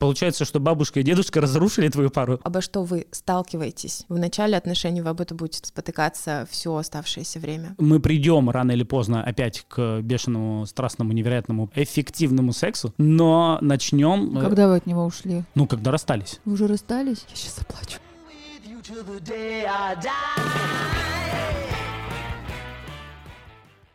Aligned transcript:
Получается, 0.00 0.46
что 0.46 0.60
бабушка 0.60 1.00
и 1.00 1.02
дедушка 1.02 1.42
разрушили 1.42 1.88
твою 1.90 2.08
пару. 2.08 2.40
Обо 2.42 2.62
что 2.62 2.84
вы 2.84 3.06
сталкиваетесь 3.10 4.06
в 4.08 4.16
начале 4.16 4.56
отношений, 4.56 5.02
вы 5.02 5.10
об 5.10 5.20
этом 5.20 5.36
будете 5.36 5.60
спотыкаться 5.68 6.48
все 6.50 6.74
оставшееся 6.74 7.38
время. 7.38 7.74
Мы 7.76 8.00
придем 8.00 8.48
рано 8.48 8.72
или 8.72 8.82
поздно 8.82 9.22
опять 9.22 9.66
к 9.68 10.00
бешеному, 10.00 10.64
страстному, 10.64 11.12
невероятному, 11.12 11.70
эффективному 11.74 12.54
сексу, 12.54 12.94
но 12.96 13.58
начнем... 13.60 14.38
э, 14.38 14.40
Когда 14.40 14.68
вы 14.68 14.76
от 14.76 14.86
него 14.86 15.04
ушли? 15.04 15.44
Ну, 15.54 15.66
когда 15.66 15.90
расстались. 15.90 16.40
Вы 16.46 16.54
уже 16.54 16.66
расстались? 16.66 17.26
Я 17.28 17.36
сейчас 17.36 17.56
заплачу. 17.56 17.98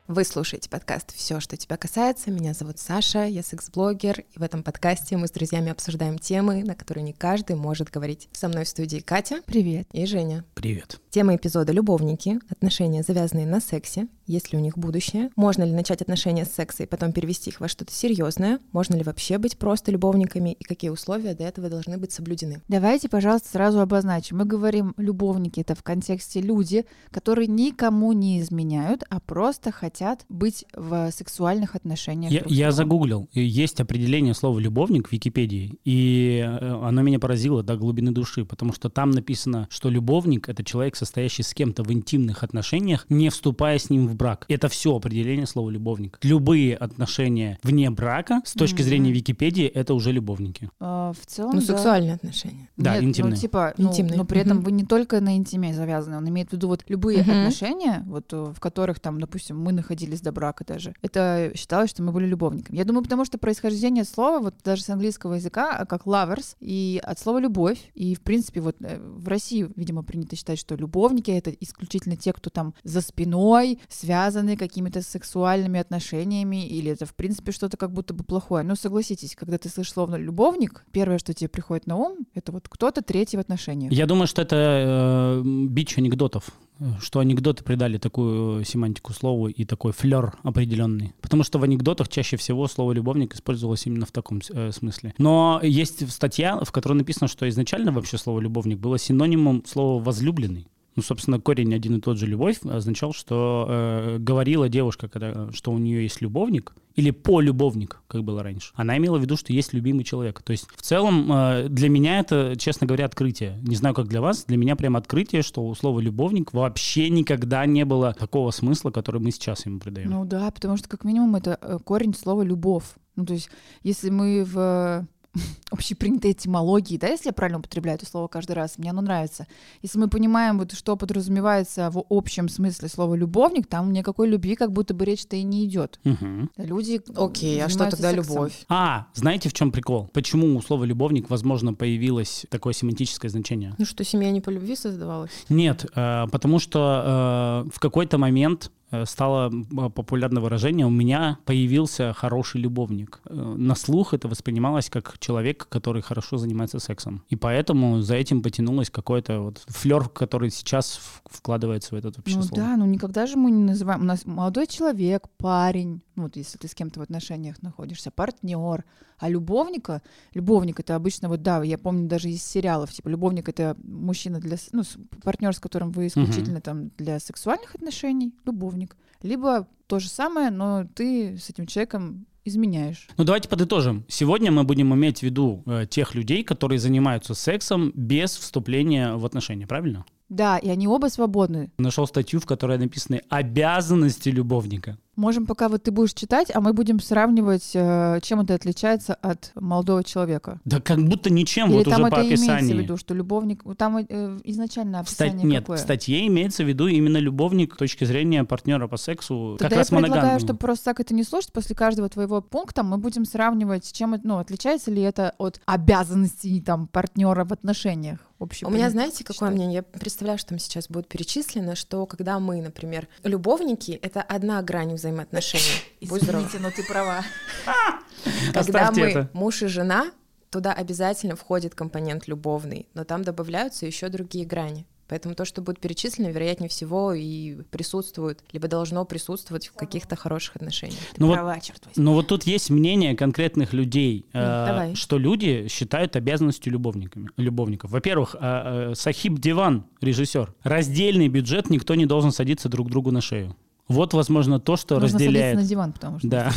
Вы 0.07 0.23
слушаете 0.23 0.69
подкаст 0.69 1.15
«Все, 1.15 1.39
что 1.39 1.57
тебя 1.57 1.77
касается». 1.77 2.29
Меня 2.29 2.53
зовут 2.53 2.77
Саша, 2.77 3.25
я 3.25 3.41
секс-блогер, 3.41 4.19
и 4.19 4.37
в 4.37 4.43
этом 4.43 4.61
подкасте 4.61 5.17
мы 5.17 5.27
с 5.27 5.31
друзьями 5.31 5.71
обсуждаем 5.71 6.19
темы, 6.19 6.63
на 6.63 6.75
которые 6.75 7.03
не 7.03 7.11
каждый 7.11 7.55
может 7.55 7.89
говорить. 7.89 8.29
Со 8.31 8.47
мной 8.47 8.65
в 8.65 8.69
студии 8.69 8.99
Катя 8.99 9.41
Привет. 9.47 9.87
и 9.93 10.05
Женя. 10.05 10.45
Привет. 10.53 11.01
Тема 11.09 11.35
эпизода— 11.35 11.71
любовники, 11.73 12.39
отношения, 12.51 13.01
завязанные 13.01 13.47
на 13.47 13.59
сексе, 13.59 14.07
есть 14.27 14.51
ли 14.51 14.59
у 14.59 14.61
них 14.61 14.77
будущее, 14.77 15.31
можно 15.35 15.63
ли 15.63 15.71
начать 15.71 16.03
отношения 16.03 16.45
с 16.45 16.51
секса 16.51 16.83
и 16.83 16.85
потом 16.85 17.11
перевести 17.11 17.49
их 17.49 17.59
во 17.59 17.67
что-то 17.67 17.91
серьезное, 17.91 18.59
можно 18.73 18.93
ли 18.95 19.03
вообще 19.03 19.39
быть 19.39 19.57
просто 19.57 19.91
любовниками 19.91 20.51
и 20.51 20.63
какие 20.63 20.91
условия 20.91 21.33
для 21.33 21.47
этого 21.47 21.69
должны 21.69 21.97
быть 21.97 22.11
соблюдены. 22.11 22.61
Давайте, 22.67 23.09
пожалуйста, 23.09 23.49
сразу 23.49 23.79
обозначим. 23.79 24.37
Мы 24.37 24.45
говорим 24.45 24.93
любовники, 24.97 25.61
это 25.61 25.73
в 25.73 25.81
контексте 25.81 26.41
люди, 26.41 26.85
которые 27.11 27.47
никому 27.47 28.11
не 28.13 28.39
изменяют, 28.41 29.03
а 29.09 29.19
просто 29.19 29.71
хотят 29.71 29.94
быть 30.29 30.65
в 30.75 31.11
сексуальных 31.11 31.75
отношениях. 31.75 32.31
Я, 32.31 32.43
я 32.47 32.71
загуглил, 32.71 33.29
есть 33.33 33.79
определение 33.79 34.33
слова 34.33 34.59
«любовник» 34.59 35.09
в 35.09 35.11
Википедии, 35.11 35.79
и 35.85 36.43
э, 36.45 36.79
оно 36.83 37.01
меня 37.01 37.19
поразило 37.19 37.63
до 37.63 37.75
глубины 37.77 38.11
души, 38.11 38.45
потому 38.45 38.73
что 38.73 38.89
там 38.89 39.11
написано, 39.11 39.67
что 39.69 39.89
любовник— 39.89 40.49
это 40.49 40.63
человек, 40.63 40.95
состоящий 40.95 41.43
с 41.43 41.53
кем-то 41.53 41.83
в 41.83 41.91
интимных 41.91 42.43
отношениях, 42.43 43.05
не 43.09 43.29
вступая 43.29 43.77
с 43.79 43.89
ним 43.89 44.07
в 44.07 44.15
брак. 44.15 44.45
Это 44.49 44.67
все 44.69 44.95
определение 44.95 45.45
слова 45.45 45.69
«любовник». 45.69 46.19
Любые 46.23 46.75
отношения 46.75 47.59
вне 47.63 47.89
брака, 47.89 48.41
с 48.45 48.53
точки 48.53 48.75
Мгм. 48.81 48.83
зрения 48.83 49.11
Википедии, 49.11 49.65
это 49.65 49.93
уже 49.93 50.11
любовники. 50.11 50.69
А, 50.79 51.13
в 51.13 51.25
целом, 51.25 51.51
Ну, 51.55 51.59
да. 51.61 51.65
сексуальные 51.67 52.13
отношения. 52.13 52.69
Да, 52.77 52.95
Нет, 52.95 53.03
интимные. 53.03 53.35
Ну, 53.35 53.39
типа, 53.41 53.73
ну, 53.77 53.89
Интимные. 53.89 54.17
но 54.17 54.25
при 54.25 54.41
этом 54.41 54.57
Мгм. 54.57 54.65
вы 54.65 54.71
не 54.71 54.83
только 54.85 55.21
на 55.21 55.35
интиме 55.37 55.73
завязаны, 55.73 56.17
он 56.17 56.27
имеет 56.29 56.49
в 56.49 56.53
виду 56.53 56.67
вот 56.67 56.83
любые 56.87 57.21
Мгм. 57.21 57.31
отношения, 57.31 58.03
вот 58.07 58.31
э, 58.33 58.53
в 58.55 58.59
которых 58.59 58.99
там, 58.99 59.19
допустим, 59.19 59.59
мы 59.59 59.71
находились 59.85 60.21
до 60.21 60.31
брака 60.31 60.65
даже. 60.65 60.93
Это 61.01 61.51
считалось, 61.55 61.91
что 61.91 62.01
мы 62.01 62.11
были 62.11 62.25
любовниками. 62.25 62.77
Я 62.77 62.85
думаю, 62.85 63.03
потому 63.03 63.23
что 63.25 63.37
происхождение 63.37 64.03
слова, 64.03 64.39
вот 64.39 64.55
даже 64.63 64.81
с 64.81 64.89
английского 64.89 65.35
языка, 65.35 65.77
а, 65.77 65.85
как 65.85 66.05
lovers, 66.05 66.55
и 66.59 66.99
от 67.03 67.19
слова 67.19 67.39
любовь. 67.39 67.77
И, 67.93 68.15
в 68.15 68.21
принципе, 68.21 68.61
вот 68.61 68.75
э, 68.81 68.99
в 68.99 69.27
России, 69.27 69.69
видимо, 69.75 70.03
принято 70.03 70.35
считать, 70.35 70.59
что 70.59 70.75
любовники— 70.75 71.31
это 71.31 71.51
исключительно 71.51 72.17
те, 72.17 72.33
кто 72.33 72.49
там 72.49 72.73
за 72.83 73.01
спиной, 73.01 73.79
связаны 73.87 74.57
какими-то 74.57 75.01
сексуальными 75.01 75.79
отношениями, 75.79 76.67
или 76.67 76.91
это, 76.91 77.05
в 77.05 77.13
принципе, 77.13 77.51
что-то 77.51 77.77
как 77.77 77.91
будто 77.91 78.13
бы 78.13 78.23
плохое. 78.23 78.63
Но 78.63 78.75
согласитесь, 78.75 79.35
когда 79.35 79.57
ты 79.57 79.69
слышишь 79.69 79.93
словно 79.93 80.15
«любовник», 80.15 80.85
первое, 80.91 81.19
что 81.19 81.33
тебе 81.33 81.49
приходит 81.49 81.87
на 81.87 81.95
ум, 81.95 82.17
это 82.33 82.51
вот 82.51 82.67
кто-то 82.67 83.01
третий 83.01 83.37
в 83.37 83.39
отношениях. 83.39 83.91
Я 83.91 84.05
думаю, 84.05 84.27
что 84.27 84.41
это 84.41 84.55
э, 84.55 85.41
бич 85.43 85.97
анекдотов, 85.97 86.51
что 86.99 87.19
анекдоты 87.19 87.63
придали 87.63 87.97
такую 87.97 88.63
семантику 88.63 89.13
слову 89.13 89.47
и 89.47 89.65
такой 89.65 89.91
флер 89.91 90.33
определенный. 90.43 91.13
Потому 91.21 91.43
что 91.43 91.59
в 91.59 91.63
анекдотах 91.63 92.09
чаще 92.09 92.37
всего 92.37 92.67
слово 92.67 92.93
«любовник» 92.93 93.33
использовалось 93.33 93.85
именно 93.85 94.05
в 94.05 94.11
таком 94.11 94.41
э, 94.49 94.71
смысле. 94.71 95.13
Но 95.17 95.59
есть 95.63 96.11
статья, 96.11 96.59
в 96.63 96.71
которой 96.71 96.93
написано, 96.93 97.27
что 97.27 97.47
изначально 97.49 97.91
вообще 97.91 98.17
слово 98.17 98.39
«любовник» 98.39 98.79
было 98.79 98.97
синонимом 98.99 99.63
слова 99.65 100.03
«возлюбленный». 100.03 100.67
Ну, 100.95 101.03
собственно, 101.03 101.39
корень 101.39 101.73
один 101.73 101.97
и 101.97 102.01
тот 102.01 102.17
же 102.17 102.25
«любовь» 102.25 102.59
означал, 102.63 103.13
что 103.13 103.65
э, 103.67 104.17
говорила 104.19 104.69
девушка, 104.69 105.09
когда, 105.09 105.51
что 105.51 105.71
у 105.71 105.77
нее 105.77 106.03
есть 106.03 106.21
любовник, 106.21 106.73
или 106.95 107.11
полюбовник, 107.11 108.01
как 108.07 108.23
было 108.23 108.41
раньше. 108.41 108.71
Она 108.75 108.97
имела 108.97 109.17
в 109.17 109.21
виду, 109.21 109.35
что 109.35 109.51
есть 109.51 109.73
любимый 109.73 110.05
человек. 110.05 110.41
То 110.41 110.51
есть, 110.51 110.67
в 110.73 110.81
целом, 110.81 111.29
э, 111.31 111.67
для 111.67 111.89
меня 111.89 112.19
это, 112.19 112.55
честно 112.57 112.87
говоря, 112.87 113.05
открытие. 113.05 113.59
Не 113.61 113.75
знаю, 113.75 113.93
как 113.93 114.07
для 114.07 114.21
вас, 114.21 114.45
для 114.45 114.55
меня 114.55 114.77
прям 114.77 114.95
открытие, 114.95 115.41
что 115.41 115.65
у 115.65 115.75
слова 115.75 115.99
«любовник» 115.99 116.53
вообще 116.53 117.09
никогда 117.09 117.65
не 117.65 117.83
было 117.83 118.13
такого 118.13 118.51
смысла, 118.51 118.91
который 118.91 119.19
мы 119.19 119.31
сейчас 119.31 119.65
ему 119.65 119.79
придаем. 119.79 120.09
Ну 120.09 120.23
да, 120.23 120.49
потому 120.49 120.77
что 120.77 120.87
как 120.87 121.03
минимум 121.03 121.35
это 121.35 121.59
э, 121.61 121.77
корень 121.83 122.13
слова 122.13 122.41
«любовь». 122.41 122.85
Ну 123.17 123.25
то 123.25 123.33
есть 123.33 123.49
если 123.83 124.09
мы 124.09 124.43
в 124.45 125.07
общепринятой 125.71 126.31
этимологии, 126.31 126.97
да, 126.97 127.07
если 127.07 127.29
я 127.29 127.33
правильно 127.33 127.59
употребляю 127.59 127.97
это 127.97 128.05
слово 128.05 128.27
каждый 128.27 128.53
раз, 128.53 128.77
мне 128.77 128.89
оно 128.89 129.01
нравится. 129.01 129.47
Если 129.81 129.97
мы 129.97 130.07
понимаем, 130.07 130.59
вот, 130.59 130.73
что 130.73 130.95
подразумевается 130.95 131.89
в 131.89 132.03
общем 132.09 132.49
смысле 132.49 132.89
слова 132.89 133.15
«любовник», 133.15 133.67
там 133.67 133.91
никакой 133.91 134.27
любви 134.27 134.55
как 134.55 134.71
будто 134.71 134.93
бы 134.93 135.05
речь-то 135.05 135.35
и 135.35 135.43
не 135.43 135.65
идет. 135.65 135.99
Мгм. 136.03 136.49
Люди 136.57 137.01
Окей, 137.15 137.63
а 137.63 137.69
что 137.69 137.89
тогда 137.89 138.11
сексом. 138.11 138.35
любовь? 138.35 138.65
А, 138.69 139.07
знаете, 139.13 139.49
в 139.49 139.53
чем 139.53 139.71
прикол? 139.71 140.09
Почему 140.13 140.55
у 140.55 140.61
слова 140.61 140.83
«любовник», 140.83 141.29
возможно, 141.29 141.73
появилось 141.73 142.45
такое 142.49 142.73
семантическое 142.73 143.29
значение? 143.29 143.75
Ну 143.77 143.85
что, 143.85 144.03
семья 144.03 144.31
не 144.31 144.41
по 144.41 144.49
любви 144.49 144.75
создавалась? 144.75 145.31
Нет, 145.49 145.85
э, 145.95 146.25
потому 146.31 146.59
что 146.59 147.65
э, 147.65 147.69
в 147.73 147.79
какой-то 147.79 148.17
момент 148.17 148.71
э, 148.84 148.84
стало 149.05 149.51
э, 149.51 149.89
популярное 149.89 150.41
выражение 150.41 150.85
«у 150.85 150.89
меня 150.89 151.37
появился 151.45 152.13
хороший 152.13 152.61
любовник». 152.61 153.19
Э, 153.25 153.55
На 153.57 153.75
слух 153.75 154.13
это 154.13 154.27
воспринималось 154.27 154.89
как 154.89 155.17
человек, 155.19 155.67
который 155.69 156.01
хорошо 156.01 156.37
занимается 156.37 156.79
сексом. 156.79 157.23
И 157.29 157.35
поэтому 157.35 158.01
за 158.01 158.15
этим 158.15 158.41
потянулось 158.41 158.89
какой-то 158.89 159.39
вот 159.41 159.63
флер, 159.67 160.07
который 160.09 160.49
сейчас 160.51 160.99
вкладывается 161.29 161.95
в 161.95 161.97
этот 161.97 162.17
вообще 162.17 162.37
Ну 162.37 162.43
слово. 162.43 162.63
да, 162.63 162.77
ну 162.77 162.85
никогда 162.85 163.25
же 163.27 163.35
мы 163.37 163.51
не 163.51 163.63
называем. 163.63 164.01
У 164.01 164.05
нас 164.05 164.25
молодой 164.25 164.67
человек, 164.67 165.23
парень, 165.37 166.01
ну 166.15 166.23
вот 166.23 166.35
если 166.35 166.57
ты 166.57 166.67
с 166.67 166.75
кем-то 166.75 166.99
в 166.99 167.03
отношениях 167.03 167.61
находишься, 167.61 168.11
партнер. 168.11 168.83
А 169.17 169.29
любовника, 169.29 170.01
любовник 170.33 170.79
это 170.79 170.95
обычно 170.95 171.29
вот 171.29 171.41
да, 171.41 171.63
я 171.63 171.77
помню 171.77 172.07
даже 172.07 172.29
из 172.29 172.43
сериалов, 172.43 172.91
типа 172.91 173.07
любовник 173.09 173.47
это 173.47 173.75
мужчина 173.83 174.39
для, 174.39 174.57
ну 174.71 174.83
партнер, 175.23 175.53
с 175.53 175.59
которым 175.59 175.91
вы 175.91 176.07
исключительно 176.07 176.61
там 176.61 176.89
для 176.97 177.19
сексуальных 177.19 177.75
отношений, 177.75 178.33
любовник. 178.45 178.95
Либо 179.21 179.67
то 179.87 179.99
же 179.99 180.09
самое, 180.09 180.51
но 180.51 180.85
ты 180.93 181.37
с 181.37 181.49
этим 181.49 181.67
человеком 181.67 182.25
изменяешь. 182.45 183.07
Ну 183.17 183.23
давайте 183.23 183.49
подытожим. 183.49 184.05
Сегодня 184.07 184.51
мы 184.51 184.63
будем 184.63 184.93
иметь 184.93 185.19
в 185.19 185.23
виду 185.23 185.63
э, 185.65 185.85
тех 185.89 186.13
людей, 186.13 186.43
которые 186.43 186.79
занимаются 186.79 187.33
сексом 187.33 187.91
без 187.95 188.35
вступления 188.37 189.15
в 189.15 189.25
отношения, 189.25 189.65
правильно? 189.65 190.05
Да, 190.29 190.57
и 190.57 190.69
они 190.69 190.87
оба 190.87 191.07
свободны. 191.07 191.71
Нашел 191.77 192.07
статью, 192.07 192.39
в 192.39 192.45
которой 192.45 192.77
написаны 192.77 193.21
обязанности 193.29 194.29
любовника. 194.29 194.97
Можем 195.15 195.45
пока 195.45 195.69
вот 195.69 195.83
ты 195.83 195.91
будешь 195.91 196.13
читать, 196.13 196.51
а 196.53 196.61
мы 196.61 196.73
будем 196.73 196.99
сравнивать, 196.99 197.71
э, 197.73 198.19
чем 198.21 198.41
это 198.41 198.53
отличается 198.53 199.13
от 199.15 199.51
молодого 199.55 200.03
человека. 200.03 200.59
Да 200.65 200.81
как 200.81 200.99
будто 201.03 201.29
ничем, 201.29 201.69
Или 201.69 201.75
вот 201.77 201.83
там 201.85 201.93
уже 202.01 202.07
это 202.07 202.15
по 202.15 202.19
имеется 202.21 202.45
в 202.45 202.49
описанию. 202.55 202.81
виду, 202.81 202.97
что 202.97 203.13
любовник... 203.13 203.63
Там 203.77 203.97
э, 203.97 204.39
изначально 204.43 205.03
В 205.03 205.09
стать- 205.09 205.29
описание 205.29 205.51
Нет, 205.51 205.63
какое? 205.63 205.77
в 205.77 205.79
статье 205.79 206.27
имеется 206.27 206.63
в 206.63 206.67
виду 206.67 206.87
именно 206.87 207.17
любовник 207.17 207.75
с 207.75 207.77
точки 207.77 208.03
зрения 208.03 208.43
партнера 208.43 208.87
по 208.87 208.97
сексу, 208.97 209.55
Тогда 209.59 209.69
как 209.69 209.77
раз 209.79 209.91
я 209.91 209.97
предлагаю, 209.99 210.39
чтобы 210.39 210.59
просто 210.59 210.85
так 210.85 210.99
это 210.99 211.13
не 211.13 211.23
слушать, 211.23 211.51
после 211.53 211.75
каждого 211.75 212.09
твоего 212.09 212.41
пункта 212.41 212.83
мы 212.83 212.97
будем 212.97 213.25
сравнивать, 213.25 213.91
чем 213.91 214.13
это, 214.13 214.27
ну, 214.27 214.37
отличается 214.37 214.91
ли 214.91 215.01
это 215.01 215.33
от 215.37 215.61
обязанностей 215.65 216.61
там 216.61 216.87
партнера 216.87 217.45
в 217.45 217.53
отношениях. 217.53 218.19
У 218.37 218.69
меня, 218.69 218.89
знаете, 218.89 219.23
какое 219.23 219.49
считать. 219.49 219.53
мнение? 219.53 219.75
Я 219.75 219.99
представляю, 219.99 220.37
что 220.37 220.49
там 220.49 220.59
сейчас 220.59 220.89
будет 220.89 221.07
перечислено, 221.07 221.75
что 221.75 222.05
когда 222.05 222.37
мы, 222.39 222.61
например, 222.61 223.07
любовники, 223.23 223.91
это 224.01 224.21
одна 224.21 224.61
грань 224.61 224.91
взаимоотношений. 225.05 225.63
Будь 226.01 226.23
здоров. 226.23 226.41
Извините, 226.47 226.59
но 226.59 226.71
ты 226.71 226.83
права. 226.87 227.23
Когда 228.53 228.91
мы 228.91 229.01
это. 229.01 229.29
муж 229.33 229.61
и 229.61 229.67
жена, 229.67 230.11
туда 230.49 230.73
обязательно 230.73 231.35
входит 231.35 231.75
компонент 231.75 232.27
любовный, 232.27 232.87
но 232.93 233.03
там 233.03 233.23
добавляются 233.23 233.85
еще 233.85 234.09
другие 234.09 234.45
грани. 234.45 234.85
Поэтому 235.07 235.35
то, 235.35 235.45
что 235.45 235.61
будет 235.61 235.79
перечислено, 235.79 236.29
вероятнее 236.29 236.67
всего 236.67 237.13
и 237.13 237.57
присутствует, 237.69 238.39
либо 238.51 238.67
должно 238.67 239.05
присутствовать 239.05 239.67
в 239.67 239.73
каких-то 239.73 240.15
хороших 240.15 240.55
отношениях. 240.55 240.97
Ты 240.97 241.17
Ну 241.21 241.27
вот- 241.27 241.35
права, 241.35 241.59
черт 241.59 241.85
возьми. 241.85 242.03
Но 242.03 242.13
вот 242.15 242.25
тут 242.27 242.45
есть 242.45 242.71
мнение 242.71 243.15
конкретных 243.15 243.71
людей, 243.73 244.25
э, 244.33 244.65
давай. 244.67 244.95
что 244.95 245.19
люди 245.19 245.67
считают 245.67 246.15
обязанностью 246.15 246.73
любовниками, 246.73 247.29
любовников. 247.37 247.91
Во-первых, 247.91 248.35
э, 248.35 248.39
э, 248.41 248.95
Сахиб 248.95 249.37
Диван, 249.37 249.85
режиссер, 250.01 250.55
раздельный 250.63 251.27
бюджет, 251.27 251.69
никто 251.69 251.93
не 251.93 252.07
должен 252.07 252.31
садиться 252.31 252.67
друг 252.67 252.89
другу 252.89 253.11
на 253.11 253.21
шею. 253.21 253.55
Вот, 253.87 254.13
возможно, 254.13 254.59
то, 254.59 254.77
что 254.77 254.99
Нужно 254.99 255.19
разделяет... 255.19 255.57
на 255.57 255.63
диван, 255.63 255.91
потому 255.93 256.19
что... 256.19 256.27
Да. 256.27 256.51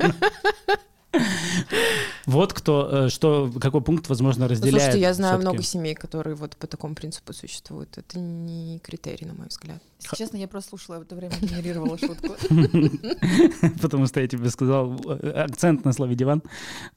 Вот 2.26 2.52
кто, 2.52 3.06
э, 3.06 3.08
что, 3.10 3.52
какой 3.60 3.82
пункт, 3.82 4.08
возможно, 4.08 4.48
разделяет. 4.48 4.82
Слушайте, 4.82 5.00
я 5.00 5.12
знаю 5.14 5.38
много 5.40 5.62
семей, 5.62 5.94
которые 5.94 6.34
вот 6.34 6.56
по 6.56 6.66
такому 6.66 6.94
принципу 6.94 7.32
существуют. 7.32 7.98
Это 7.98 8.18
не 8.18 8.78
критерий, 8.78 9.26
на 9.26 9.34
мой 9.34 9.48
взгляд. 9.48 9.82
Если 10.00 10.16
честно, 10.16 10.36
я 10.36 10.48
просто 10.48 10.70
слушала 10.70 10.98
в 10.98 11.02
это 11.02 11.14
время, 11.14 11.34
генерировала 11.40 11.98
шутку. 11.98 12.34
Потому 13.82 14.06
что 14.06 14.20
я 14.20 14.28
тебе 14.28 14.50
сказал 14.50 15.00
э, 15.06 15.30
акцент 15.30 15.84
на 15.84 15.92
слове 15.92 16.14
диван, 16.14 16.42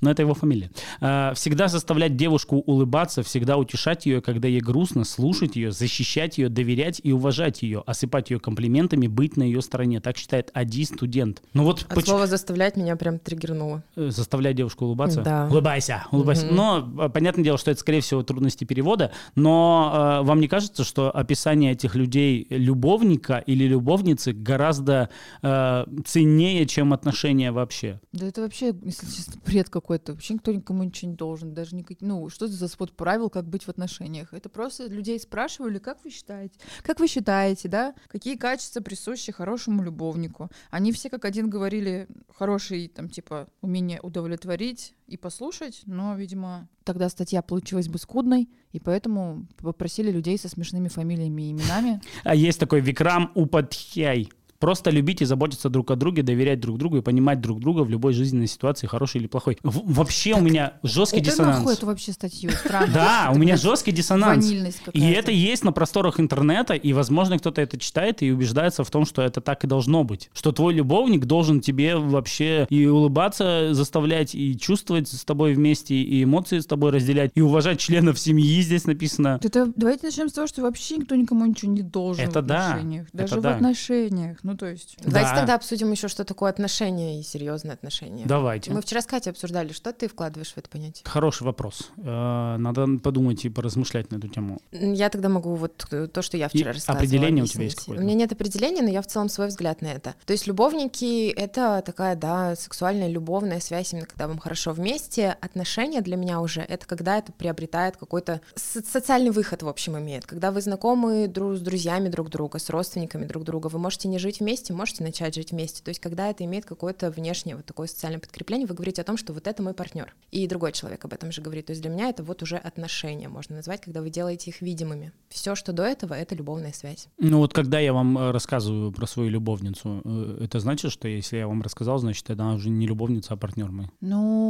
но 0.01 0.11
это 0.11 0.21
его 0.21 0.33
фамилия. 0.33 0.71
А, 0.99 1.33
Всегда 1.33 1.67
заставлять 1.67 2.17
девушку 2.17 2.57
улыбаться, 2.65 3.23
всегда 3.23 3.57
утешать 3.57 4.05
ее, 4.05 4.21
когда 4.21 4.47
ей 4.47 4.61
грустно, 4.61 5.03
слушать 5.05 5.55
ее, 5.55 5.71
защищать 5.71 6.37
ее, 6.37 6.49
доверять 6.49 6.99
и 7.03 7.11
уважать 7.11 7.63
ее, 7.63 7.83
осыпать 7.85 8.29
ее 8.29 8.39
комплиментами, 8.39 9.07
быть 9.07 9.37
на 9.37 9.43
ее 9.43 9.61
стороне. 9.61 10.01
Так 10.01 10.17
считает 10.17 10.51
Ади 10.53 10.83
студент. 10.85 11.41
Ну 11.53 11.63
вот 11.63 11.83
От 11.83 11.95
поч- 11.95 12.05
слова 12.05 12.27
заставлять 12.27 12.75
меня 12.75 12.95
прям 12.95 13.19
триггернуло. 13.19 13.83
Заставлять 14.11 14.55
девушку 14.55 14.85
улыбаться. 14.85 15.21
Да. 15.21 15.47
Улыбайся, 15.49 16.05
улыбайся. 16.11 16.45
Мгм. 16.47 16.55
Но 16.55 16.93
э, 17.05 17.09
понятное 17.09 17.43
дело, 17.43 17.57
что 17.57 17.71
это, 17.71 17.79
скорее 17.79 18.01
всего, 18.01 18.23
трудности 18.23 18.63
перевода. 18.63 19.11
Но 19.35 20.19
э, 20.21 20.25
вам 20.25 20.39
не 20.39 20.47
кажется, 20.47 20.83
что 20.83 21.11
описание 21.11 21.71
этих 21.71 21.95
людей 21.95 22.47
любовника 22.49 23.37
или 23.37 23.65
любовницы 23.65 24.33
гораздо 24.33 25.09
э, 25.41 25.85
ценнее, 26.05 26.65
чем 26.65 26.93
отношения 26.93 27.51
вообще? 27.51 27.99
Да 28.11 28.27
это 28.27 28.41
вообще, 28.41 28.73
если 28.83 29.05
честно, 29.05 29.41
бред 29.45 29.69
какой-то. 29.69 30.13
Вообще 30.13 30.35
никто 30.35 30.51
никому 30.51 30.83
ничего 30.83 31.11
не 31.11 31.17
должен. 31.17 31.53
Даже 31.53 31.75
никак... 31.75 31.97
Ну, 32.01 32.29
что 32.29 32.45
это 32.45 32.53
за 32.53 32.67
спот 32.67 32.91
правил, 32.93 33.29
как 33.29 33.47
быть 33.47 33.63
в 33.63 33.69
отношениях? 33.69 34.33
Это 34.33 34.49
просто 34.49 34.87
людей 34.87 35.19
спрашивали, 35.19 35.79
как 35.79 36.03
вы 36.03 36.11
считаете? 36.11 36.55
Как 36.83 36.99
вы 36.99 37.07
считаете, 37.07 37.67
да? 37.67 37.93
Какие 38.07 38.35
качества 38.35 38.81
присущи 38.81 39.31
хорошему 39.31 39.83
любовнику? 39.83 40.49
Они 40.69 40.91
все 40.91 41.09
как 41.09 41.25
один 41.25 41.49
говорили, 41.49 42.07
хороший, 42.35 42.87
там, 42.87 43.09
типа, 43.09 43.47
умение 43.61 43.96
удовлетворить 44.01 44.93
и 45.07 45.17
послушать, 45.17 45.81
но, 45.85 46.15
видимо, 46.15 46.67
тогда 46.83 47.09
статья 47.09 47.41
получилась 47.41 47.87
бы 47.87 47.97
скудной, 47.97 48.49
и 48.71 48.79
поэтому 48.79 49.47
попросили 49.57 50.11
людей 50.11 50.37
со 50.37 50.49
смешными 50.49 50.87
фамилиями 50.87 51.43
и 51.43 51.51
именами. 51.51 52.01
А 52.23 52.35
есть 52.35 52.59
такой 52.59 52.81
Викрам 52.81 53.31
Упадхяй. 53.35 54.29
Просто 54.59 54.89
любить 54.89 55.21
и 55.21 55.25
заботиться 55.25 55.69
друг 55.69 55.91
о 55.91 55.95
друге, 55.95 56.23
доверять 56.23 56.59
друг 56.59 56.77
другу 56.77 56.97
и 56.97 57.01
понимать 57.01 57.41
друг 57.41 57.59
друга 57.59 57.81
в 57.81 57.89
любой 57.89 58.13
жизненной 58.13 58.47
ситуации, 58.47 58.87
хорошей 58.87 59.21
или 59.21 59.27
плохой. 59.27 59.57
В- 59.63 59.93
вообще 59.93 60.33
у 60.33 60.41
меня 60.41 60.73
жесткий 60.83 61.17
Это 61.19 61.29
диссонанс. 61.31 61.57
нахуй 61.59 61.73
эту 61.73 61.85
вообще 61.85 62.11
статью? 62.11 62.49
Странно. 62.51 62.91
Да, 62.93 63.31
у 63.33 63.37
меня 63.37 63.55
жесткий 63.55 63.91
диссонанс. 63.91 64.49
И 64.93 65.01
это 65.11 65.31
есть 65.31 65.63
на 65.63 65.71
просторах 65.71 66.19
интернета, 66.19 66.73
и, 66.73 66.91
возможно, 66.93 67.37
кто-то 67.37 67.61
это 67.61 67.77
читает 67.77 68.23
и 68.23 68.31
убеждается 68.31 68.83
в 68.83 68.89
том, 68.89 69.05
что 69.05 69.21
это 69.21 69.41
так 69.41 69.63
и 69.63 69.67
должно 69.67 70.03
быть. 70.03 70.29
Что 70.33 70.51
твой 70.51 70.73
любовник 70.73 71.25
должен 71.25 71.61
тебе 71.61 71.95
вообще 71.95 72.65
и 72.69 72.85
улыбаться 72.87 73.73
заставлять, 73.73 74.33
и 74.33 74.57
чувствовать 74.57 75.07
с 75.07 75.23
тобой 75.23 75.53
вместе, 75.53 75.95
и 75.95 76.23
эмоции 76.23 76.59
с 76.59 76.65
тобой 76.65 76.91
разделять, 76.91 77.31
и 77.35 77.41
уважать 77.41 77.79
членов 77.79 78.17
семьи, 78.19 78.61
здесь 78.61 78.85
написано. 78.85 79.39
Это 79.43 79.71
давайте 79.75 80.07
начнем 80.07 80.29
с 80.29 80.33
того, 80.33 80.47
что 80.47 80.61
вообще 80.63 80.97
никто 80.97 81.15
никому 81.15 81.45
ничего 81.45 81.71
не 81.71 81.81
должен 81.83 82.27
Это 82.27 82.41
в 82.41 82.45
да, 82.45 82.67
отношениях. 82.71 83.07
это 83.09 83.17
Даже 83.17 83.35
в 83.39 83.41
да. 83.43 83.55
отношениях. 83.55 84.37
Ну, 84.47 84.55
то 84.55 84.65
есть. 84.65 84.95
Давайте 85.03 85.31
Да. 85.31 85.35
тогда 85.35 85.55
обсудим 85.55 85.91
еще, 85.91 86.07
что 86.07 86.23
такое 86.23 86.49
отношения 86.49 87.19
и 87.19 87.23
серьезные 87.23 87.73
отношения. 87.73 88.23
Давайте. 88.25 88.71
Мы 88.71 88.81
вчера 88.81 89.01
с 89.01 89.05
Катей 89.05 89.31
обсуждали, 89.31 89.73
что 89.73 89.91
ты 89.91 90.07
вкладываешь 90.07 90.53
в 90.53 90.57
это 90.57 90.69
понятие. 90.69 91.03
Хороший 91.05 91.43
вопрос. 91.43 91.89
Э, 91.97 92.55
Надо 92.57 92.87
подумать 93.03 93.43
и 93.43 93.49
поразмышлять 93.49 94.09
на 94.09 94.15
эту 94.17 94.29
тему. 94.29 94.59
Я 94.71 95.09
тогда 95.09 95.27
могу 95.27 95.55
вот 95.55 95.85
э, 95.91 96.07
то, 96.07 96.21
что 96.21 96.37
я 96.37 96.47
вчера 96.47 96.71
И 96.71 96.73
рассказывала. 96.75 96.99
определение 96.99 97.43
у 97.43 97.47
тебя 97.47 97.57
объяснить. 97.59 97.71
есть 97.73 97.79
какое-то? 97.79 98.01
У 98.01 98.05
меня 98.05 98.15
нет 98.15 98.31
определения, 98.31 98.81
но 98.81 98.89
я 98.89 99.01
в 99.01 99.07
целом 99.07 99.27
свой 99.27 99.47
взгляд 99.47 99.81
на 99.81 99.87
это. 99.87 100.15
То 100.25 100.31
есть 100.31 100.47
любовники— 100.47 101.27
это 101.35 101.83
такая, 101.85 102.15
да, 102.15 102.55
сексуальная, 102.55 103.09
любовная 103.09 103.59
связь, 103.59 103.91
именно 103.91 104.05
когда 104.07 104.29
вам 104.29 104.37
хорошо 104.37 104.71
вместе. 104.71 105.35
Отношения 105.41 105.99
для 105.99 106.15
меня 106.15 106.39
уже— 106.39 106.61
это 106.69 106.85
когда 106.87 107.17
это 107.17 107.33
приобретает 107.33 107.97
какой-то 107.97 108.39
со- 108.55 108.81
социальный 108.81 109.31
выход, 109.31 109.61
в 109.63 109.67
общем, 109.67 109.97
имеет. 109.97 110.25
Когда 110.25 110.51
вы 110.51 110.61
знакомы 110.61 111.27
друг 111.27 111.57
с 111.57 111.59
друзьями 111.59 112.07
друг 112.07 112.29
друга, 112.29 112.59
с 112.59 112.69
родственниками 112.69 113.25
друг 113.25 113.43
друга, 113.43 113.67
вы 113.67 113.77
можете 113.79 114.07
не 114.07 114.19
жить 114.19 114.36
вместе, 114.39 114.73
можете 114.73 115.03
начать 115.03 115.35
жить 115.35 115.51
вместе. 115.51 115.83
То 115.83 115.89
есть 115.89 115.99
когда 115.99 116.29
это 116.29 116.43
имеет 116.45 116.65
какое-то 116.65 117.09
внешнее 117.11 117.55
вот 117.55 117.65
такое 117.65 117.87
социальное 117.87 118.19
подкрепление, 118.19 118.67
вы 118.67 118.75
говорите 118.75 119.01
о 119.01 119.05
том, 119.05 119.17
что 119.17 119.33
вот 119.33 119.47
это 119.47 119.61
мой 119.63 119.73
партнер. 119.73 120.13
И 120.31 120.47
другой 120.47 120.71
человек 120.71 121.03
об 121.05 121.13
этом 121.13 121.31
же 121.31 121.41
говорит. 121.41 121.67
То 121.67 121.71
есть 121.71 121.81
для 121.81 121.91
меня 121.91 122.09
это 122.09 122.23
вот 122.23 122.43
уже 122.43 122.57
отношения, 122.57 123.29
можно 123.29 123.55
назвать, 123.55 123.81
когда 123.81 124.01
вы 124.01 124.09
делаете 124.09 124.51
их 124.51 124.61
видимыми. 124.61 125.11
Все, 125.29 125.55
что 125.55 125.73
до 125.73 125.83
этого, 125.83 126.13
это 126.13 126.35
любовная 126.35 126.73
связь. 126.73 127.07
Ну 127.17 127.39
вот 127.39 127.53
когда 127.53 127.79
я 127.79 127.93
вам 127.93 128.17
э, 128.17 128.31
рассказываю 128.31 128.91
про 128.91 129.05
свою 129.07 129.29
любовницу, 129.29 130.01
э, 130.03 130.43
это 130.45 130.59
значит, 130.59 130.91
что 130.91 131.07
если 131.07 131.37
я 131.37 131.47
вам 131.47 131.61
рассказал, 131.61 131.97
значит, 131.97 132.29
она 132.29 132.53
уже 132.53 132.69
не 132.69 132.87
любовница, 132.87 133.33
а 133.33 133.37
партнер 133.37 133.71
мой. 133.71 133.89
Ну, 134.01 134.46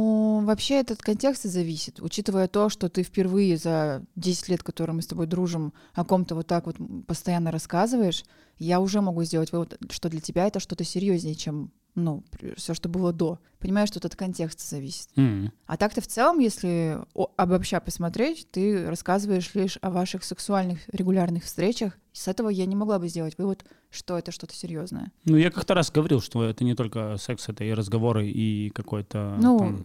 вообще 0.48 0.80
этот 0.80 1.00
контекст 1.00 1.44
и 1.44 1.48
зависит. 1.48 2.00
Учитывая 2.00 2.48
то, 2.48 2.68
что 2.68 2.88
ты 2.88 3.02
впервые 3.02 3.56
за 3.56 4.02
10 4.16 4.48
лет, 4.48 4.62
которые 4.62 4.96
мы 4.96 5.02
с 5.02 5.06
тобой 5.06 5.26
дружим, 5.26 5.72
о 5.94 6.04
ком-то 6.04 6.34
вот 6.34 6.46
так 6.46 6.66
вот 6.66 6.76
постоянно 7.06 7.50
рассказываешь, 7.50 8.24
я 8.58 8.80
уже 8.80 9.00
могу 9.00 9.22
сделать 9.24 9.52
вывод, 9.52 9.78
что 9.90 10.08
для 10.08 10.20
тебя 10.20 10.46
это 10.46 10.58
что-то 10.58 10.84
серьезнее, 10.84 11.34
чем 11.34 11.70
ну, 11.94 12.22
все, 12.56 12.74
что 12.74 12.88
было 12.88 13.12
до. 13.12 13.40
Понимаешь, 13.58 13.88
что 13.88 13.98
от 14.06 14.14
контекста 14.14 14.62
зависит. 14.64 15.08
М. 15.16 15.52
А 15.66 15.76
так-то 15.76 16.00
в 16.00 16.06
целом, 16.06 16.38
если 16.38 16.98
обобща 17.36 17.80
посмотреть, 17.80 18.48
ты 18.50 18.88
рассказываешь 18.88 19.52
лишь 19.54 19.78
о 19.82 19.90
ваших 19.90 20.22
сексуальных 20.22 20.78
регулярных 20.92 21.44
встречах. 21.44 21.98
С 22.12 22.28
этого 22.28 22.48
я 22.50 22.66
не 22.66 22.76
могла 22.76 22.98
бы 22.98 23.08
сделать 23.08 23.36
вывод, 23.36 23.64
что 23.90 24.16
это 24.16 24.30
что-то 24.30 24.54
серьезное. 24.54 25.10
Ну, 25.24 25.36
я 25.36 25.50
как-то 25.50 25.74
раз 25.74 25.90
говорил, 25.90 26.20
что 26.20 26.44
это 26.44 26.62
не 26.62 26.74
только 26.74 27.16
секс, 27.18 27.48
это 27.48 27.64
и 27.64 27.72
разговоры, 27.72 28.28
и 28.28 28.70
какой-то... 28.70 29.36
Ну, 29.40 29.58
там- 29.58 29.84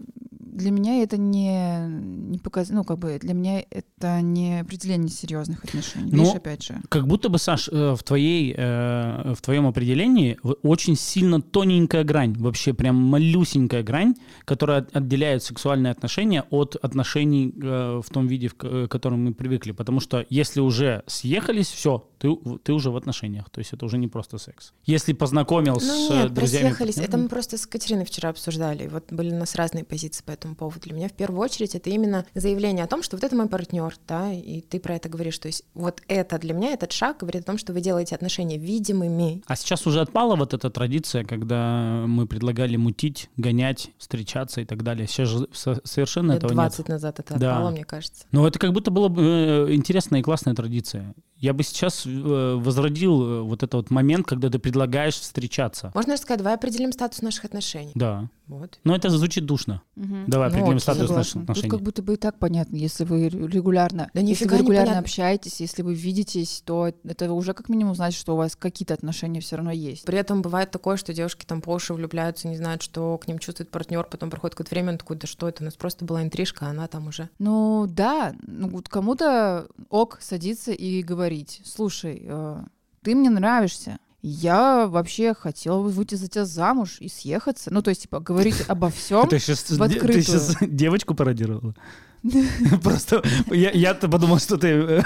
для 0.53 0.71
меня 0.71 1.01
это 1.03 1.17
не, 1.17 1.88
не 1.88 2.38
показ... 2.38 2.69
ну, 2.69 2.83
как 2.83 3.00
бы 3.00 3.17
для 3.21 3.33
меня 3.33 3.63
это 3.69 4.21
не 4.21 4.59
определение 4.61 5.09
серьезных 5.09 5.63
отношений. 5.63 6.09
Ну, 6.11 6.19
Видишь, 6.23 6.35
опять 6.35 6.63
же. 6.63 6.81
Как 6.89 7.07
будто 7.07 7.29
бы, 7.29 7.38
Саш, 7.39 7.69
э, 7.71 7.95
в 7.97 8.03
твоей, 8.03 8.53
э, 8.57 9.33
в 9.35 9.41
твоем 9.41 9.67
определении 9.67 10.38
очень 10.63 10.95
сильно 10.95 11.41
тоненькая 11.41 12.03
грань, 12.03 12.33
вообще 12.38 12.73
прям 12.73 12.95
малюсенькая 12.95 13.83
грань, 13.83 14.15
которая 14.45 14.79
от- 14.79 14.95
отделяет 14.95 15.44
сексуальные 15.44 15.91
отношения 15.91 16.44
от 16.50 16.75
отношений 16.81 17.53
э, 17.61 18.01
в 18.05 18.09
том 18.09 18.27
виде, 18.27 18.47
в 18.47 18.55
к- 18.55 18.88
к 18.88 18.91
которому 18.91 19.23
мы 19.29 19.33
привыкли. 19.33 19.71
Потому 19.71 20.00
что 20.00 20.25
если 20.29 20.59
уже 20.61 21.03
съехались, 21.07 21.67
все, 21.67 22.07
ты, 22.23 22.33
ты 22.63 22.71
уже 22.71 22.89
в 22.89 22.95
отношениях. 22.95 23.49
То 23.49 23.59
есть 23.59 23.73
это 23.73 23.83
уже 23.85 23.97
не 23.97 24.07
просто 24.07 24.37
секс. 24.37 24.71
Если 24.85 25.11
познакомил 25.11 25.81
с 25.81 25.83
Ну 25.85 26.11
э, 26.13 26.23
нет, 26.23 26.33
друзьями... 26.33 26.69
просъехались. 26.69 26.97
Это 26.97 27.17
мы 27.17 27.27
просто 27.27 27.57
с 27.57 27.67
Катериной 27.67 28.05
вчера 28.05 28.29
обсуждали. 28.29 28.87
Вот 28.87 29.11
были 29.11 29.31
у 29.31 29.37
нас 29.37 29.55
разные 29.55 29.83
позиции 29.83 30.23
по 30.23 30.31
этому 30.31 30.55
поводу. 30.55 30.79
Для 30.83 30.93
меня 30.93 31.09
в 31.09 31.11
первую 31.11 31.41
очередь 31.41 31.75
это 31.75 31.89
именно 31.89 32.25
заявление 32.33 32.85
о 32.85 32.87
том, 32.87 33.03
что 33.03 33.17
вот 33.17 33.25
это 33.25 33.35
мой 33.35 33.49
партнер, 33.49 33.93
да, 34.07 34.31
и 34.31 34.61
ты 34.61 34.79
про 34.79 34.95
это 34.95 35.09
говоришь. 35.09 35.37
То 35.37 35.47
есть 35.47 35.65
вот 35.73 36.01
это 36.07 36.39
для 36.39 36.53
меня, 36.53 36.71
этот 36.71 36.93
шаг 36.93 37.17
говорит 37.19 37.41
о 37.41 37.45
том, 37.47 37.57
что 37.57 37.73
вы 37.73 37.81
делаете 37.81 38.15
отношения 38.15 38.57
видимыми. 38.57 39.43
А 39.45 39.57
сейчас 39.57 39.85
уже 39.85 39.99
отпала 39.99 40.37
вот 40.37 40.53
эта 40.53 40.69
традиция, 40.69 41.25
когда 41.25 42.05
мы 42.07 42.25
предлагали 42.25 42.77
мутить, 42.77 43.29
гонять, 43.35 43.91
встречаться 43.97 44.61
и 44.61 44.65
так 44.65 44.81
далее. 44.83 45.07
Сейчас 45.07 45.27
же 45.27 45.47
со- 45.51 45.81
совершенно 45.83 46.31
Лет 46.31 46.37
этого 46.45 46.53
20 46.53 46.79
нет. 46.79 46.87
назад 46.87 47.19
это 47.19 47.37
Да. 47.37 47.55
отпало, 47.57 47.71
мне 47.71 47.83
кажется. 47.83 48.23
Но 48.31 48.47
это 48.47 48.59
как 48.59 48.71
будто 48.71 48.91
было 48.91 49.09
бы 49.09 49.21
э, 49.69 49.74
интересная 49.74 50.21
и 50.21 50.24
классная 50.24 50.55
традиция. 50.55 51.13
Я 51.43 51.53
бы 51.53 51.62
сейчас 51.63 52.03
э, 52.05 52.09
возродил 52.57 53.21
э, 53.21 53.41
вот 53.41 53.63
этот 53.63 53.73
вот 53.73 53.91
момент, 53.91 54.25
когда 54.25 54.50
ты 54.50 54.59
предлагаешь 54.59 55.15
встречаться. 55.15 55.91
Можно 55.93 56.13
рассказать, 56.13 56.38
давай 56.38 56.53
определим 56.55 56.93
статус 56.93 57.21
наших 57.21 57.43
отношений. 57.43 57.91
Да. 57.95 58.29
Вот. 58.47 58.79
Но 58.85 58.95
это 58.95 59.09
звучит 59.09 59.45
душно. 59.45 59.81
Мгм. 59.95 60.25
Давай 60.27 60.47
Ну, 60.50 60.53
определим 60.55 60.77
окей, 60.77 60.79
статус 60.81 61.09
наших 61.09 61.33
Согласна. 61.33 61.41
Тут 61.41 61.50
отношений. 61.50 61.69
как 61.69 61.81
будто 61.81 62.01
бы 62.01 62.13
и 62.13 62.17
так 62.17 62.39
понятно, 62.39 62.75
если 62.77 63.03
вы 63.03 63.27
регулярно, 63.27 64.09
Да 64.13 64.21
если 64.21 64.45
вы 64.47 64.57
регулярно 64.57 64.81
непонятно. 64.91 65.00
общаетесь, 65.00 65.59
если 65.59 65.81
вы 65.81 65.93
видитесь, 65.95 66.62
то 66.65 66.91
это 67.03 67.31
уже 67.33 67.53
как 67.53 67.67
минимум 67.69 67.95
значит, 67.95 68.19
что 68.19 68.33
у 68.33 68.38
вас 68.38 68.55
какие-то 68.55 68.93
отношения 68.93 69.39
все 69.41 69.57
равно 69.57 69.71
есть. 69.71 70.05
При 70.05 70.17
этом 70.17 70.41
бывает 70.41 70.71
такое, 70.71 70.95
что 70.97 71.13
девушки 71.13 71.45
там 71.45 71.62
по 71.62 71.71
уши 71.71 71.93
влюбляются, 71.93 72.47
не 72.47 72.55
знают, 72.57 72.81
что 72.81 73.17
к 73.17 73.27
ним 73.27 73.39
чувствует 73.39 73.69
партнер, 73.69 74.05
потом 74.05 74.29
проходит 74.29 74.55
какое-то 74.55 74.75
время, 74.75 74.91
он 74.93 74.97
такой, 74.97 75.17
да 75.17 75.27
что 75.27 75.47
это, 75.50 75.63
у 75.63 75.65
нас 75.65 75.75
просто 75.75 76.05
была 76.05 76.21
интрижка, 76.23 76.67
а 76.67 76.69
она 76.69 76.88
там 76.88 77.07
уже. 77.07 77.29
Ну 77.39 77.85
да, 77.89 78.33
ну 78.45 78.67
вот 78.69 78.88
кому-то 78.89 79.67
ок 79.89 80.19
садиться 80.21 80.71
и 80.71 81.01
говорить, 81.33 81.61
слушай, 81.65 82.21
э, 82.25 82.63
ты 83.01 83.15
мне 83.15 83.29
нравишься. 83.29 83.97
Я 84.21 84.87
вообще 84.87 85.33
хотела 85.33 85.81
бы 85.83 85.89
выйти 85.89 86.15
за 86.15 86.29
тебя 86.29 86.45
замуж 86.45 86.97
и 87.01 87.09
съехаться. 87.09 87.73
Ну, 87.73 87.81
то 87.81 87.89
есть, 87.89 88.03
типа, 88.03 88.19
говорить 88.19 88.55
обо 88.67 88.89
всем. 88.89 89.27
Ты 89.27 89.39
сейчас, 89.39 89.69
в 89.69 89.81
открытую. 89.83 90.39
девочку 90.61 91.15
пародировала? 91.15 91.75
Просто 92.83 93.21
я-то 93.51 94.07
подумал, 94.07 94.39
что 94.39 94.57
ты... 94.57 94.67
э, 94.67 95.03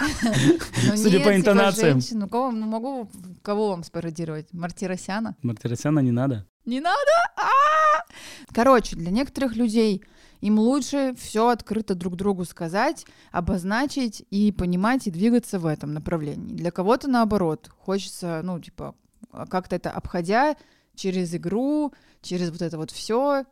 Ну, 0.88 0.98
Судя 0.98 1.18
по 1.20 1.26
типа, 1.26 1.36
интонациям. 1.38 2.00
Ну, 2.12 2.28
кого, 2.30 2.52
ну, 2.52 2.68
могу 2.68 3.10
кого 3.42 3.70
вам 3.70 3.84
спародировать? 3.84 4.54
Мартиросяна? 4.54 5.36
Мартиросяна 5.42 6.00
не 6.02 6.12
надо. 6.12 6.46
Не 6.66 6.80
надо? 6.80 7.12
А! 7.38 8.04
Короче, 8.54 8.96
для 8.96 9.10
некоторых 9.10 9.56
людей 9.56 10.04
им 10.42 10.60
лучше 10.60 11.16
все 11.18 11.50
открыто 11.50 11.96
друг 11.96 12.16
другу 12.16 12.46
сказать, 12.46 13.06
обозначить 13.32 14.26
и 14.30 14.52
понимать 14.52 15.08
и 15.08 15.12
двигаться 15.12 15.60
в 15.60 15.66
этом 15.66 15.94
направлении. 15.94 16.54
Для 16.56 16.72
кого-то 16.72 17.08
наоборот, 17.08 17.70
хочется, 17.78 18.42
ну, 18.44 18.60
типа, 18.60 18.96
как-то 19.50 19.76
это 19.76 19.92
обходя 19.92 20.56
через 20.96 21.34
игру, 21.36 21.94
через 22.22 22.52
вот 22.52 22.62
это 22.62 22.78
вот 22.78 22.92
все 22.92 23.46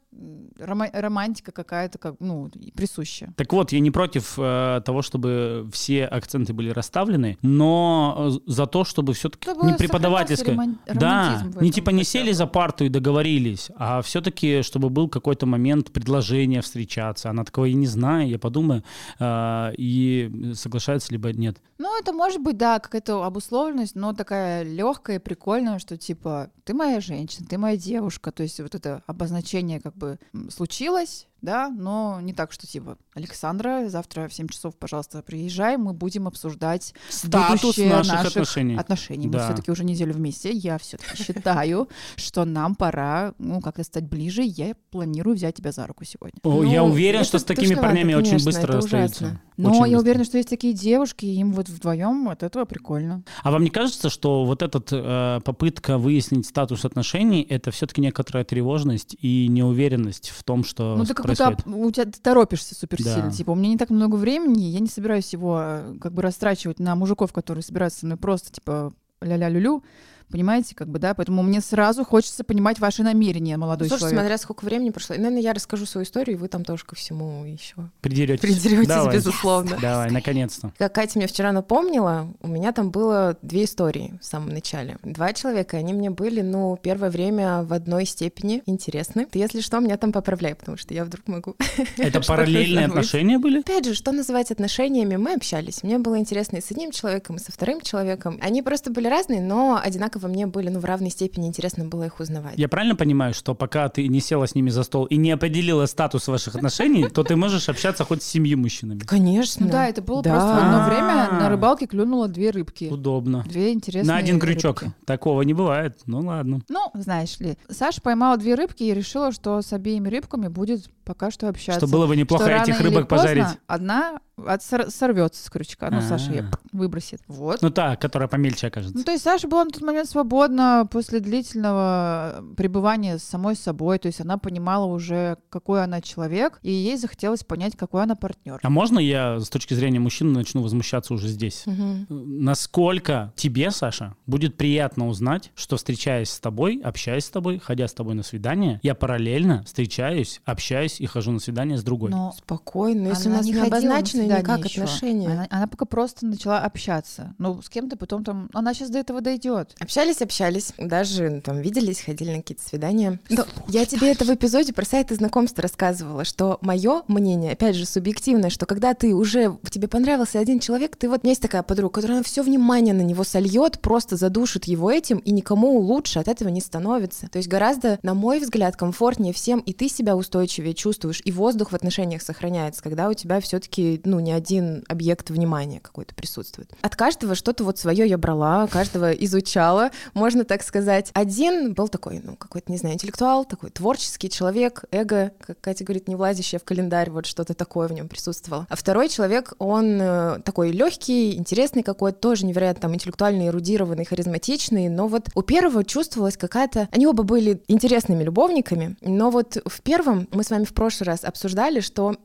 романтика 0.60 1.52
какая-то 1.52 1.98
как 1.98 2.16
ну 2.20 2.50
присущая. 2.76 3.34
Так 3.36 3.52
вот, 3.52 3.72
я 3.72 3.80
не 3.80 3.92
против 3.92 4.36
э, 4.38 4.82
того, 4.86 5.02
чтобы 5.02 5.70
все 5.74 6.06
акценты 6.06 6.54
были 6.54 6.70
расставлены, 6.70 7.38
но 7.42 8.40
э, 8.46 8.52
за 8.52 8.66
то, 8.66 8.86
чтобы 8.86 9.14
все-таки 9.14 9.50
не 9.64 9.74
преподавательское, 9.74 10.56
роман... 10.56 10.80
да, 10.88 11.44
не 11.60 11.72
типа 11.72 11.90
не 11.90 12.04
сели 12.04 12.32
за 12.32 12.48
парту 12.48 12.86
и 12.86 12.90
договорились, 12.90 13.70
а 13.76 14.02
все-таки 14.02 14.62
чтобы 14.62 14.90
был 14.90 15.10
какой-то 15.10 15.46
момент 15.46 15.92
предложения 15.92 16.62
встречаться. 16.62 17.30
Она 17.30 17.44
такого 17.44 17.66
и 17.66 17.74
не 17.74 17.88
знает, 17.88 18.30
я 18.30 18.40
подумаю, 18.40 18.84
э, 19.20 19.74
и 19.78 20.54
соглашается 20.54 21.12
либо 21.12 21.34
нет. 21.34 21.58
Ну 21.78 22.00
это 22.00 22.14
может 22.14 22.42
быть 22.42 22.58
да 22.58 22.80
какая-то 22.80 23.24
обусловленность, 23.24 23.96
но 23.96 24.14
такая 24.14 24.64
легкая, 24.64 25.20
прикольная, 25.20 25.80
что 25.80 25.98
типа 25.98 26.52
ты 26.64 26.74
моя 26.74 27.02
женщина, 27.02 27.46
ты 27.48 27.58
моя 27.58 27.78
девушка, 27.78 28.32
то 28.32 28.44
есть 28.44 28.55
вот 28.64 28.76
это 28.76 29.04
обозначение 29.08 29.80
как 29.80 29.96
бы 29.96 30.20
случилось, 30.50 31.28
да, 31.46 31.70
но 31.70 32.20
не 32.22 32.34
так, 32.34 32.52
что 32.52 32.68
типа, 32.68 32.98
Александра, 33.14 33.88
завтра 33.88 34.28
в 34.28 34.34
7 34.34 34.48
часов, 34.50 34.76
пожалуйста, 34.76 35.22
приезжай, 35.22 35.78
мы 35.78 35.94
будем 35.94 36.28
обсуждать 36.28 36.94
статус 37.10 37.78
наших, 37.78 38.14
наших 38.14 38.26
отношений. 38.26 38.76
отношений. 38.76 39.28
Да. 39.28 39.38
Мы 39.38 39.44
все-таки 39.46 39.72
уже 39.72 39.86
неделю 39.86 40.14
вместе, 40.14 40.52
я 40.52 40.78
все-таки 40.78 41.16
считаю, 41.16 41.88
что 42.18 42.44
нам 42.44 42.76
пора, 42.76 43.34
ну, 43.38 43.62
как-то 43.62 43.84
стать 43.84 44.06
ближе, 44.06 44.42
я 44.44 44.76
планирую 44.92 45.36
взять 45.36 45.56
тебя 45.56 45.72
за 45.72 45.88
руку 45.88 46.04
сегодня. 46.04 46.40
О, 46.44 46.64
я 46.64 46.82
ну, 46.82 46.90
уверен, 46.90 47.24
что 47.24 47.40
с 47.40 47.44
такими 47.44 47.76
парнями 47.76 48.14
очень 48.14 48.44
быстро 48.44 48.74
расстаются. 48.74 49.40
Но 49.58 49.86
я 49.86 50.00
уверена, 50.00 50.26
что 50.26 50.38
есть 50.38 50.50
такие 50.50 50.74
девушки, 50.74 51.26
им 51.26 51.54
вот 51.54 51.70
вдвоем 51.70 52.28
от 52.30 52.44
этого 52.44 52.66
прикольно. 52.66 53.24
А 53.44 53.52
вам 53.52 53.64
не 53.64 53.70
кажется, 53.70 54.10
что 54.10 54.44
вот 54.46 54.62
эта 54.62 54.84
э, 54.92 55.42
попытка 55.44 55.98
выяснить 55.98 56.46
статус 56.46 56.84
отношений, 56.84 57.42
это 57.42 57.72
все-таки 57.72 58.02
некоторая 58.02 58.44
тревожность 58.44 59.16
и 59.22 59.48
неуверенность 59.48 60.30
в 60.30 60.44
том, 60.44 60.64
что 60.64 60.96
ну, 60.98 61.06
будто 61.38 61.70
у 61.70 61.92
тебя 61.92 62.06
ты 62.06 62.20
торопишься 62.22 62.76
суперсильно. 62.76 63.30
Да. 63.30 63.32
Типа, 63.32 63.52
у 63.52 63.56
меня 63.56 63.70
не 63.70 63.78
так 63.78 63.90
много 63.90 64.16
времени, 64.16 64.64
я 64.64 64.80
не 64.80 64.88
собираюсь 64.88 65.34
его 65.34 65.60
э, 65.62 65.96
как 66.02 66.14
бы 66.14 66.22
растрачивать 66.22 66.80
на 66.80 66.96
мужиков, 66.96 67.34
которые 67.34 67.64
собираются 67.64 68.00
со 68.02 68.06
мной 68.06 68.18
просто, 68.18 68.52
типа, 68.52 68.94
ля-ля-лю-лю. 69.22 69.84
Понимаете, 70.30 70.76
как 70.76 70.88
бы, 70.90 71.00
да? 71.00 71.14
Поэтому 71.14 71.44
мне 71.44 71.62
сразу 71.62 72.04
хочется 72.04 72.44
понимать 72.44 72.80
ваши 72.80 73.04
намерения, 73.04 73.58
молодой 73.58 73.88
Слушай, 73.88 74.02
человек. 74.02 74.20
смотря 74.20 74.38
сколько 74.38 74.66
времени 74.66 74.90
прошло. 74.90 75.16
наверное, 75.16 75.42
я 75.42 75.54
расскажу 75.54 75.86
свою 75.86 76.06
историю, 76.06 76.38
и 76.38 76.40
вы 76.40 76.48
там 76.48 76.64
тоже 76.64 76.84
ко 76.86 76.96
всему 76.96 77.46
еще 77.46 77.76
придеретесь. 78.02 78.42
Придеретесь, 78.42 78.88
Давай. 78.88 79.16
безусловно. 79.16 79.78
Давай, 79.82 80.12
наконец-то. 80.12 80.74
Как 80.78 80.94
Катя 80.94 81.18
мне 81.18 81.28
вчера 81.28 81.52
напомнила, 81.52 82.34
у 82.42 82.48
меня 82.48 82.72
там 82.72 82.92
было 82.92 83.38
две 83.42 83.66
истории 83.66 84.18
в 84.22 84.26
самом 84.26 84.50
начале. 84.50 84.98
Два 85.04 85.34
человека, 85.34 85.78
они 85.78 85.94
мне 85.94 86.10
были, 86.10 86.42
ну, 86.42 86.78
первое 86.82 87.10
время 87.10 87.64
в 87.64 87.74
одной 87.74 88.06
степени 88.06 88.64
интересны. 88.66 89.26
Ты, 89.26 89.40
если 89.40 89.62
что, 89.62 89.80
меня 89.80 89.98
там 89.98 90.12
поправляй, 90.12 90.56
потому 90.56 90.78
что 90.78 90.94
я 90.94 91.06
вдруг 91.06 91.28
могу... 91.28 91.56
Это 91.98 92.22
параллельные 92.22 92.86
отношения 92.86 93.38
были? 93.38 93.60
Опять 93.60 93.86
же, 93.86 93.94
что 93.94 94.12
называть 94.12 94.52
отношениями? 94.52 95.16
Мы 95.16 95.34
общались. 95.34 95.84
Мне 95.84 95.98
было 95.98 96.18
интересно 96.18 96.58
и 96.58 96.62
с 96.62 96.72
одним 96.72 96.92
человеком, 96.92 97.38
и 97.38 97.40
со 97.40 97.52
вторым 97.52 97.82
человеком. 97.82 98.40
Они 98.42 98.62
просто 98.62 98.92
были 98.92 99.08
разные, 99.08 99.42
но 99.42 99.80
одинаково 99.82 100.15
мне 100.20 100.48
были, 100.48 100.70
ну, 100.70 100.80
в 100.80 100.86
равной 100.86 101.10
степени 101.10 101.48
интересно 101.48 101.86
было 101.86 102.04
их 102.04 102.20
узнавать. 102.20 102.54
Я 102.58 102.68
правильно 102.68 102.96
понимаю, 102.96 103.34
что 103.34 103.56
пока 103.56 103.90
ты 103.90 104.08
не 104.08 104.20
села 104.20 104.48
с 104.48 104.56
ними 104.56 104.70
за 104.70 104.84
стол 104.84 105.06
и 105.06 105.18
не 105.18 105.32
определила 105.32 105.86
статус 105.86 106.28
ваших 106.28 106.56
отношений, 106.56 107.08
то 107.10 107.24
ты 107.24 107.36
можешь 107.36 107.70
общаться 107.70 108.04
хоть 108.04 108.24
с 108.24 108.26
семью 108.26 108.58
мужчинами? 108.58 109.00
Конечно. 109.00 109.66
Ну 109.66 109.72
да, 109.72 109.88
это 109.88 110.02
было 110.02 110.22
просто 110.22 110.48
в 110.48 110.58
одно 110.58 110.86
время 110.86 111.40
на 111.40 111.50
рыбалке 111.50 111.88
клюнуло 111.88 112.28
две 112.28 112.52
рыбки. 112.52 112.86
Удобно. 112.86 113.44
Две 113.48 113.74
интересные 113.74 114.14
На 114.14 114.18
один 114.18 114.40
крючок. 114.40 114.84
Такого 115.06 115.42
не 115.42 115.54
бывает. 115.54 116.00
Ну 116.06 116.20
ладно. 116.20 116.62
Ну, 116.70 116.92
знаешь 116.94 117.40
ли, 117.40 117.58
Саша 117.70 118.02
поймала 118.02 118.38
две 118.38 118.56
рыбки 118.56 118.84
и 118.84 118.94
решила, 118.94 119.32
что 119.32 119.62
с 119.62 119.74
обеими 119.74 120.10
рыбками 120.10 120.48
будет 120.48 120.90
пока 121.06 121.32
что 121.32 121.48
общаться. 121.48 121.86
Что 121.86 121.96
было 121.96 122.08
бы 122.08 122.16
неплохо 122.16 122.50
этих 122.50 122.80
рыбок 122.82 123.08
пожарить. 123.08 123.46
Одна 123.68 124.20
от 124.38 124.62
сорвется 124.64 125.44
с 125.44 125.50
крючка. 125.50 125.90
Ну, 125.90 126.02
Саша 126.02 126.32
ее 126.32 126.52
выбросит. 126.72 127.22
Вот. 127.28 127.62
Ну, 127.62 127.70
та, 127.70 127.96
которая 127.96 128.28
помельче 128.28 128.68
окажется. 128.68 128.98
Ну, 128.98 129.04
то 129.04 129.12
есть 129.12 129.24
Саша 129.24 129.48
была 129.48 129.64
на 129.64 129.72
тот 129.72 129.82
момент 129.82 130.10
свободна 130.10 130.88
после 130.92 131.20
длительного 131.20 132.44
пребывания 132.58 133.18
с 133.18 133.24
самой 133.24 133.56
собой. 133.56 133.98
То 134.00 134.08
есть 134.08 134.20
она 134.20 134.38
понимала 134.38 134.86
уже, 134.86 135.38
какой 135.50 135.84
она 135.84 136.02
человек, 136.02 136.60
и 136.64 136.72
ей 136.72 136.98
захотелось 136.98 137.44
понять, 137.44 137.78
какой 137.78 138.04
она 138.04 138.16
партнер. 138.16 138.60
А 138.62 138.70
можно 138.70 139.00
я 139.00 139.40
с 139.40 139.50
точки 139.50 139.74
зрения 139.74 140.00
мужчины 140.00 140.32
начну 140.32 140.62
возмущаться 140.62 141.14
уже 141.14 141.28
здесь? 141.28 141.64
Угу. 141.66 142.06
Насколько 142.10 143.32
тебе, 143.36 143.72
Саша, 143.72 144.16
будет 144.26 144.58
приятно 144.58 145.08
узнать, 145.08 145.52
что 145.56 145.78
встречаясь 145.78 146.30
с 146.30 146.40
тобой, 146.40 146.82
общаясь 146.84 147.26
с 147.26 147.30
тобой, 147.30 147.60
ходя 147.60 147.88
с 147.88 147.94
тобой 147.94 148.16
на 148.16 148.24
свидание, 148.24 148.80
я 148.84 148.96
параллельно 148.96 149.64
встречаюсь, 149.64 150.42
общаюсь 150.44 150.95
и 151.00 151.06
хожу 151.06 151.32
на 151.32 151.40
свидание 151.40 151.78
с 151.78 151.84
другой? 151.84 152.12
Но 152.12 152.34
спокойно, 152.38 153.10
если 153.10 153.30
у 153.30 153.34
нас 153.34 153.46
не, 153.46 153.54
не 153.54 153.60
обозначено 153.60 154.22
никак 154.24 154.66
еще. 154.66 154.82
отношения. 154.82 155.30
Она, 155.30 155.48
она 155.50 155.68
пока 155.68 155.86
просто 155.86 156.26
начала 156.26 156.60
общаться. 156.60 157.34
Ну, 157.38 157.62
с 157.62 157.70
кем-то 157.70 157.98
потом 157.98 158.24
там... 158.24 158.50
Она 158.54 158.74
сейчас 158.74 158.90
до 158.90 159.00
этого 159.00 159.22
дойдет. 159.22 159.76
Общались, 159.80 160.22
общались. 160.22 160.74
Даже 160.78 161.30
ну, 161.30 161.42
там 161.42 161.60
виделись, 161.60 162.02
ходили 162.02 162.32
на 162.32 162.38
какие-то 162.38 162.64
свидания. 162.64 163.20
Но 163.30 163.46
я 163.68 163.86
тебе 163.86 164.12
это 164.12 164.26
в 164.26 164.30
эпизоде 164.30 164.74
про 164.74 164.86
сайты 164.86 165.16
знакомств 165.16 165.60
рассказывала, 165.60 166.26
что 166.26 166.58
мое 166.62 167.04
мнение, 167.08 167.54
опять 167.54 167.76
же, 167.76 167.86
субъективное, 167.86 168.50
что 168.50 168.66
когда 168.66 168.94
ты 168.94 169.14
уже... 169.14 169.58
Тебе 169.70 169.88
понравился 169.88 170.40
один 170.40 170.60
человек, 170.60 170.96
ты 170.96 171.10
вот... 171.10 171.22
У 171.24 171.28
меня 171.28 171.32
есть 171.32 171.42
такая 171.42 171.64
подруга, 171.64 171.96
которая 171.96 172.24
все 172.24 172.44
внимание 172.44 172.94
на 172.94 173.02
него 173.02 173.24
сольет, 173.24 173.80
просто 173.80 174.16
задушит 174.16 174.66
его 174.66 174.92
этим, 174.92 175.18
и 175.20 175.32
никому 175.32 175.78
лучше 175.80 176.20
от 176.20 176.28
этого 176.28 176.50
не 176.50 176.62
становится. 176.62 177.28
То 177.28 177.38
есть 177.38 177.50
гораздо, 177.50 178.00
на 178.04 178.14
мой 178.14 178.40
взгляд, 178.40 178.76
комфортнее 178.76 179.34
всем, 179.34 179.60
и 179.60 179.74
ты 179.74 179.90
себя 179.90 180.16
устойчивее 180.16 180.74
чувствуешь, 180.74 180.85
и 181.24 181.32
воздух 181.32 181.72
в 181.72 181.76
отношениях 181.76 182.22
сохраняется, 182.22 182.82
когда 182.84 183.10
у 183.10 183.14
тебя 183.14 183.40
все-таки, 183.40 184.02
ну, 184.04 184.20
не 184.20 184.32
один 184.32 184.84
объект 184.88 185.30
внимания 185.30 185.80
какой-то 185.80 186.14
присутствует. 186.14 186.72
От 186.82 186.96
каждого 186.96 187.36
что-то 187.36 187.64
вот 187.64 187.78
свое 187.78 188.08
я 188.08 188.18
брала, 188.18 188.68
каждого 188.68 189.12
изучала, 189.12 189.92
можно 190.14 190.44
так 190.44 190.64
сказать. 190.64 191.12
Один 191.14 191.74
был 191.74 191.88
такой, 191.88 192.22
ну, 192.24 192.36
какой-то, 192.36 192.72
не 192.72 192.78
знаю, 192.78 192.96
интеллектуал, 192.96 193.46
такой 193.46 193.70
творческий 193.70 194.30
человек, 194.30 194.84
эго, 194.92 195.32
как 195.46 195.60
Катя 195.62 195.84
говорит, 195.84 196.08
не 196.08 196.16
влазящее 196.16 196.60
в 196.60 196.64
календарь, 196.64 197.10
вот 197.10 197.26
что-то 197.26 197.54
такое 197.54 197.88
в 197.88 197.94
нем 197.94 198.08
присутствовало. 198.08 198.68
А 198.70 198.76
второй 198.76 199.10
человек, 199.10 199.54
он 199.58 200.00
э, 200.02 200.40
такой 200.44 200.72
легкий, 200.72 201.36
интересный 201.36 201.84
какой-то, 201.84 202.20
тоже 202.20 202.46
невероятно 202.46 202.82
там 202.82 202.94
интеллектуальный, 202.94 203.48
эрудированный, 203.48 204.06
харизматичный, 204.06 204.90
но 204.90 205.08
вот 205.08 205.30
у 205.34 205.42
первого 205.42 205.84
чувствовалась 205.84 206.38
какая-то... 206.38 206.90
Они 206.92 207.08
оба 207.08 207.24
были 207.24 207.62
интересными 207.68 208.24
любовниками, 208.24 208.98
но 209.02 209.30
вот 209.30 209.58
в 209.66 209.82
первом 209.82 210.28
мы 210.32 210.44
с 210.44 210.50
вами 210.50 210.66
в 210.66 210.74
прошлый 210.76 211.08
раз 211.08 211.24
обсуждали, 211.24 211.80
что 211.80 212.16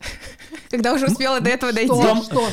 когда 0.70 0.92
уже 0.92 1.06
успела 1.06 1.40
до 1.40 1.50
этого 1.50 1.72
дойти. 1.72 1.92
Что? 1.92 2.48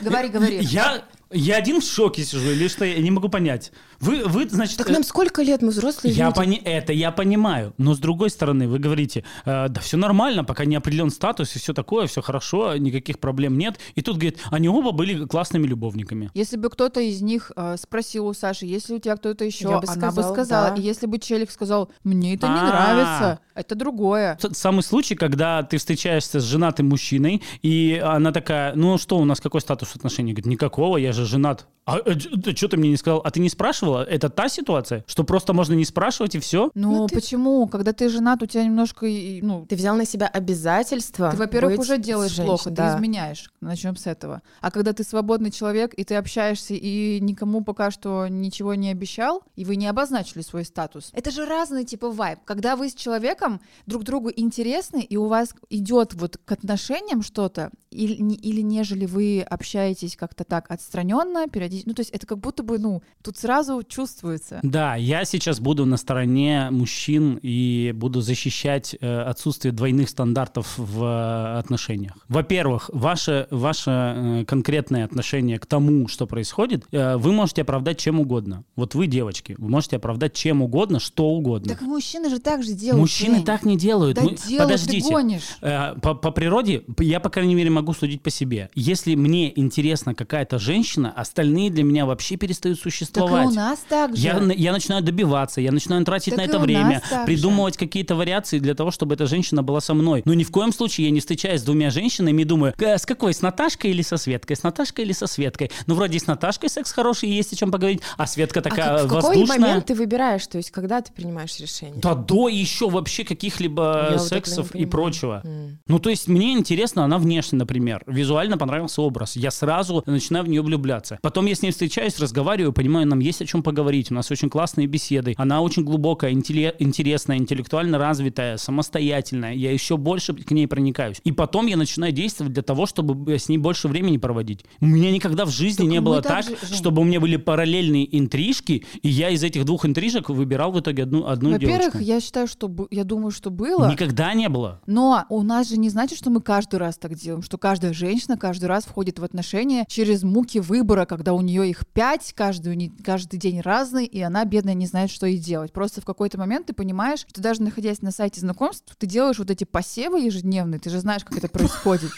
Говори, 0.00 0.28
говори. 0.28 0.58
Я 0.62 1.04
я 1.30 1.56
один 1.56 1.80
в 1.80 1.84
шоке 1.84 2.24
сижу, 2.24 2.50
или 2.50 2.68
что, 2.68 2.84
я 2.84 2.98
не 2.98 3.10
могу 3.10 3.28
понять. 3.28 3.70
Вы, 4.00 4.24
вы 4.24 4.48
значит... 4.48 4.78
Так 4.78 4.90
нам 4.90 5.02
сколько 5.02 5.42
лет, 5.42 5.62
мы 5.62 5.70
взрослые 5.70 6.14
я 6.14 6.26
люди. 6.26 6.36
Пони... 6.36 6.56
Это 6.64 6.92
я 6.92 7.10
понимаю, 7.10 7.74
но 7.78 7.94
с 7.94 7.98
другой 7.98 8.30
стороны, 8.30 8.68
вы 8.68 8.78
говорите, 8.78 9.24
э, 9.44 9.68
да 9.68 9.80
все 9.80 9.96
нормально, 9.96 10.44
пока 10.44 10.64
не 10.64 10.76
определен 10.76 11.10
статус 11.10 11.54
и 11.56 11.58
все 11.58 11.74
такое, 11.74 12.06
все 12.06 12.22
хорошо, 12.22 12.76
никаких 12.76 13.18
проблем 13.18 13.58
нет. 13.58 13.78
И 13.94 14.02
тут, 14.02 14.16
говорит, 14.16 14.38
они 14.50 14.68
оба 14.68 14.92
были 14.92 15.26
классными 15.26 15.66
любовниками. 15.66 16.30
Если 16.34 16.56
бы 16.56 16.70
кто-то 16.70 17.00
из 17.00 17.20
них 17.22 17.50
э, 17.56 17.76
спросил 17.76 18.26
у 18.26 18.34
Саши, 18.34 18.66
если 18.66 18.94
у 18.94 18.98
тебя 18.98 19.16
кто-то 19.16 19.44
еще, 19.44 19.68
я 19.68 19.78
бы 19.78 19.86
она 19.86 19.92
сказала, 19.94 20.28
бы 20.28 20.34
сказала. 20.34 20.70
Да. 20.70 20.76
И 20.76 20.80
если 20.80 21.06
бы 21.06 21.18
челик 21.18 21.50
сказал, 21.50 21.90
мне 22.04 22.34
это 22.34 22.46
не 22.46 22.58
а. 22.58 22.66
нравится, 22.66 23.40
это 23.54 23.74
другое. 23.74 24.38
Самый 24.52 24.82
случай, 24.82 25.16
когда 25.16 25.62
ты 25.64 25.78
встречаешься 25.78 26.40
с 26.40 26.44
женатым 26.44 26.88
мужчиной, 26.88 27.42
и 27.62 28.00
она 28.04 28.30
такая, 28.32 28.74
ну 28.74 28.98
что, 28.98 29.18
у 29.18 29.24
нас 29.24 29.40
какой 29.40 29.60
статус 29.60 29.96
отношений? 29.96 30.32
Говорит, 30.32 30.46
никакого, 30.46 30.96
я 30.96 31.12
же 31.12 31.24
женат. 31.24 31.66
А, 31.84 31.96
а, 31.96 32.10
а 32.10 32.56
что 32.56 32.68
ты 32.68 32.76
мне 32.76 32.90
не 32.90 32.96
сказал? 32.96 33.22
А 33.24 33.30
ты 33.30 33.40
не 33.40 33.48
спрашивала? 33.88 34.04
Это 34.04 34.28
та 34.28 34.48
ситуация, 34.48 35.04
что 35.06 35.24
просто 35.24 35.52
можно 35.52 35.74
не 35.74 35.84
спрашивать 35.84 36.34
и 36.34 36.38
все? 36.38 36.70
Ну, 36.74 36.96
ну 36.96 37.06
ты... 37.06 37.14
почему? 37.14 37.66
Когда 37.66 37.92
ты 37.92 38.08
женат, 38.08 38.42
у 38.42 38.46
тебя 38.46 38.64
немножко, 38.64 39.06
ну... 39.06 39.66
Ты 39.66 39.76
взял 39.76 39.96
на 39.96 40.04
себя 40.04 40.26
обязательства. 40.26 41.30
Ты, 41.30 41.36
во-первых, 41.36 41.78
уже 41.78 41.98
делаешь 41.98 42.32
женщин, 42.32 42.46
плохо, 42.46 42.70
да. 42.70 42.92
ты 42.92 42.98
изменяешь. 42.98 43.50
Начнем 43.60 43.96
с 43.96 44.06
этого. 44.06 44.42
А 44.60 44.70
когда 44.70 44.92
ты 44.92 45.04
свободный 45.04 45.50
человек, 45.50 45.94
и 45.94 46.04
ты 46.04 46.16
общаешься, 46.16 46.74
и 46.74 47.20
никому 47.20 47.62
пока 47.62 47.90
что 47.90 48.28
ничего 48.28 48.74
не 48.74 48.90
обещал, 48.90 49.42
и 49.56 49.64
вы 49.64 49.76
не 49.76 49.86
обозначили 49.86 50.42
свой 50.42 50.64
статус. 50.64 51.10
Это 51.12 51.30
же 51.30 51.44
разный 51.44 51.84
типа 51.84 52.10
вайб. 52.10 52.40
Когда 52.44 52.76
вы 52.76 52.88
с 52.88 52.94
человеком 52.94 53.60
друг 53.86 54.04
другу 54.04 54.30
интересны, 54.34 55.00
и 55.00 55.16
у 55.16 55.26
вас 55.26 55.54
идет 55.70 56.14
вот 56.14 56.38
к 56.44 56.52
отношениям 56.52 57.22
что-то, 57.22 57.70
или, 57.90 58.20
не- 58.20 58.36
или 58.36 58.60
нежели 58.60 59.06
вы 59.06 59.42
общаетесь 59.42 60.16
как-то 60.16 60.44
так 60.44 60.70
отстраненно, 60.70 61.48
периодически. 61.48 61.88
Ну, 61.88 61.94
то 61.94 62.00
есть 62.00 62.10
это 62.10 62.26
как 62.26 62.38
будто 62.38 62.62
бы, 62.62 62.78
ну, 62.78 63.02
тут 63.22 63.38
сразу 63.38 63.77
чувствуется. 63.82 64.60
Да, 64.62 64.94
я 64.96 65.24
сейчас 65.24 65.60
буду 65.60 65.84
на 65.86 65.96
стороне 65.96 66.68
мужчин 66.70 67.38
и 67.42 67.92
буду 67.94 68.20
защищать 68.20 68.96
э, 69.00 69.20
отсутствие 69.22 69.72
двойных 69.72 70.08
стандартов 70.08 70.74
в 70.76 71.02
э, 71.04 71.58
отношениях. 71.58 72.12
Во-первых, 72.28 72.90
ваше, 72.92 73.46
ваше 73.50 73.90
э, 73.90 74.44
конкретное 74.46 75.04
отношение 75.04 75.58
к 75.58 75.66
тому, 75.66 76.08
что 76.08 76.26
происходит, 76.26 76.84
э, 76.92 77.16
вы 77.16 77.32
можете 77.32 77.62
оправдать 77.62 77.98
чем 77.98 78.20
угодно. 78.20 78.64
Вот 78.76 78.94
вы, 78.94 79.06
девочки, 79.06 79.54
вы 79.58 79.68
можете 79.68 79.96
оправдать 79.96 80.34
чем 80.34 80.62
угодно, 80.62 81.00
что 81.00 81.26
угодно. 81.26 81.68
Так 81.74 81.82
мужчины 81.82 82.30
же 82.30 82.38
так 82.38 82.62
же 82.62 82.72
делают. 82.72 83.00
Мужчины 83.00 83.36
Жень. 83.36 83.44
так 83.44 83.64
не 83.64 83.76
делают. 83.76 84.16
Да 84.16 84.22
Мы- 84.22 84.36
делают, 84.36 84.58
Подождите. 84.72 85.06
ты 85.06 85.12
гонишь. 85.12 85.42
Э, 85.60 85.94
По, 86.00 86.14
по 86.14 86.30
природе, 86.30 86.84
я, 86.98 87.20
по 87.20 87.28
крайней 87.30 87.54
мере, 87.54 87.70
могу 87.70 87.92
судить 87.92 88.22
по 88.22 88.30
себе. 88.30 88.70
Если 88.74 89.14
мне 89.14 89.52
интересна 89.58 90.14
какая-то 90.14 90.58
женщина, 90.58 91.12
остальные 91.14 91.70
для 91.70 91.82
меня 91.84 92.06
вообще 92.06 92.36
перестают 92.36 92.78
Так 92.78 92.86
и 92.86 92.90
существовать. 92.90 93.46
у 93.48 93.50
нас 93.50 93.67
так 93.88 94.16
же. 94.16 94.22
Я, 94.22 94.38
я 94.54 94.72
начинаю 94.72 95.02
добиваться, 95.02 95.60
я 95.60 95.72
начинаю 95.72 96.04
тратить 96.04 96.34
Так 96.34 96.38
на 96.38 96.48
это 96.48 96.58
время, 96.58 97.02
нас 97.10 97.26
придумывать 97.26 97.76
какие-то 97.76 98.14
вариации 98.14 98.58
для 98.58 98.74
того, 98.74 98.90
чтобы 98.90 99.14
эта 99.14 99.26
женщина 99.26 99.62
была 99.62 99.80
со 99.80 99.94
мной. 99.94 100.22
Но 100.24 100.34
ни 100.34 100.44
в 100.44 100.50
коем 100.50 100.72
случае 100.72 101.06
я 101.06 101.10
не 101.10 101.20
встречаюсь 101.20 101.60
с 101.60 101.64
двумя 101.64 101.90
женщинами 101.90 102.42
и 102.42 102.44
думаю, 102.44 102.74
«Э, 102.78 102.96
с 102.98 103.04
какой, 103.06 103.34
с 103.34 103.42
Наташкой 103.42 103.90
или 103.90 104.02
со 104.02 104.16
Светкой, 104.16 104.56
с 104.56 104.62
Наташкой 104.62 105.04
или 105.04 105.12
со 105.12 105.26
Светкой. 105.26 105.70
Ну, 105.86 105.94
вроде 105.94 106.18
с 106.18 106.26
Наташкой 106.26 106.70
секс 106.70 106.92
хороший, 106.92 107.28
есть 107.28 107.52
о 107.52 107.56
чем 107.56 107.70
поговорить, 107.70 108.00
а 108.16 108.26
Светка 108.26 108.60
А 108.60 108.62
такая 108.62 108.86
как- 108.98 109.04
в 109.06 109.08
какой 109.08 109.22
воздушная. 109.36 109.58
момент 109.58 109.86
ты 109.86 109.94
выбираешь, 109.94 110.46
то 110.46 110.58
есть 110.58 110.70
когда 110.70 111.00
ты 111.00 111.12
принимаешь 111.12 111.56
решение? 111.58 112.00
Да 112.00 112.14
до 112.14 112.48
еще 112.48 112.88
вообще 112.88 113.24
каких-либо 113.24 114.08
Я 114.12 114.16
вот 114.18 114.26
сексов 114.28 114.74
не 114.74 114.82
и 114.82 114.86
прочего. 114.86 115.40
М. 115.44 115.78
Ну, 115.86 115.98
то 115.98 116.10
есть 116.10 116.28
мне 116.28 116.52
интересно 116.52 117.04
она 117.04 117.18
внешне, 117.18 117.58
например. 117.58 118.02
Визуально 118.06 118.58
понравился 118.58 119.02
образ. 119.02 119.36
Я 119.36 119.50
сразу 119.50 120.02
начинаю 120.06 120.44
в 120.44 120.48
нее 120.48 120.62
влюбляться. 120.62 121.18
Потом 121.22 121.46
я 121.46 121.54
с 121.54 121.62
ней 121.62 121.70
встречаюсь, 121.70 122.18
разговариваю, 122.18 122.72
понимаю, 122.72 123.06
нам 123.06 123.18
есть 123.20 123.42
о 123.42 123.46
чем 123.46 123.57
поговорить. 123.62 124.10
У 124.10 124.14
нас 124.14 124.30
очень 124.30 124.50
классные 124.50 124.86
беседы. 124.86 125.34
Она 125.36 125.60
очень 125.60 125.84
глубокая, 125.84 126.32
интелле- 126.32 126.74
интересная, 126.78 127.36
интеллектуально 127.38 127.98
развитая, 127.98 128.56
самостоятельная. 128.56 129.52
Я 129.54 129.72
еще 129.72 129.96
больше 129.96 130.34
к 130.34 130.50
ней 130.50 130.66
проникаюсь. 130.66 131.20
И 131.24 131.32
потом 131.32 131.66
я 131.66 131.76
начинаю 131.76 132.12
действовать 132.12 132.52
для 132.52 132.62
того, 132.62 132.86
чтобы 132.86 133.34
с 133.38 133.48
ней 133.48 133.58
больше 133.58 133.88
времени 133.88 134.16
проводить. 134.16 134.64
У 134.80 134.86
меня 134.86 135.10
никогда 135.10 135.44
в 135.44 135.50
жизни 135.50 135.82
Так 135.84 135.90
не 135.92 136.00
было 136.00 136.22
так 136.22 136.44
же, 136.44 136.56
Жень. 136.62 136.76
чтобы 136.76 137.02
у 137.02 137.04
меня 137.04 137.20
были 137.20 137.36
параллельные 137.36 138.16
интрижки, 138.18 138.84
и 139.02 139.08
я 139.08 139.30
из 139.30 139.42
этих 139.42 139.64
двух 139.64 139.84
интрижек 139.86 140.28
выбирал 140.30 140.72
в 140.72 140.80
итоге 140.80 141.02
одну, 141.04 141.26
одну 141.26 141.50
Во-первых, 141.50 141.78
девочку. 141.92 141.98
я 141.98 142.20
считаю, 142.20 142.46
что 142.46 142.70
я 142.90 143.04
думаю, 143.04 143.30
что 143.30 143.50
было. 143.50 143.90
Никогда 143.90 144.32
не 144.34 144.48
было. 144.48 144.80
Но 144.86 145.24
у 145.28 145.42
нас 145.42 145.68
же 145.68 145.76
не 145.78 145.88
значит, 145.88 146.18
что 146.18 146.30
мы 146.30 146.40
каждый 146.40 146.76
раз 146.76 146.96
так 146.98 147.14
делаем, 147.14 147.42
что 147.42 147.58
каждая 147.58 147.92
женщина 147.92 148.36
каждый 148.36 148.66
раз 148.66 148.84
входит 148.84 149.18
в 149.18 149.24
отношения 149.24 149.84
через 149.88 150.22
муки 150.22 150.58
выбора, 150.58 151.04
когда 151.04 151.32
у 151.32 151.40
нее 151.40 151.68
их 151.68 151.86
пять, 151.92 152.32
каждый, 152.34 152.76
не- 152.76 152.90
каждый 152.90 153.38
день 153.38 153.47
разный, 153.56 154.04
и 154.04 154.20
она, 154.20 154.44
бедная, 154.44 154.74
не 154.74 154.86
знает, 154.86 155.10
что 155.10 155.26
ей 155.26 155.38
делать. 155.38 155.72
Просто 155.72 156.00
в 156.00 156.04
какой-то 156.04 156.38
момент 156.38 156.66
ты 156.66 156.72
понимаешь, 156.72 157.24
что 157.28 157.40
даже 157.40 157.62
находясь 157.62 158.02
на 158.02 158.10
сайте 158.10 158.40
знакомств, 158.40 158.94
ты 158.96 159.06
делаешь 159.06 159.38
вот 159.38 159.50
эти 159.50 159.64
посевы 159.64 160.20
ежедневные, 160.20 160.78
ты 160.78 160.90
же 160.90 161.00
знаешь, 161.00 161.24
как 161.24 161.38
это 161.38 161.48
происходит. 161.48 162.10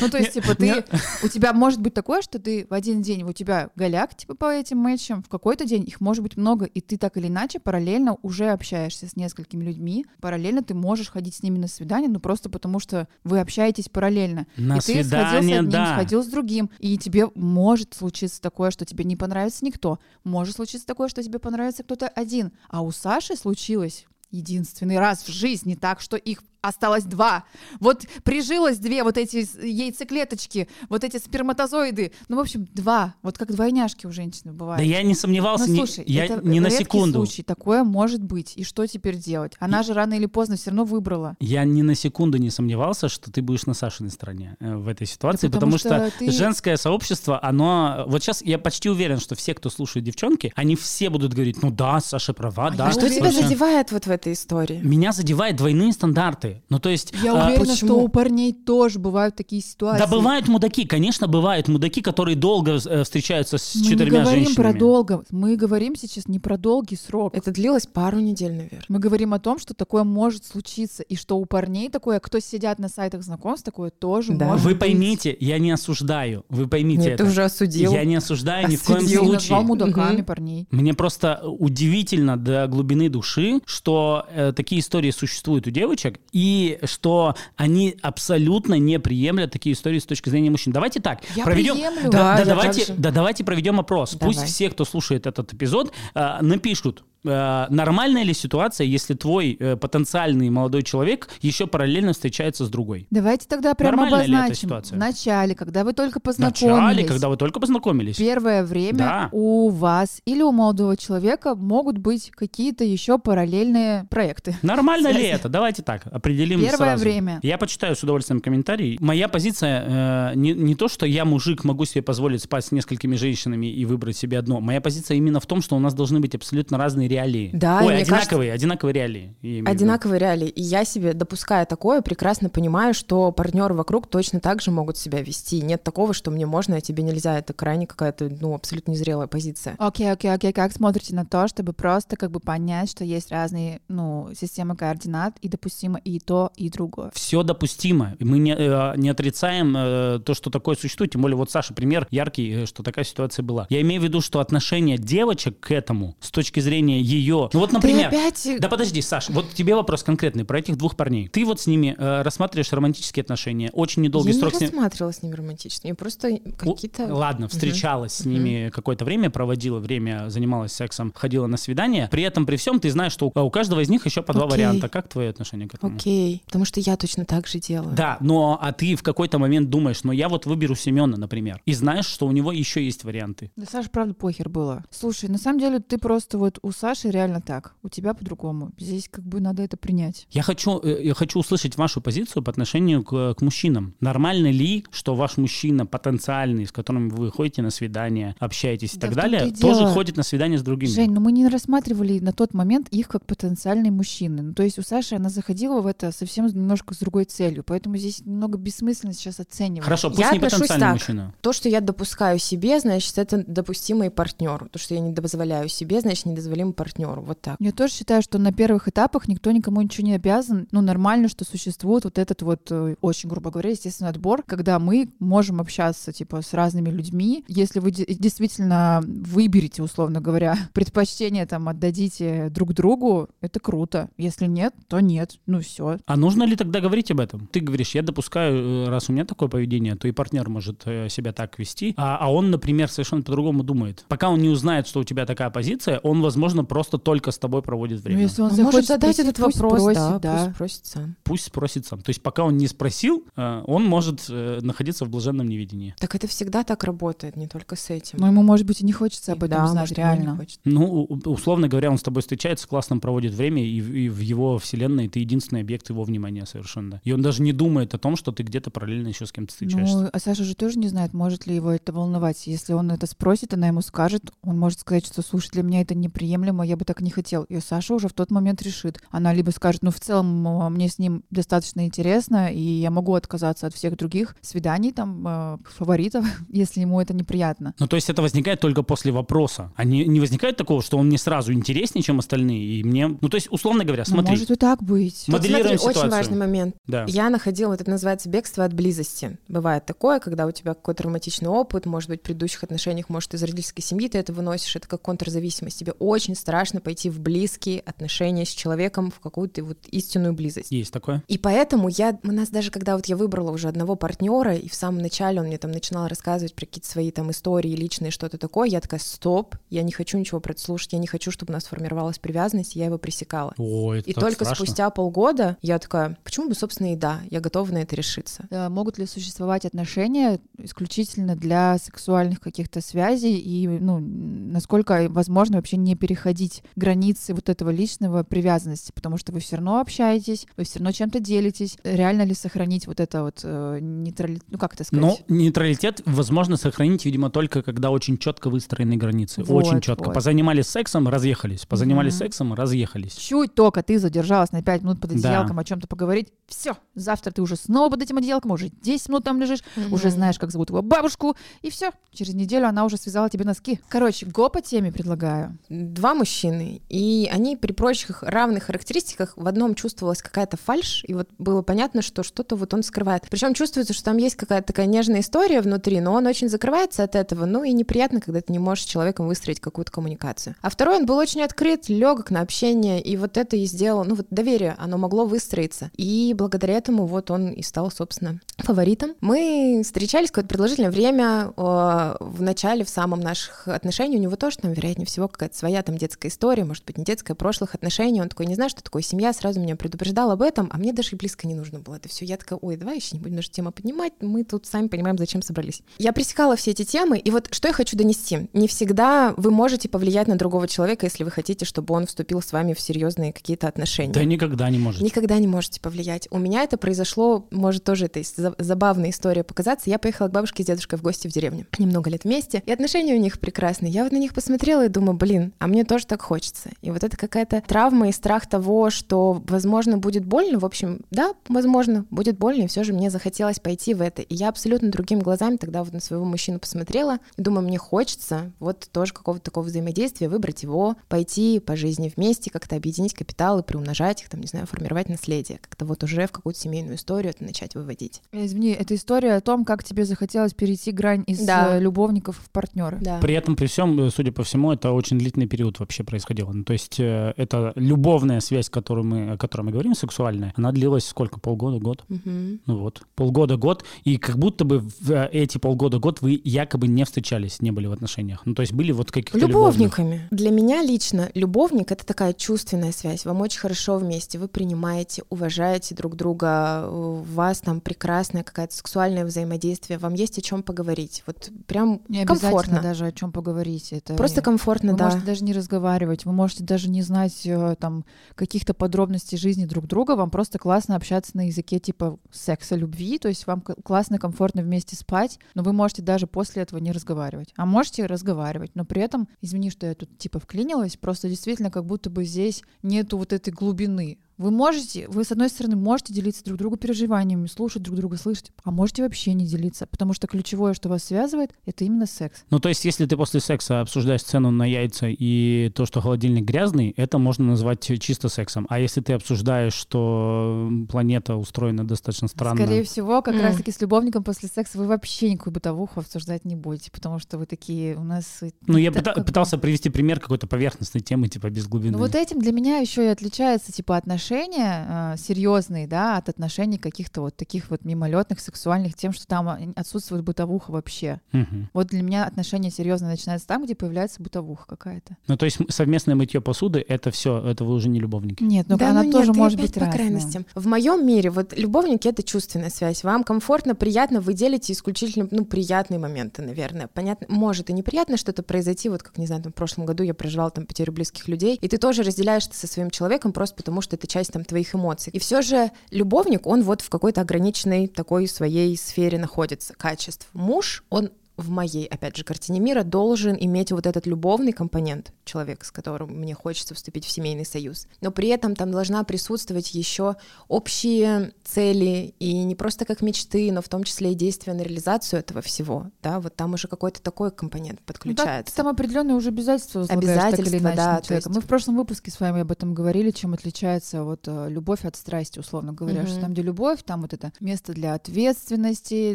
Ну, 0.00 0.08
то 0.08 0.18
есть, 0.18 0.34
типа, 0.34 0.54
ты, 0.54 0.84
у 1.22 1.28
тебя 1.28 1.52
может 1.52 1.80
быть 1.80 1.94
такое, 1.94 2.22
что 2.22 2.38
ты 2.38 2.66
в 2.68 2.74
один 2.74 3.02
день, 3.02 3.22
у 3.22 3.32
тебя 3.32 3.70
голяк, 3.76 4.14
типа, 4.16 4.34
по 4.34 4.52
этим 4.52 4.78
матчам, 4.78 5.22
в 5.22 5.28
какой-то 5.28 5.64
день 5.64 5.84
их 5.86 6.00
может 6.00 6.22
быть 6.22 6.36
много, 6.36 6.66
и 6.66 6.80
ты 6.80 6.98
так 6.98 7.16
или 7.16 7.28
иначе 7.28 7.60
параллельно 7.60 8.16
уже 8.22 8.50
общаешься 8.50 9.08
с 9.08 9.16
несколькими 9.16 9.64
людьми, 9.64 10.06
параллельно 10.20 10.62
ты 10.62 10.74
можешь 10.74 11.10
ходить 11.10 11.36
с 11.36 11.42
ними 11.42 11.58
на 11.58 11.68
свидание, 11.68 12.10
ну, 12.10 12.20
просто 12.20 12.48
потому 12.48 12.80
что 12.80 13.08
вы 13.24 13.40
общаетесь 13.40 13.88
параллельно. 13.88 14.46
На 14.56 14.76
и 14.76 14.80
ты 14.80 14.82
сходил 14.82 15.02
с 15.02 15.06
свидание, 15.06 15.58
одним, 15.58 15.70
да. 15.70 15.94
сходил 15.94 16.22
с 16.22 16.26
другим, 16.26 16.70
и 16.78 16.98
тебе 16.98 17.28
может 17.34 17.94
случиться 17.94 18.40
такое, 18.40 18.70
что 18.70 18.84
тебе 18.84 19.04
не 19.04 19.16
понравится 19.16 19.64
никто, 19.64 19.98
может 20.24 20.56
случиться 20.56 20.86
такое, 20.86 21.08
что 21.08 21.22
тебе 21.22 21.38
понравится 21.38 21.82
кто-то 21.82 22.08
один, 22.08 22.52
а 22.68 22.82
у 22.82 22.90
Саши 22.90 23.36
случилось 23.36 24.06
единственный 24.30 24.98
раз 24.98 25.22
в 25.22 25.28
жизни 25.28 25.74
так, 25.74 26.00
что 26.00 26.16
их 26.16 26.42
осталось 26.60 27.04
два. 27.04 27.44
Вот 27.80 28.04
прижилось 28.24 28.78
две 28.78 29.02
вот 29.04 29.16
эти 29.18 29.46
яйцеклеточки, 29.92 30.68
вот 30.88 31.04
эти 31.04 31.16
сперматозоиды. 31.18 32.12
Ну, 32.28 32.36
в 32.36 32.40
общем, 32.40 32.66
два. 32.74 33.14
Вот 33.22 33.38
как 33.38 33.52
двойняшки 33.52 34.06
у 34.06 34.12
женщин 34.12 34.54
бывает. 34.54 34.78
Да 34.78 34.84
я 34.84 35.02
не 35.02 35.14
сомневался, 35.14 35.66
Ну, 35.66 35.72
ни- 35.72 35.76
слушай, 35.78 36.04
я 36.06 36.24
это 36.26 36.46
ни 36.46 36.58
на 36.60 36.70
секунду. 36.70 37.18
случай. 37.24 37.42
Такое 37.42 37.84
может 37.84 38.22
быть. 38.22 38.54
И 38.56 38.64
что 38.64 38.86
теперь 38.86 39.16
делать? 39.16 39.54
Она 39.58 39.82
же 39.82 39.92
рано 39.94 40.14
или 40.14 40.26
поздно 40.26 40.56
все 40.56 40.70
равно 40.70 40.84
выбрала. 40.84 41.36
Я 41.40 41.64
ни 41.64 41.82
на 41.82 41.94
секунду 41.94 42.38
не 42.38 42.50
сомневался, 42.50 43.08
что 43.08 43.30
ты 43.30 43.42
будешь 43.42 43.66
на 43.66 43.74
Сашиной 43.74 44.10
стороне 44.10 44.56
э, 44.60 44.74
в 44.76 44.88
этой 44.88 45.06
ситуации, 45.06 45.48
Да 45.48 45.52
потому 45.58 45.72
потому, 45.72 45.78
что 46.00 46.10
что, 46.10 46.18
ты- 46.18 46.30
женское 46.30 46.76
сообщество, 46.76 47.38
оно... 47.42 48.04
Вот 48.06 48.22
сейчас 48.22 48.42
я 48.42 48.58
почти 48.58 48.88
уверен, 48.90 49.18
что 49.20 49.34
все, 49.34 49.54
кто 49.54 49.70
слушает 49.70 50.04
девчонки, 50.04 50.52
они 50.56 50.76
все 50.76 51.10
будут 51.10 51.34
говорить, 51.34 51.62
ну 51.62 51.70
да, 51.70 52.00
Саша 52.00 52.32
права, 52.32 52.70
да. 52.70 52.86
я 52.86 52.92
Что 52.92 53.08
тебя 53.08 53.26
точно». 53.26 53.42
задевает 53.42 53.92
вот 53.92 54.06
в 54.06 54.10
этой 54.10 54.32
истории? 54.32 54.80
Меня 54.82 55.12
задевают 55.12 55.56
двойные 55.56 55.92
стандарты. 55.92 56.47
Ну, 56.68 56.78
то 56.78 56.88
есть... 56.88 57.12
Я 57.22 57.32
а, 57.32 57.46
уверена, 57.46 57.66
почему? 57.66 57.76
что 57.76 57.98
у 58.00 58.08
парней 58.08 58.52
тоже 58.52 58.98
бывают 58.98 59.36
такие 59.36 59.62
ситуации. 59.62 59.98
Да 60.04 60.06
бывают 60.06 60.48
мудаки, 60.48 60.84
конечно, 60.86 61.26
бывают 61.26 61.68
мудаки, 61.68 62.00
которые 62.00 62.36
долго 62.36 62.78
э, 62.84 63.04
встречаются 63.04 63.58
с 63.58 63.74
Мы 63.76 63.84
четырьмя 63.84 64.20
говорим 64.20 64.44
женщинами. 64.44 64.54
про 64.72 64.78
долго. 64.78 65.24
Мы 65.30 65.56
говорим 65.56 65.94
сейчас 65.96 66.28
не 66.28 66.38
про 66.38 66.56
долгий 66.58 66.96
срок. 66.96 67.34
Это 67.34 67.50
длилось 67.50 67.86
пару 67.86 68.18
недель, 68.20 68.52
наверное. 68.52 68.82
Мы 68.88 68.98
говорим 68.98 69.34
о 69.34 69.38
том, 69.38 69.58
что 69.58 69.74
такое 69.74 70.04
может 70.04 70.44
случиться, 70.44 71.02
и 71.02 71.16
что 71.16 71.38
у 71.38 71.44
парней 71.44 71.88
такое, 71.90 72.20
кто 72.20 72.38
сидят 72.40 72.78
на 72.78 72.88
сайтах 72.88 73.22
знакомств, 73.22 73.64
такое 73.64 73.90
тоже 73.90 74.32
Да. 74.34 74.46
может 74.46 74.64
Вы 74.64 74.70
быть. 74.72 74.80
поймите, 74.80 75.36
я 75.40 75.58
не 75.58 75.70
осуждаю. 75.70 76.44
Вы 76.48 76.66
поймите 76.68 77.02
Нет, 77.04 77.14
это. 77.14 77.24
ты 77.24 77.30
уже 77.30 77.44
осудил. 77.44 77.92
Я 77.92 78.04
не 78.04 78.16
осуждаю 78.16 78.68
ни 78.68 78.76
в 78.76 78.84
коем 78.84 78.98
Осудил. 78.98 79.20
Ты 79.26 79.32
назвал 79.32 79.62
случае. 79.62 79.66
мудаками 79.86 80.16
Мгм. 80.16 80.24
парней. 80.24 80.66
Мне 80.70 80.94
просто 80.94 81.40
удивительно 81.44 82.36
до 82.36 82.66
глубины 82.66 83.08
души, 83.08 83.60
что 83.66 84.26
э, 84.30 84.52
такие 84.54 84.80
истории 84.80 85.10
существуют 85.10 85.66
у 85.66 85.70
девочек, 85.70 86.20
и 86.38 86.78
что 86.84 87.34
они 87.56 87.96
абсолютно 88.00 88.74
не 88.74 89.00
приемлят 89.00 89.50
такие 89.50 89.72
истории 89.72 89.98
с 89.98 90.06
точки 90.06 90.28
зрения 90.28 90.50
мужчин. 90.50 90.72
Давайте 90.72 91.00
так, 91.00 91.22
Я 91.34 91.44
проведем. 91.44 91.74
приемлю. 91.74 92.10
Да, 92.12 92.36
Да, 92.36 92.38
да 92.38 92.44
давайте, 92.44 92.94
да, 92.96 93.10
давайте 93.10 93.42
проведем 93.42 93.80
опрос. 93.80 94.12
Давай. 94.14 94.34
Пусть 94.34 94.46
все, 94.46 94.70
кто 94.70 94.84
слушает 94.84 95.26
этот 95.26 95.52
эпизод, 95.52 95.92
э, 96.14 96.38
напишут. 96.40 97.02
Э, 97.24 97.66
Нормальная 97.70 98.22
ли 98.22 98.32
ситуация, 98.34 98.86
если 98.86 99.14
твой 99.14 99.56
э, 99.58 99.76
потенциальный 99.76 100.50
молодой 100.50 100.82
человек 100.82 101.28
еще 101.40 101.66
параллельно 101.66 102.12
встречается 102.12 102.64
с 102.64 102.68
другой? 102.70 103.06
Давайте 103.10 103.46
тогда 103.48 103.74
прямо 103.74 104.02
Нормальная 104.02 104.26
ли 104.26 104.32
эта 104.32 104.38
обозначим. 104.44 104.68
ситуация? 104.68 104.96
В 104.96 104.98
начале, 104.98 105.54
когда 105.54 105.84
вы 105.84 105.92
только 105.92 106.20
В 106.20 106.22
познакомились, 106.22 106.76
начале, 106.80 107.04
когда 107.04 107.28
вы 107.28 107.36
только 107.36 107.60
познакомились. 107.60 108.16
первое 108.16 108.64
время 108.64 108.98
Да. 108.98 109.28
у 109.32 109.68
вас 109.70 110.20
или 110.24 110.42
у 110.42 110.52
молодого 110.52 110.96
человека 110.96 111.54
могут 111.54 111.98
быть 111.98 112.30
какие-то 112.30 112.84
еще 112.84 113.18
параллельные 113.18 114.04
проекты. 114.10 114.56
Нормально 114.62 115.08
ли 115.08 115.24
это? 115.24 115.48
Давайте 115.48 115.82
так, 115.82 116.06
определим 116.06 116.60
Первое 116.60 116.76
сразу. 116.76 117.04
время. 117.04 117.40
Я 117.42 117.58
почитаю 117.58 117.94
с 117.96 118.02
удовольствием 118.02 118.40
комментарий. 118.40 118.96
Моя 119.00 119.28
позиция 119.28 120.32
э, 120.32 120.34
не, 120.36 120.52
не 120.52 120.74
то, 120.74 120.88
что 120.88 121.06
я 121.06 121.24
мужик, 121.24 121.64
могу 121.64 121.84
себе 121.84 122.02
позволить 122.02 122.42
спать 122.42 122.64
с 122.66 122.72
несколькими 122.72 123.16
женщинами 123.16 123.66
и 123.66 123.84
выбрать 123.84 124.16
себе 124.16 124.38
одно. 124.38 124.60
Моя 124.60 124.80
позиция 124.80 125.16
именно 125.16 125.40
в 125.40 125.46
том, 125.46 125.62
что 125.62 125.76
у 125.76 125.78
нас 125.78 125.94
должны 125.94 126.20
быть 126.20 126.34
абсолютно 126.34 126.78
разные 126.78 127.07
реалии. 127.08 127.50
Да, 127.52 127.78
Ой, 127.78 127.86
и 127.86 127.88
мне 127.94 128.02
одинаковые, 128.02 128.52
одинаковые 128.52 128.94
реалии. 128.94 129.64
Одинаковые 129.66 130.18
реалии. 130.18 130.48
И 130.48 130.62
я 130.62 130.84
себе, 130.84 131.14
допуская 131.14 131.64
такое, 131.66 132.02
прекрасно 132.02 132.48
понимаю, 132.48 132.94
что 132.94 133.32
партнеры 133.32 133.74
вокруг 133.74 134.06
точно 134.06 134.40
так 134.40 134.60
же 134.60 134.70
могут 134.70 134.96
себя 134.96 135.20
вести. 135.22 135.60
Нет 135.62 135.82
такого, 135.82 136.14
что 136.14 136.30
мне 136.30 136.46
можно, 136.46 136.76
а 136.76 136.80
тебе 136.80 137.02
нельзя. 137.02 137.38
Это 137.38 137.52
крайне 137.52 137.86
какая-то, 137.86 138.28
ну, 138.40 138.54
абсолютно 138.54 138.92
незрелая 138.92 139.26
позиция. 139.26 139.74
Окей, 139.78 140.10
окей, 140.10 140.32
окей. 140.32 140.52
Как 140.52 140.72
смотрите 140.72 141.14
на 141.14 141.24
то, 141.24 141.48
чтобы 141.48 141.72
просто 141.72 142.16
как 142.16 142.30
бы 142.30 142.40
понять, 142.40 142.90
что 142.90 143.04
есть 143.04 143.30
разные, 143.30 143.80
ну, 143.88 144.30
системы 144.38 144.76
координат, 144.76 145.36
и 145.40 145.48
допустимо 145.48 145.98
и 145.98 146.18
то, 146.20 146.52
и 146.56 146.70
другое. 146.70 147.10
Все 147.14 147.42
допустимо. 147.42 148.16
Мы 148.20 148.38
не, 148.38 148.54
э, 148.54 148.94
не 148.96 149.08
отрицаем 149.08 149.74
э, 149.76 150.20
то, 150.24 150.34
что 150.34 150.50
такое 150.50 150.76
существует. 150.76 151.12
Тем 151.12 151.22
более, 151.22 151.36
вот 151.36 151.50
Саша 151.50 151.74
пример 151.74 152.06
яркий, 152.10 152.62
э, 152.62 152.66
что 152.66 152.82
такая 152.82 153.04
ситуация 153.04 153.42
была. 153.42 153.66
Я 153.70 153.80
имею 153.80 154.00
в 154.00 154.04
виду, 154.04 154.20
что 154.20 154.40
отношение 154.40 154.98
девочек 154.98 155.60
к 155.60 155.72
этому 155.72 156.16
с 156.20 156.30
точки 156.30 156.60
зрения 156.60 156.97
ее. 157.00 157.50
Ну 157.52 157.60
вот, 157.60 157.72
например. 157.72 158.10
Ты 158.10 158.16
опять... 158.16 158.60
Да 158.60 158.68
подожди, 158.68 159.00
Саш, 159.02 159.30
вот 159.30 159.50
тебе 159.54 159.74
вопрос 159.74 160.02
конкретный 160.02 160.44
про 160.44 160.58
этих 160.58 160.76
двух 160.76 160.96
парней. 160.96 161.28
Ты 161.28 161.44
вот 161.44 161.60
с 161.60 161.66
ними 161.66 161.94
э, 161.98 162.22
рассматриваешь 162.22 162.72
романтические 162.72 163.22
отношения, 163.22 163.70
очень 163.72 164.02
недолгий 164.02 164.32
я 164.32 164.38
срок 164.38 164.52
не 164.52 164.58
с 164.58 164.60
ними. 164.60 164.70
рассматривала 164.70 165.12
с 165.12 165.22
ними 165.22 165.34
романтично. 165.34 165.88
Я 165.88 165.94
просто 165.94 166.28
У- 166.28 166.52
какие-то... 166.52 167.14
Ладно, 167.14 167.48
встречалась 167.48 168.12
с 168.14 168.24
ними 168.24 168.70
какое-то 168.74 169.04
время, 169.04 169.30
проводила 169.30 169.78
время, 169.78 170.28
занималась 170.28 170.72
сексом, 170.72 171.12
ходила 171.14 171.46
на 171.46 171.56
свидание. 171.56 172.08
При 172.10 172.22
этом, 172.22 172.46
при 172.46 172.56
всем, 172.56 172.80
ты 172.80 172.90
знаешь, 172.90 173.12
что 173.12 173.26
у, 173.28 173.40
у 173.40 173.50
каждого 173.50 173.80
из 173.80 173.88
них 173.88 174.06
еще 174.06 174.22
по 174.22 174.32
два 174.32 174.44
Окей. 174.44 174.56
варианта. 174.56 174.88
Как 174.88 175.08
твое 175.08 175.30
отношение 175.30 175.68
к 175.68 175.74
этому? 175.74 175.96
Окей. 175.96 176.42
Потому 176.46 176.64
что 176.64 176.80
я 176.80 176.96
точно 176.96 177.24
так 177.24 177.46
же 177.46 177.58
делаю. 177.58 177.94
Да, 177.94 178.16
но 178.20 178.58
а 178.60 178.72
ты 178.72 178.96
в 178.96 179.02
какой-то 179.02 179.38
момент 179.38 179.70
думаешь, 179.70 180.02
ну 180.04 180.12
я 180.12 180.28
вот 180.28 180.46
выберу 180.46 180.74
Семена, 180.74 181.16
например, 181.16 181.60
и 181.66 181.72
знаешь, 181.72 182.06
что 182.06 182.26
у 182.26 182.32
него 182.32 182.52
еще 182.52 182.84
есть 182.84 183.04
варианты. 183.04 183.50
Да 183.56 183.66
Саше, 183.66 183.90
правда, 183.90 184.14
похер 184.14 184.48
было. 184.48 184.84
Слушай, 184.90 185.28
на 185.28 185.38
самом 185.38 185.60
деле 185.60 185.78
ты 185.80 185.98
просто 185.98 186.38
вот 186.38 186.58
у 186.62 186.72
Саши 186.72 186.87
Саши 186.88 187.10
реально 187.10 187.42
так, 187.42 187.74
у 187.82 187.90
тебя 187.90 188.14
по-другому. 188.14 188.70
Здесь 188.78 189.08
как 189.10 189.22
бы 189.22 189.40
надо 189.40 189.62
это 189.62 189.76
принять. 189.76 190.26
Я 190.30 190.42
хочу, 190.42 190.80
э, 190.82 191.02
я 191.04 191.12
хочу 191.12 191.38
услышать 191.38 191.76
вашу 191.76 192.00
позицию 192.00 192.42
по 192.42 192.50
отношению 192.50 193.04
к, 193.04 193.34
к 193.34 193.42
мужчинам. 193.42 193.94
Нормально 194.00 194.50
ли, 194.50 194.86
что 194.90 195.14
ваш 195.14 195.36
мужчина 195.36 195.84
потенциальный, 195.84 196.64
с 196.66 196.72
которым 196.72 197.10
вы 197.10 197.30
ходите 197.30 197.60
на 197.60 197.68
свидание, 197.70 198.34
общаетесь 198.38 198.94
и 198.94 198.98
Да 198.98 199.08
так 199.08 199.16
далее, 199.16 199.48
и 199.48 199.52
тоже 199.52 199.80
дело. 199.80 199.90
ходит 199.90 200.16
на 200.16 200.22
свидание 200.22 200.58
с 200.58 200.62
другими? 200.62 200.90
Жень, 200.90 201.10
ну 201.12 201.20
мы 201.20 201.30
не 201.32 201.46
рассматривали 201.46 202.20
на 202.20 202.32
тот 202.32 202.54
момент 202.54 202.88
их 202.88 203.08
как 203.08 203.26
потенциальные 203.26 203.92
мужчины. 203.92 204.40
Ну, 204.40 204.54
то 204.54 204.62
есть 204.62 204.78
у 204.78 204.82
Саши 204.82 205.14
она 205.16 205.28
заходила 205.28 205.82
в 205.82 205.86
это 205.86 206.10
совсем 206.10 206.46
немножко 206.46 206.94
с 206.94 206.98
другой 207.00 207.26
целью, 207.26 207.64
поэтому 207.64 207.98
здесь 207.98 208.24
немного 208.24 208.56
бессмысленно 208.56 209.12
сейчас 209.12 209.40
оценивать. 209.40 209.84
Хорошо, 209.84 210.08
пусть 210.08 210.20
Я 210.20 210.30
не 210.30 210.40
потенциальный 210.40 210.86
так. 210.86 210.92
мужчина. 210.94 211.34
То, 211.42 211.52
что 211.52 211.68
я 211.68 211.82
допускаю 211.82 212.38
себе, 212.38 212.80
значит, 212.80 213.18
это 213.18 213.44
допустимый 213.46 214.10
партнер. 214.10 214.70
То, 214.72 214.78
что 214.78 214.94
я 214.94 215.00
не 215.00 215.12
дозволяю 215.12 215.68
себе, 215.68 216.00
значит, 216.00 216.24
недозволимый 216.24 216.77
партнеру. 216.78 217.22
Вот 217.22 217.40
так. 217.40 217.56
Я 217.58 217.72
тоже 217.72 217.92
считаю, 217.92 218.22
что 218.22 218.38
на 218.38 218.52
первых 218.52 218.88
этапах 218.88 219.28
никто 219.28 219.50
никому 219.50 219.82
ничего 219.82 220.06
не 220.06 220.14
обязан. 220.14 220.68
Ну, 220.70 220.80
нормально, 220.80 221.28
что 221.28 221.44
существует 221.44 222.04
вот 222.04 222.18
этот 222.18 222.42
вот, 222.42 222.68
э, 222.70 222.94
очень 223.00 223.28
грубо 223.28 223.50
говоря, 223.50 223.70
естественный 223.70 224.10
отбор, 224.10 224.44
когда 224.46 224.78
мы 224.78 225.08
можем 225.18 225.60
общаться, 225.60 226.12
типа, 226.12 226.40
с 226.40 226.54
разными 226.54 226.90
людьми. 226.90 227.44
Если 227.48 227.80
вы 227.80 227.90
де- 227.90 228.06
действительно 228.06 229.02
выберете, 229.04 229.82
условно 229.82 230.20
говоря, 230.20 230.56
предпочтение 230.72 231.46
там 231.46 231.68
отдадите 231.68 232.48
друг 232.50 232.72
другу, 232.74 233.28
это 233.40 233.58
круто. 233.58 234.08
Если 234.16 234.46
нет, 234.46 234.72
то 234.86 235.00
нет. 235.00 235.38
Ну, 235.46 235.60
все. 235.60 235.98
А 236.06 236.16
нужно 236.16 236.44
ли 236.44 236.54
тогда 236.54 236.80
говорить 236.80 237.10
об 237.10 237.20
этом? 237.20 237.48
Ты 237.48 237.60
говоришь, 237.60 237.94
я 237.96 238.02
допускаю, 238.02 238.86
э, 238.86 238.88
раз 238.88 239.10
у 239.10 239.12
меня 239.12 239.24
такое 239.24 239.48
поведение, 239.48 239.96
то 239.96 240.06
и 240.06 240.12
партнер 240.12 240.48
может 240.48 240.82
э, 240.84 241.08
себя 241.08 241.32
так 241.32 241.58
вести, 241.58 241.94
а, 241.96 242.18
а 242.20 242.32
он, 242.32 242.50
например, 242.50 242.88
совершенно 242.88 243.22
по-другому 243.22 243.64
думает. 243.64 244.04
Пока 244.08 244.30
он 244.30 244.40
не 244.40 244.48
узнает, 244.48 244.86
что 244.86 245.00
у 245.00 245.04
тебя 245.04 245.26
такая 245.26 245.50
позиция, 245.50 245.98
он, 245.98 246.22
возможно, 246.22 246.64
просто 246.68 246.98
только 246.98 247.30
с 247.30 247.38
тобой 247.38 247.62
проводит 247.62 247.98
Ну, 247.98 248.04
время. 248.04 248.22
если 248.22 248.42
он 248.42 248.50
Он 248.50 248.56
захочет 248.56 248.74
может 248.74 248.88
задать 248.88 249.14
спросить, 249.16 249.32
этот 249.32 249.44
пусть 249.44 249.58
вопрос, 249.58 249.80
спросит, 249.80 249.98
да, 250.00 250.18
да. 250.18 250.44
пусть 250.44 250.54
спросит 250.54 250.86
сам. 250.86 251.16
Пусть 251.24 251.44
спросит 251.46 251.86
сам. 251.86 252.00
То 252.02 252.10
есть 252.10 252.22
пока 252.22 252.44
он 252.44 252.56
не 252.56 252.66
спросил, 252.68 253.24
э, 253.36 253.62
он 253.66 253.84
может 253.84 254.26
э, 254.28 254.60
находиться 254.62 255.04
в 255.04 255.08
блаженном 255.10 255.48
неведении. 255.48 255.94
Так 255.98 256.14
это 256.14 256.26
всегда 256.26 256.62
так 256.64 256.84
работает, 256.84 257.36
не 257.36 257.48
только 257.48 257.76
с 257.76 257.90
этим. 257.90 258.18
Но 258.18 258.26
ему, 258.28 258.42
может 258.42 258.66
быть, 258.66 258.80
и 258.80 258.84
не 258.84 258.92
хочется 258.92 259.32
об 259.32 259.42
этом 259.42 259.58
да, 259.58 259.66
знать, 259.68 259.92
реально. 259.92 260.38
Ну, 260.64 261.04
условно 261.24 261.68
говоря, 261.68 261.90
он 261.90 261.98
с 261.98 262.02
тобой 262.02 262.22
встречается, 262.22 262.68
классно 262.68 262.98
проводит 262.98 263.34
время, 263.34 263.64
и, 263.64 263.80
в- 263.80 263.94
и 263.94 264.08
в 264.08 264.20
его 264.20 264.58
вселенной 264.58 265.08
ты 265.08 265.20
единственный 265.20 265.60
объект 265.62 265.88
его 265.90 266.02
внимания 266.04 266.44
совершенно. 266.46 267.00
И 267.04 267.12
он 267.12 267.22
даже 267.22 267.42
не 267.42 267.52
думает 267.52 267.94
о 267.94 267.98
том, 267.98 268.16
что 268.16 268.32
ты 268.32 268.42
где-то 268.42 268.70
параллельно 268.70 269.08
еще 269.08 269.26
с 269.26 269.32
кем-то 269.32 269.52
встречаешься. 269.52 269.96
Ну, 270.02 270.08
а 270.12 270.18
Саша 270.18 270.44
же 270.44 270.54
тоже 270.54 270.78
не 270.78 270.88
знает, 270.88 271.12
может 271.14 271.46
ли 271.46 271.54
его 271.54 271.70
это 271.70 271.92
волновать. 271.92 272.46
Если 272.46 272.72
он 272.72 272.90
это 272.90 273.06
спросит, 273.06 273.54
она 273.54 273.68
ему 273.68 273.80
скажет, 273.80 274.30
он 274.42 274.58
может 274.58 274.80
сказать, 274.80 275.06
что, 275.06 275.22
слушай, 275.22 275.50
для 275.52 275.62
меня 275.62 275.80
это 275.80 275.94
неприемлемо, 275.94 276.57
я 276.62 276.76
бы 276.76 276.84
так 276.84 277.00
не 277.00 277.10
хотел. 277.10 277.44
И 277.44 277.60
Саша 277.60 277.94
уже 277.94 278.08
в 278.08 278.12
тот 278.12 278.30
момент 278.30 278.62
решит. 278.62 279.00
Она 279.10 279.32
либо 279.32 279.50
скажет, 279.50 279.82
ну, 279.82 279.90
в 279.90 280.00
целом, 280.00 280.72
мне 280.72 280.88
с 280.88 280.98
ним 280.98 281.24
достаточно 281.30 281.84
интересно, 281.84 282.52
и 282.52 282.60
я 282.60 282.90
могу 282.90 283.14
отказаться 283.14 283.66
от 283.66 283.74
всех 283.74 283.96
других 283.96 284.36
свиданий, 284.40 284.92
там, 284.92 285.24
э, 285.26 285.58
фаворитов, 285.76 286.24
если 286.48 286.80
ему 286.80 287.00
это 287.00 287.14
неприятно. 287.14 287.74
Ну, 287.78 287.86
то 287.86 287.96
есть 287.96 288.10
это 288.10 288.22
возникает 288.22 288.60
только 288.60 288.82
после 288.82 289.12
вопроса. 289.12 289.72
А 289.76 289.84
не, 289.84 290.06
не 290.06 290.20
возникает 290.20 290.56
такого, 290.56 290.82
что 290.82 290.98
он 290.98 291.06
мне 291.06 291.18
сразу 291.18 291.52
интереснее, 291.52 292.02
чем 292.02 292.18
остальные, 292.18 292.80
и 292.80 292.84
мне... 292.84 293.08
Ну, 293.08 293.28
то 293.28 293.36
есть, 293.36 293.48
условно 293.50 293.84
говоря, 293.84 294.04
Ну, 294.06 294.14
смотри, 294.14 294.32
может 294.32 294.50
и 294.50 294.54
так 294.56 294.82
быть. 294.82 295.26
Моделируем 295.28 295.78
смотри, 295.78 295.86
очень 295.86 295.94
ситуацию. 295.94 296.10
важный 296.10 296.36
момент. 296.36 296.76
да. 296.86 297.04
Я 297.08 297.30
находила, 297.30 297.70
вот 297.70 297.80
это 297.80 297.90
называется 297.90 298.28
бегство 298.28 298.64
от 298.64 298.72
близости. 298.72 299.38
Бывает 299.48 299.86
такое, 299.86 300.20
когда 300.20 300.46
у 300.46 300.50
тебя 300.50 300.74
какой-то 300.74 301.02
травматичный 301.02 301.48
опыт, 301.48 301.86
может 301.86 302.08
быть, 302.08 302.20
в 302.20 302.22
предыдущих 302.22 302.64
отношениях, 302.64 303.08
может, 303.08 303.34
из 303.34 303.42
родительской 303.42 303.82
семьи 303.82 304.08
ты 304.08 304.18
это 304.18 304.32
выносишь, 304.32 304.76
это 304.76 304.88
как 304.88 305.02
контрзависимость. 305.02 305.78
Тебе 305.78 305.92
очень 305.92 306.34
страшно 306.48 306.80
пойти 306.80 307.10
в 307.10 307.20
близкие 307.20 307.80
отношения 307.80 308.46
с 308.46 308.48
человеком, 308.48 309.10
в 309.10 309.20
какую-то 309.20 309.62
вот 309.64 309.76
истинную 309.88 310.32
близость. 310.32 310.72
Есть 310.72 310.94
такое. 310.94 311.22
И 311.28 311.36
поэтому 311.36 311.90
я, 311.90 312.18
у 312.22 312.32
нас 312.32 312.48
даже 312.48 312.70
когда 312.70 312.96
вот 312.96 313.04
я 313.04 313.16
выбрала 313.16 313.50
уже 313.50 313.68
одного 313.68 313.96
партнера, 313.96 314.54
и 314.54 314.66
в 314.66 314.74
самом 314.74 315.02
начале 315.02 315.42
он 315.42 315.48
мне 315.48 315.58
там 315.58 315.72
начинал 315.72 316.08
рассказывать 316.08 316.54
про 316.54 316.64
какие-то 316.64 316.88
свои 316.88 317.10
там 317.10 317.30
истории 317.32 317.76
личные, 317.76 318.10
что-то 318.10 318.38
такое, 318.38 318.66
я 318.66 318.80
такая, 318.80 318.98
стоп, 318.98 319.56
я 319.68 319.82
не 319.82 319.92
хочу 319.92 320.16
ничего 320.16 320.40
про 320.40 320.52
это 320.52 320.62
слушать, 320.62 320.94
я 320.94 320.98
не 320.98 321.06
хочу, 321.06 321.30
чтобы 321.30 321.52
у 321.52 321.52
нас 321.52 321.66
формировалась 321.66 322.18
привязанность, 322.18 322.76
я 322.76 322.86
его 322.86 322.96
пресекала. 322.96 323.52
О, 323.58 323.92
это 323.92 324.08
И 324.08 324.14
так 324.14 324.24
только 324.24 324.46
страшно. 324.46 324.64
спустя 324.64 324.88
полгода 324.88 325.58
я 325.60 325.78
такая, 325.78 326.16
почему 326.24 326.48
бы, 326.48 326.54
собственно, 326.54 326.94
и 326.94 326.96
да, 326.96 327.20
я 327.30 327.40
готова 327.40 327.70
на 327.72 327.82
это 327.82 327.94
решиться. 327.94 328.46
Э, 328.48 328.70
Могут 328.70 328.96
ли 328.96 329.04
существовать 329.04 329.66
отношения 329.66 330.40
исключительно 330.56 331.36
для 331.36 331.76
сексуальных 331.76 332.40
каких-то 332.40 332.80
связей 332.80 333.36
и, 333.36 333.68
ну, 333.68 333.98
насколько 333.98 335.08
возможно 335.10 335.56
вообще 335.56 335.76
не 335.76 335.94
переходить 335.94 336.27
границы 336.76 337.34
вот 337.34 337.48
этого 337.48 337.70
личного 337.70 338.22
привязанности, 338.22 338.92
потому 338.92 339.16
что 339.18 339.32
вы 339.32 339.40
все 339.40 339.56
равно 339.56 339.80
общаетесь, 339.80 340.46
вы 340.56 340.64
все 340.64 340.78
равно 340.78 340.92
чем-то 340.92 341.20
делитесь. 341.20 341.76
Реально 341.84 342.22
ли 342.22 342.34
сохранить 342.34 342.86
вот 342.86 343.00
это 343.00 343.22
вот 343.22 343.40
э, 343.42 343.78
нейтралитет, 343.80 344.44
ну 344.50 344.58
как 344.58 344.74
это 344.74 344.84
сказать? 344.84 345.24
нейтралитет 345.28 346.02
возможно 346.04 346.56
сохранить, 346.56 347.04
видимо, 347.04 347.30
только 347.30 347.62
когда 347.62 347.90
очень 347.90 348.18
четко 348.18 348.50
выстроены 348.50 348.96
границы. 348.96 349.42
Вот, 349.42 349.64
очень 349.66 349.80
четко. 349.80 350.04
вот. 350.06 350.14
Позанимались 350.14 350.66
сексом, 350.66 351.08
разъехались. 351.08 351.66
Позанимались 351.66 352.14
Мгм. 352.14 352.18
сексом, 352.18 352.54
разъехались. 352.54 353.14
Чуть 353.14 353.54
только 353.54 353.82
ты 353.82 353.98
задержалась 353.98 354.52
на 354.52 354.62
5 354.62 354.82
минут 354.82 355.00
под 355.00 355.10
Да. 355.10 355.16
одеялком 355.16 355.58
о 355.58 355.64
чем-то 355.64 355.86
поговорить, 355.86 356.28
все, 356.46 356.76
завтра 356.94 357.30
ты 357.30 357.42
уже 357.42 357.56
снова 357.56 357.90
под 357.90 358.02
этим 358.02 358.16
одеялком, 358.18 358.50
уже 358.52 358.68
10 358.82 359.08
минут 359.08 359.24
там 359.24 359.40
лежишь, 359.40 359.60
уже 359.90 360.10
знаешь, 360.10 360.38
как 360.38 360.50
зовут 360.50 360.70
его 360.70 360.82
бабушку, 360.82 361.36
и 361.62 361.70
все. 361.70 361.90
Через 362.12 362.34
неделю 362.34 362.66
она 362.68 362.84
уже 362.84 362.96
связала 362.96 363.28
тебе 363.30 363.44
носки. 363.44 363.80
Короче, 363.88 364.26
го 364.26 364.48
по 364.48 364.60
теме 364.60 364.90
предлагаю. 364.92 365.58
Два 365.68 366.14
мужчины, 366.18 366.82
и 366.88 367.28
они 367.32 367.56
при 367.56 367.72
прочих 367.72 368.22
равных 368.22 368.64
характеристиках 368.64 369.32
в 369.36 369.46
одном 369.46 369.74
чувствовалась 369.74 370.20
какая-то 370.20 370.56
фальшь, 370.56 371.04
и 371.06 371.14
вот 371.14 371.28
было 371.38 371.62
понятно, 371.62 372.02
что 372.02 372.22
что-то 372.22 372.56
вот 372.56 372.74
он 372.74 372.82
скрывает. 372.82 373.24
Причем 373.30 373.54
чувствуется, 373.54 373.94
что 373.94 374.04
там 374.04 374.16
есть 374.18 374.36
какая-то 374.36 374.66
такая 374.66 374.86
нежная 374.86 375.20
история 375.20 375.60
внутри, 375.60 376.00
но 376.00 376.12
он 376.12 376.26
очень 376.26 376.48
закрывается 376.48 377.04
от 377.04 377.14
этого, 377.14 377.46
ну 377.46 377.64
и 377.64 377.72
неприятно, 377.72 378.20
когда 378.20 378.40
ты 378.40 378.52
не 378.52 378.58
можешь 378.58 378.84
с 378.84 378.88
человеком 378.88 379.26
выстроить 379.28 379.60
какую-то 379.60 379.92
коммуникацию. 379.92 380.54
А 380.60 380.70
второй, 380.70 380.96
он 380.98 381.06
был 381.06 381.16
очень 381.16 381.42
открыт, 381.42 381.88
легок 381.88 382.30
на 382.30 382.40
общение, 382.40 383.00
и 383.00 383.16
вот 383.16 383.36
это 383.36 383.56
и 383.56 383.64
сделал, 383.64 384.04
ну 384.04 384.14
вот 384.16 384.26
доверие, 384.30 384.74
оно 384.78 384.98
могло 384.98 385.24
выстроиться. 385.24 385.90
И 385.96 386.34
благодаря 386.36 386.74
этому 386.74 387.06
вот 387.06 387.30
он 387.30 387.52
и 387.52 387.62
стал, 387.62 387.90
собственно, 387.90 388.40
фаворитом. 388.58 389.14
Мы 389.20 389.82
встречались 389.84 390.30
какое-то 390.30 390.48
продолжительное 390.48 390.90
время 390.90 391.52
в 391.56 392.42
начале, 392.42 392.84
в 392.84 392.88
самом 392.88 393.20
наших 393.20 393.68
отношений. 393.68 394.16
У 394.16 394.20
него 394.20 394.36
тоже 394.36 394.58
там, 394.58 394.72
вероятнее 394.72 395.06
всего, 395.06 395.28
какая-то 395.28 395.56
своя 395.56 395.82
там 395.82 395.96
детская 396.08 396.28
история, 396.28 396.64
может 396.64 396.84
быть, 396.84 396.96
не 396.96 397.04
детская, 397.04 397.34
прошлых 397.34 397.74
отношений. 397.74 398.22
Он 398.22 398.28
такой, 398.28 398.46
не 398.46 398.54
знаю, 398.54 398.70
что 398.70 398.82
такое 398.82 399.02
семья, 399.02 399.32
сразу 399.34 399.60
меня 399.60 399.76
предупреждал 399.76 400.30
об 400.30 400.40
этом, 400.40 400.70
а 400.72 400.78
мне 400.78 400.92
даже 400.92 401.10
и 401.12 401.14
близко 401.16 401.46
не 401.46 401.54
нужно 401.54 401.80
было 401.80 401.96
это 401.96 402.08
все. 402.08 402.24
Я 402.24 402.38
такая, 402.38 402.58
ой, 402.60 402.76
давай 402.76 402.96
еще 402.96 403.16
не 403.16 403.20
будем 403.20 403.36
нашу 403.36 403.50
тему 403.50 403.72
поднимать, 403.72 404.14
мы 404.20 404.44
тут 404.44 404.66
сами 404.66 404.88
понимаем, 404.88 405.18
зачем 405.18 405.42
собрались. 405.42 405.82
Я 405.98 406.12
пресекала 406.12 406.56
все 406.56 406.70
эти 406.70 406.84
темы, 406.84 407.18
и 407.18 407.30
вот 407.30 407.48
что 407.52 407.68
я 407.68 407.74
хочу 407.74 407.96
донести. 407.96 408.48
Не 408.52 408.68
всегда 408.68 409.34
вы 409.36 409.50
можете 409.50 409.88
повлиять 409.88 410.28
на 410.28 410.36
другого 410.36 410.66
человека, 410.66 411.06
если 411.06 411.24
вы 411.24 411.30
хотите, 411.30 411.64
чтобы 411.64 411.94
он 411.94 412.06
вступил 412.06 412.40
с 412.40 412.52
вами 412.52 412.72
в 412.72 412.80
серьезные 412.80 413.32
какие-то 413.32 413.68
отношения. 413.68 414.12
Да 414.12 414.24
никогда 414.24 414.70
не 414.70 414.78
может. 414.78 415.02
Никогда 415.02 415.38
не 415.38 415.46
можете 415.46 415.80
повлиять. 415.80 416.28
У 416.30 416.38
меня 416.38 416.62
это 416.62 416.78
произошло, 416.78 417.46
может, 417.50 417.84
тоже 417.84 418.06
это 418.06 418.22
забавная 418.58 419.10
история 419.10 419.44
показаться. 419.44 419.90
Я 419.90 419.98
поехала 419.98 420.28
к 420.28 420.32
бабушке 420.32 420.62
с 420.62 420.66
дедушкой 420.66 420.98
в 420.98 421.02
гости 421.02 421.28
в 421.28 421.32
деревню. 421.32 421.66
Немного 421.78 422.10
лет 422.10 422.24
вместе. 422.24 422.62
И 422.64 422.72
отношения 422.72 423.14
у 423.14 423.18
них 423.18 423.38
прекрасные. 423.38 423.92
Я 423.92 424.04
вот 424.04 424.12
на 424.12 424.18
них 424.18 424.34
посмотрела 424.34 424.86
и 424.86 424.88
думаю, 424.88 425.16
блин, 425.16 425.52
а 425.58 425.66
мне 425.66 425.84
тоже 425.84 425.97
так 426.06 426.22
хочется. 426.22 426.70
И 426.82 426.90
вот 426.90 427.02
это 427.04 427.16
какая-то 427.16 427.62
травма 427.66 428.08
и 428.08 428.12
страх 428.12 428.46
того, 428.48 428.90
что, 428.90 429.42
возможно, 429.46 429.98
будет 429.98 430.24
больно. 430.24 430.58
В 430.58 430.64
общем, 430.64 431.00
да, 431.10 431.32
возможно, 431.48 432.04
будет 432.10 432.38
больно, 432.38 432.62
и 432.62 432.66
все 432.66 432.84
же 432.84 432.92
мне 432.92 433.10
захотелось 433.10 433.60
пойти 433.60 433.94
в 433.94 434.00
это. 434.02 434.22
И 434.22 434.34
я 434.34 434.48
абсолютно 434.48 434.90
другими 434.90 435.20
глазами 435.20 435.56
тогда 435.56 435.82
вот 435.84 435.92
на 435.92 436.00
своего 436.00 436.24
мужчину 436.24 436.58
посмотрела 436.58 437.18
и 437.36 437.42
думаю, 437.42 437.66
мне 437.66 437.78
хочется 437.78 438.52
вот 438.58 438.88
тоже 438.92 439.12
какого-то 439.12 439.44
такого 439.44 439.64
взаимодействия, 439.64 440.28
выбрать 440.28 440.62
его, 440.62 440.96
пойти 441.08 441.58
по 441.60 441.76
жизни 441.76 442.12
вместе, 442.14 442.50
как-то 442.50 442.76
объединить 442.76 443.14
капиталы, 443.14 443.62
приумножать 443.62 444.22
их, 444.22 444.28
там, 444.28 444.40
не 444.40 444.46
знаю, 444.46 444.66
формировать 444.66 445.08
наследие, 445.08 445.58
как-то 445.58 445.84
вот 445.84 446.02
уже 446.04 446.26
в 446.26 446.32
какую-то 446.32 446.58
семейную 446.60 446.96
историю 446.96 447.30
это 447.30 447.44
начать 447.44 447.74
выводить. 447.74 448.22
Извини, 448.32 448.72
это 448.72 448.94
история 448.94 449.34
о 449.34 449.40
том, 449.40 449.64
как 449.64 449.84
тебе 449.84 450.04
захотелось 450.04 450.54
перейти 450.54 450.92
грань 450.92 451.24
из 451.26 451.38
Да. 451.44 451.76
э, 451.76 451.80
любовников 451.80 452.40
в 452.44 452.50
партнера. 452.50 452.98
Да. 453.00 453.18
При 453.20 453.34
этом, 453.34 453.56
при 453.56 453.66
всем, 453.66 453.98
э, 454.00 454.10
судя 454.10 454.32
по 454.32 454.42
всему, 454.44 454.72
это 454.72 454.92
очень 454.92 455.18
длительный 455.18 455.46
период 455.46 455.78
вообще 455.88 456.04
происходило. 456.04 456.52
Ну, 456.52 456.64
то 456.64 456.74
есть 456.74 457.00
э, 457.00 457.32
это 457.36 457.72
любовная 457.74 458.40
связь, 458.40 458.68
которую 458.68 459.06
мы, 459.06 459.30
о 459.32 459.36
которой 459.38 459.62
мы 459.62 459.72
говорим, 459.72 459.94
сексуальная, 459.94 460.52
она 460.56 460.70
длилась 460.70 461.06
сколько? 461.06 461.40
Полгода, 461.40 461.78
год? 461.78 462.04
Мгм. 462.08 462.60
Ну 462.66 462.78
вот, 462.78 463.02
полгода, 463.14 463.56
год, 463.56 463.84
и 464.04 464.18
как 464.18 464.38
будто 464.38 464.64
бы 464.66 464.80
в 464.80 465.10
э, 465.10 465.28
эти 465.32 465.56
полгода, 465.56 465.98
год 465.98 466.20
вы 466.20 466.38
якобы 466.44 466.88
не 466.88 467.04
встречались, 467.04 467.62
не 467.62 467.70
были 467.70 467.86
в 467.86 467.92
отношениях. 467.92 468.42
Ну 468.44 468.54
то 468.54 468.60
есть 468.60 468.74
были 468.74 468.92
вот 468.92 469.10
каких-то 469.10 469.38
любовных. 469.38 469.76
Любовниками. 469.76 470.28
Для 470.30 470.50
меня 470.50 470.82
лично 470.82 471.30
любовник— 471.34 471.90
это 471.92 472.04
такая 472.04 472.34
чувственная 472.34 472.92
связь. 472.92 473.24
Вам 473.24 473.40
очень 473.40 473.60
хорошо 473.60 473.96
вместе, 473.96 474.38
вы 474.38 474.48
принимаете, 474.48 475.22
уважаете 475.30 475.94
друг 475.94 476.16
друга, 476.16 476.86
у 476.90 477.22
вас 477.22 477.60
там 477.60 477.80
прекрасное 477.80 478.42
какое-то 478.42 478.74
сексуальное 478.74 479.24
взаимодействие, 479.24 479.98
вам 479.98 480.12
есть 480.12 480.36
о 480.36 480.42
чем 480.42 480.62
поговорить. 480.62 481.22
Вот 481.26 481.50
прям 481.66 482.02
Не 482.08 482.22
обязательно 482.22 482.50
комфортно. 482.50 482.82
даже 482.82 483.06
о 483.06 483.12
чем 483.12 483.32
поговорить. 483.32 483.92
Это 483.92 484.14
Просто 484.14 484.42
комфортно, 484.42 484.92
Вы 484.92 484.98
да. 484.98 485.04
можете 485.06 485.24
даже 485.24 485.44
не 485.44 485.54
разговаривать 485.54 485.77
разговаривать, 485.78 486.24
вы 486.24 486.32
можете 486.32 486.64
даже 486.64 486.90
не 486.90 487.02
знать 487.02 487.46
э, 487.46 487.76
там 487.78 488.04
каких-то 488.34 488.74
подробностей 488.74 489.38
жизни 489.38 489.64
друг 489.64 489.86
друга, 489.86 490.16
вам 490.16 490.30
просто 490.30 490.58
классно 490.58 490.96
общаться 490.96 491.36
на 491.36 491.46
языке 491.46 491.78
типа 491.78 492.18
секса, 492.30 492.74
любви, 492.74 493.18
то 493.18 493.28
есть 493.28 493.46
вам 493.46 493.60
классно, 493.60 494.18
комфортно 494.18 494.62
вместе 494.62 494.96
спать, 494.96 495.38
но 495.54 495.62
вы 495.62 495.72
можете 495.72 496.02
даже 496.02 496.26
после 496.26 496.62
этого 496.62 496.80
не 496.80 496.92
разговаривать. 496.92 497.54
А 497.56 497.64
можете 497.64 498.06
разговаривать, 498.06 498.72
но 498.74 498.84
при 498.84 499.02
этом, 499.02 499.28
извини, 499.40 499.70
что 499.70 499.86
я 499.86 499.94
тут 499.94 500.18
типа 500.18 500.40
вклинилась, 500.40 500.96
просто 500.96 501.28
действительно 501.28 501.70
как 501.70 501.84
будто 501.84 502.10
бы 502.10 502.24
здесь 502.24 502.62
нету 502.82 503.16
вот 503.18 503.32
этой 503.32 503.52
глубины. 503.52 504.18
Вы 504.38 504.52
можете, 504.52 505.08
вы 505.08 505.24
с 505.24 505.32
одной 505.32 505.48
стороны 505.48 505.74
можете 505.74 506.14
делиться 506.14 506.44
друг 506.44 506.58
другу 506.58 506.76
переживаниями, 506.76 507.46
слушать 507.46 507.82
друг 507.82 507.96
друга, 507.96 508.16
слышать, 508.16 508.52
а 508.62 508.70
можете 508.70 509.02
вообще 509.02 509.32
не 509.32 509.44
делиться, 509.44 509.88
потому 509.88 510.12
что 510.12 510.28
ключевое, 510.28 510.74
что 510.74 510.88
вас 510.88 511.02
связывает, 511.02 511.50
это 511.66 511.84
именно 511.84 512.06
секс. 512.06 512.44
Ну, 512.50 512.60
то 512.60 512.68
есть, 512.68 512.84
если 512.84 513.04
ты 513.04 513.16
после 513.16 513.40
секса 513.40 513.80
обсуждаешь 513.80 514.22
цену 514.22 514.52
на 514.52 514.64
яйца 514.64 515.08
и 515.08 515.72
то, 515.74 515.86
что 515.86 516.00
холодильник 516.00 516.44
грязный, 516.44 516.94
это 516.96 517.18
можно 517.18 517.46
назвать 517.46 517.80
чисто 518.00 518.28
сексом. 518.28 518.64
А 518.70 518.78
если 518.78 519.00
ты 519.00 519.14
обсуждаешь, 519.14 519.74
что 519.74 520.70
планета 520.88 521.34
устроена 521.34 521.84
достаточно 521.84 522.28
странно... 522.28 522.62
Скорее 522.62 522.84
всего, 522.84 523.22
как 523.22 523.34
mm. 523.34 523.42
раз-таки 523.42 523.72
с 523.72 523.80
любовником 523.80 524.22
после 524.22 524.48
секса 524.48 524.78
вы 524.78 524.86
вообще 524.86 525.32
никакую 525.32 525.54
бытовуху 525.54 525.98
обсуждать 525.98 526.44
не 526.44 526.54
будете, 526.54 526.92
потому 526.92 527.18
что 527.18 527.38
вы 527.38 527.46
такие, 527.46 527.96
у 527.96 528.04
нас... 528.04 528.44
Ну, 528.68 528.78
я 528.78 528.90
пыта- 528.90 529.20
пытался 529.24 529.58
привести 529.58 529.90
пример 529.90 530.20
какой-то 530.20 530.46
поверхностной 530.46 531.00
темы, 531.00 531.26
типа 531.26 531.50
без 531.50 531.66
глубины. 531.66 531.96
Ну, 531.96 531.98
вот 531.98 532.14
этим 532.14 532.38
для 532.38 532.52
меня 532.52 532.78
еще 532.78 533.04
и 533.04 533.08
отличается, 533.08 533.72
типа, 533.72 533.96
отношения 533.96 534.27
отношения 534.28 534.86
э, 534.88 535.16
серьезные, 535.16 535.86
да, 535.86 536.18
от 536.18 536.28
отношений 536.28 536.78
каких-то 536.78 537.22
вот 537.22 537.36
таких 537.36 537.70
вот 537.70 537.84
мимолетных 537.84 538.40
сексуальных 538.40 538.94
тем, 538.94 539.12
что 539.12 539.26
там 539.26 539.48
а, 539.48 539.58
отсутствует 539.74 540.22
бытовуха 540.22 540.70
вообще. 540.70 541.20
Угу. 541.32 541.68
Вот 541.72 541.86
для 541.88 542.02
меня 542.02 542.24
отношения 542.24 542.70
серьезные 542.70 543.10
начинаются 543.10 543.48
там, 543.48 543.64
где 543.64 543.74
появляется 543.74 544.22
бытовуха 544.22 544.66
какая-то. 544.66 545.16
Ну 545.26 545.36
то 545.36 545.46
есть 545.46 545.58
совместное 545.70 546.14
мытье 546.14 546.40
посуды 546.40 546.84
это 546.86 547.10
все, 547.10 547.42
это 547.42 547.64
вы 547.64 547.74
уже 547.74 547.88
не 547.88 548.00
любовники. 548.00 548.42
Нет, 548.42 548.68
но 548.68 548.76
да, 548.76 548.90
она 548.90 549.02
ну, 549.02 549.12
тоже 549.12 549.28
нет, 549.28 549.36
может 549.36 549.60
быть 549.60 549.74
по 549.74 549.80
разная. 549.80 549.96
крайностям. 549.96 550.46
В 550.54 550.66
моем 550.66 551.06
мире 551.06 551.30
вот 551.30 551.56
любовники 551.56 552.08
это 552.08 552.22
чувственная 552.22 552.70
связь. 552.70 553.04
Вам 553.04 553.24
комфортно, 553.24 553.74
приятно, 553.74 554.20
вы 554.20 554.34
делите 554.34 554.72
исключительно 554.72 555.26
ну 555.30 555.44
приятные 555.44 555.98
моменты, 555.98 556.42
наверное. 556.42 556.88
Понятно, 556.88 557.26
может 557.30 557.70
и 557.70 557.72
неприятно 557.72 558.16
что-то 558.16 558.42
произойти, 558.42 558.88
вот 558.88 559.02
как 559.02 559.16
не 559.16 559.26
знаю, 559.26 559.42
там, 559.42 559.52
в 559.52 559.54
прошлом 559.54 559.86
году 559.86 560.02
я 560.02 560.12
проживала 560.12 560.50
там 560.50 560.66
потерю 560.66 560.92
близких 560.92 561.28
людей, 561.28 561.58
и 561.60 561.68
ты 561.68 561.78
тоже 561.78 562.02
разделяешь 562.02 562.46
это 562.46 562.56
со 562.56 562.66
своим 562.66 562.90
человеком 562.90 563.32
просто 563.32 563.56
потому, 563.56 563.80
что 563.80 563.96
это 563.96 564.06
часть 564.06 564.17
часть 564.18 564.32
там 564.32 564.44
твоих 564.44 564.74
эмоций. 564.74 565.10
И 565.12 565.18
все 565.18 565.42
же 565.42 565.70
любовник, 565.90 566.46
он 566.46 566.62
вот 566.62 566.80
в 566.80 566.90
какой-то 566.90 567.20
ограниченной 567.20 567.86
такой 567.86 568.26
своей 568.26 568.76
сфере 568.76 569.18
находится 569.18 569.74
качеств. 569.74 570.28
Муж, 570.32 570.82
он 570.90 571.10
в 571.38 571.50
моей, 571.50 571.86
опять 571.86 572.16
же, 572.16 572.24
картине 572.24 572.58
мира 572.58 572.82
должен 572.82 573.36
иметь 573.38 573.70
вот 573.70 573.86
этот 573.86 574.06
любовный 574.06 574.52
компонент, 574.52 575.12
человек, 575.24 575.64
с 575.64 575.70
которым 575.70 576.10
мне 576.18 576.34
хочется 576.34 576.74
вступить 576.74 577.04
в 577.04 577.10
семейный 577.10 577.46
союз. 577.46 577.86
Но 578.00 578.10
при 578.10 578.28
этом 578.28 578.56
там 578.56 578.72
должна 578.72 579.04
присутствовать 579.04 579.72
еще 579.72 580.16
общие 580.48 581.32
цели, 581.44 582.14
и 582.18 582.42
не 582.42 582.56
просто 582.56 582.84
как 582.84 583.02
мечты, 583.02 583.52
но 583.52 583.62
в 583.62 583.68
том 583.68 583.84
числе 583.84 584.12
и 584.12 584.14
действия 584.16 584.52
на 584.52 584.62
реализацию 584.62 585.20
этого 585.20 585.40
всего. 585.40 585.86
Да, 586.02 586.18
вот 586.18 586.34
там 586.34 586.54
уже 586.54 586.66
какой-то 586.66 587.00
такой 587.00 587.30
компонент 587.30 587.80
подключается. 587.82 588.32
Ну, 588.36 588.42
да, 588.44 588.62
там 588.64 588.68
определенные 588.68 589.14
уже 589.14 589.28
обязательства 589.28 589.86
Обязательства, 589.88 590.44
так 590.44 590.52
или 590.52 590.58
иначе, 590.58 590.76
да. 590.76 591.00
То 591.00 591.14
есть... 591.14 591.26
Мы 591.28 591.40
в 591.40 591.46
прошлом 591.46 591.76
выпуске 591.76 592.10
с 592.10 592.18
вами 592.18 592.40
об 592.40 592.50
этом 592.50 592.74
говорили, 592.74 593.12
чем 593.12 593.32
отличается 593.32 594.02
вот 594.02 594.26
э, 594.26 594.48
любовь 594.50 594.84
от 594.84 594.96
страсти, 594.96 595.38
условно 595.38 595.72
говоря, 595.72 596.02
угу. 596.02 596.08
что 596.08 596.20
там, 596.20 596.32
где 596.32 596.42
любовь, 596.42 596.82
там 596.84 597.02
вот 597.02 597.12
это 597.12 597.32
место 597.38 597.72
для 597.72 597.94
ответственности, 597.94 599.14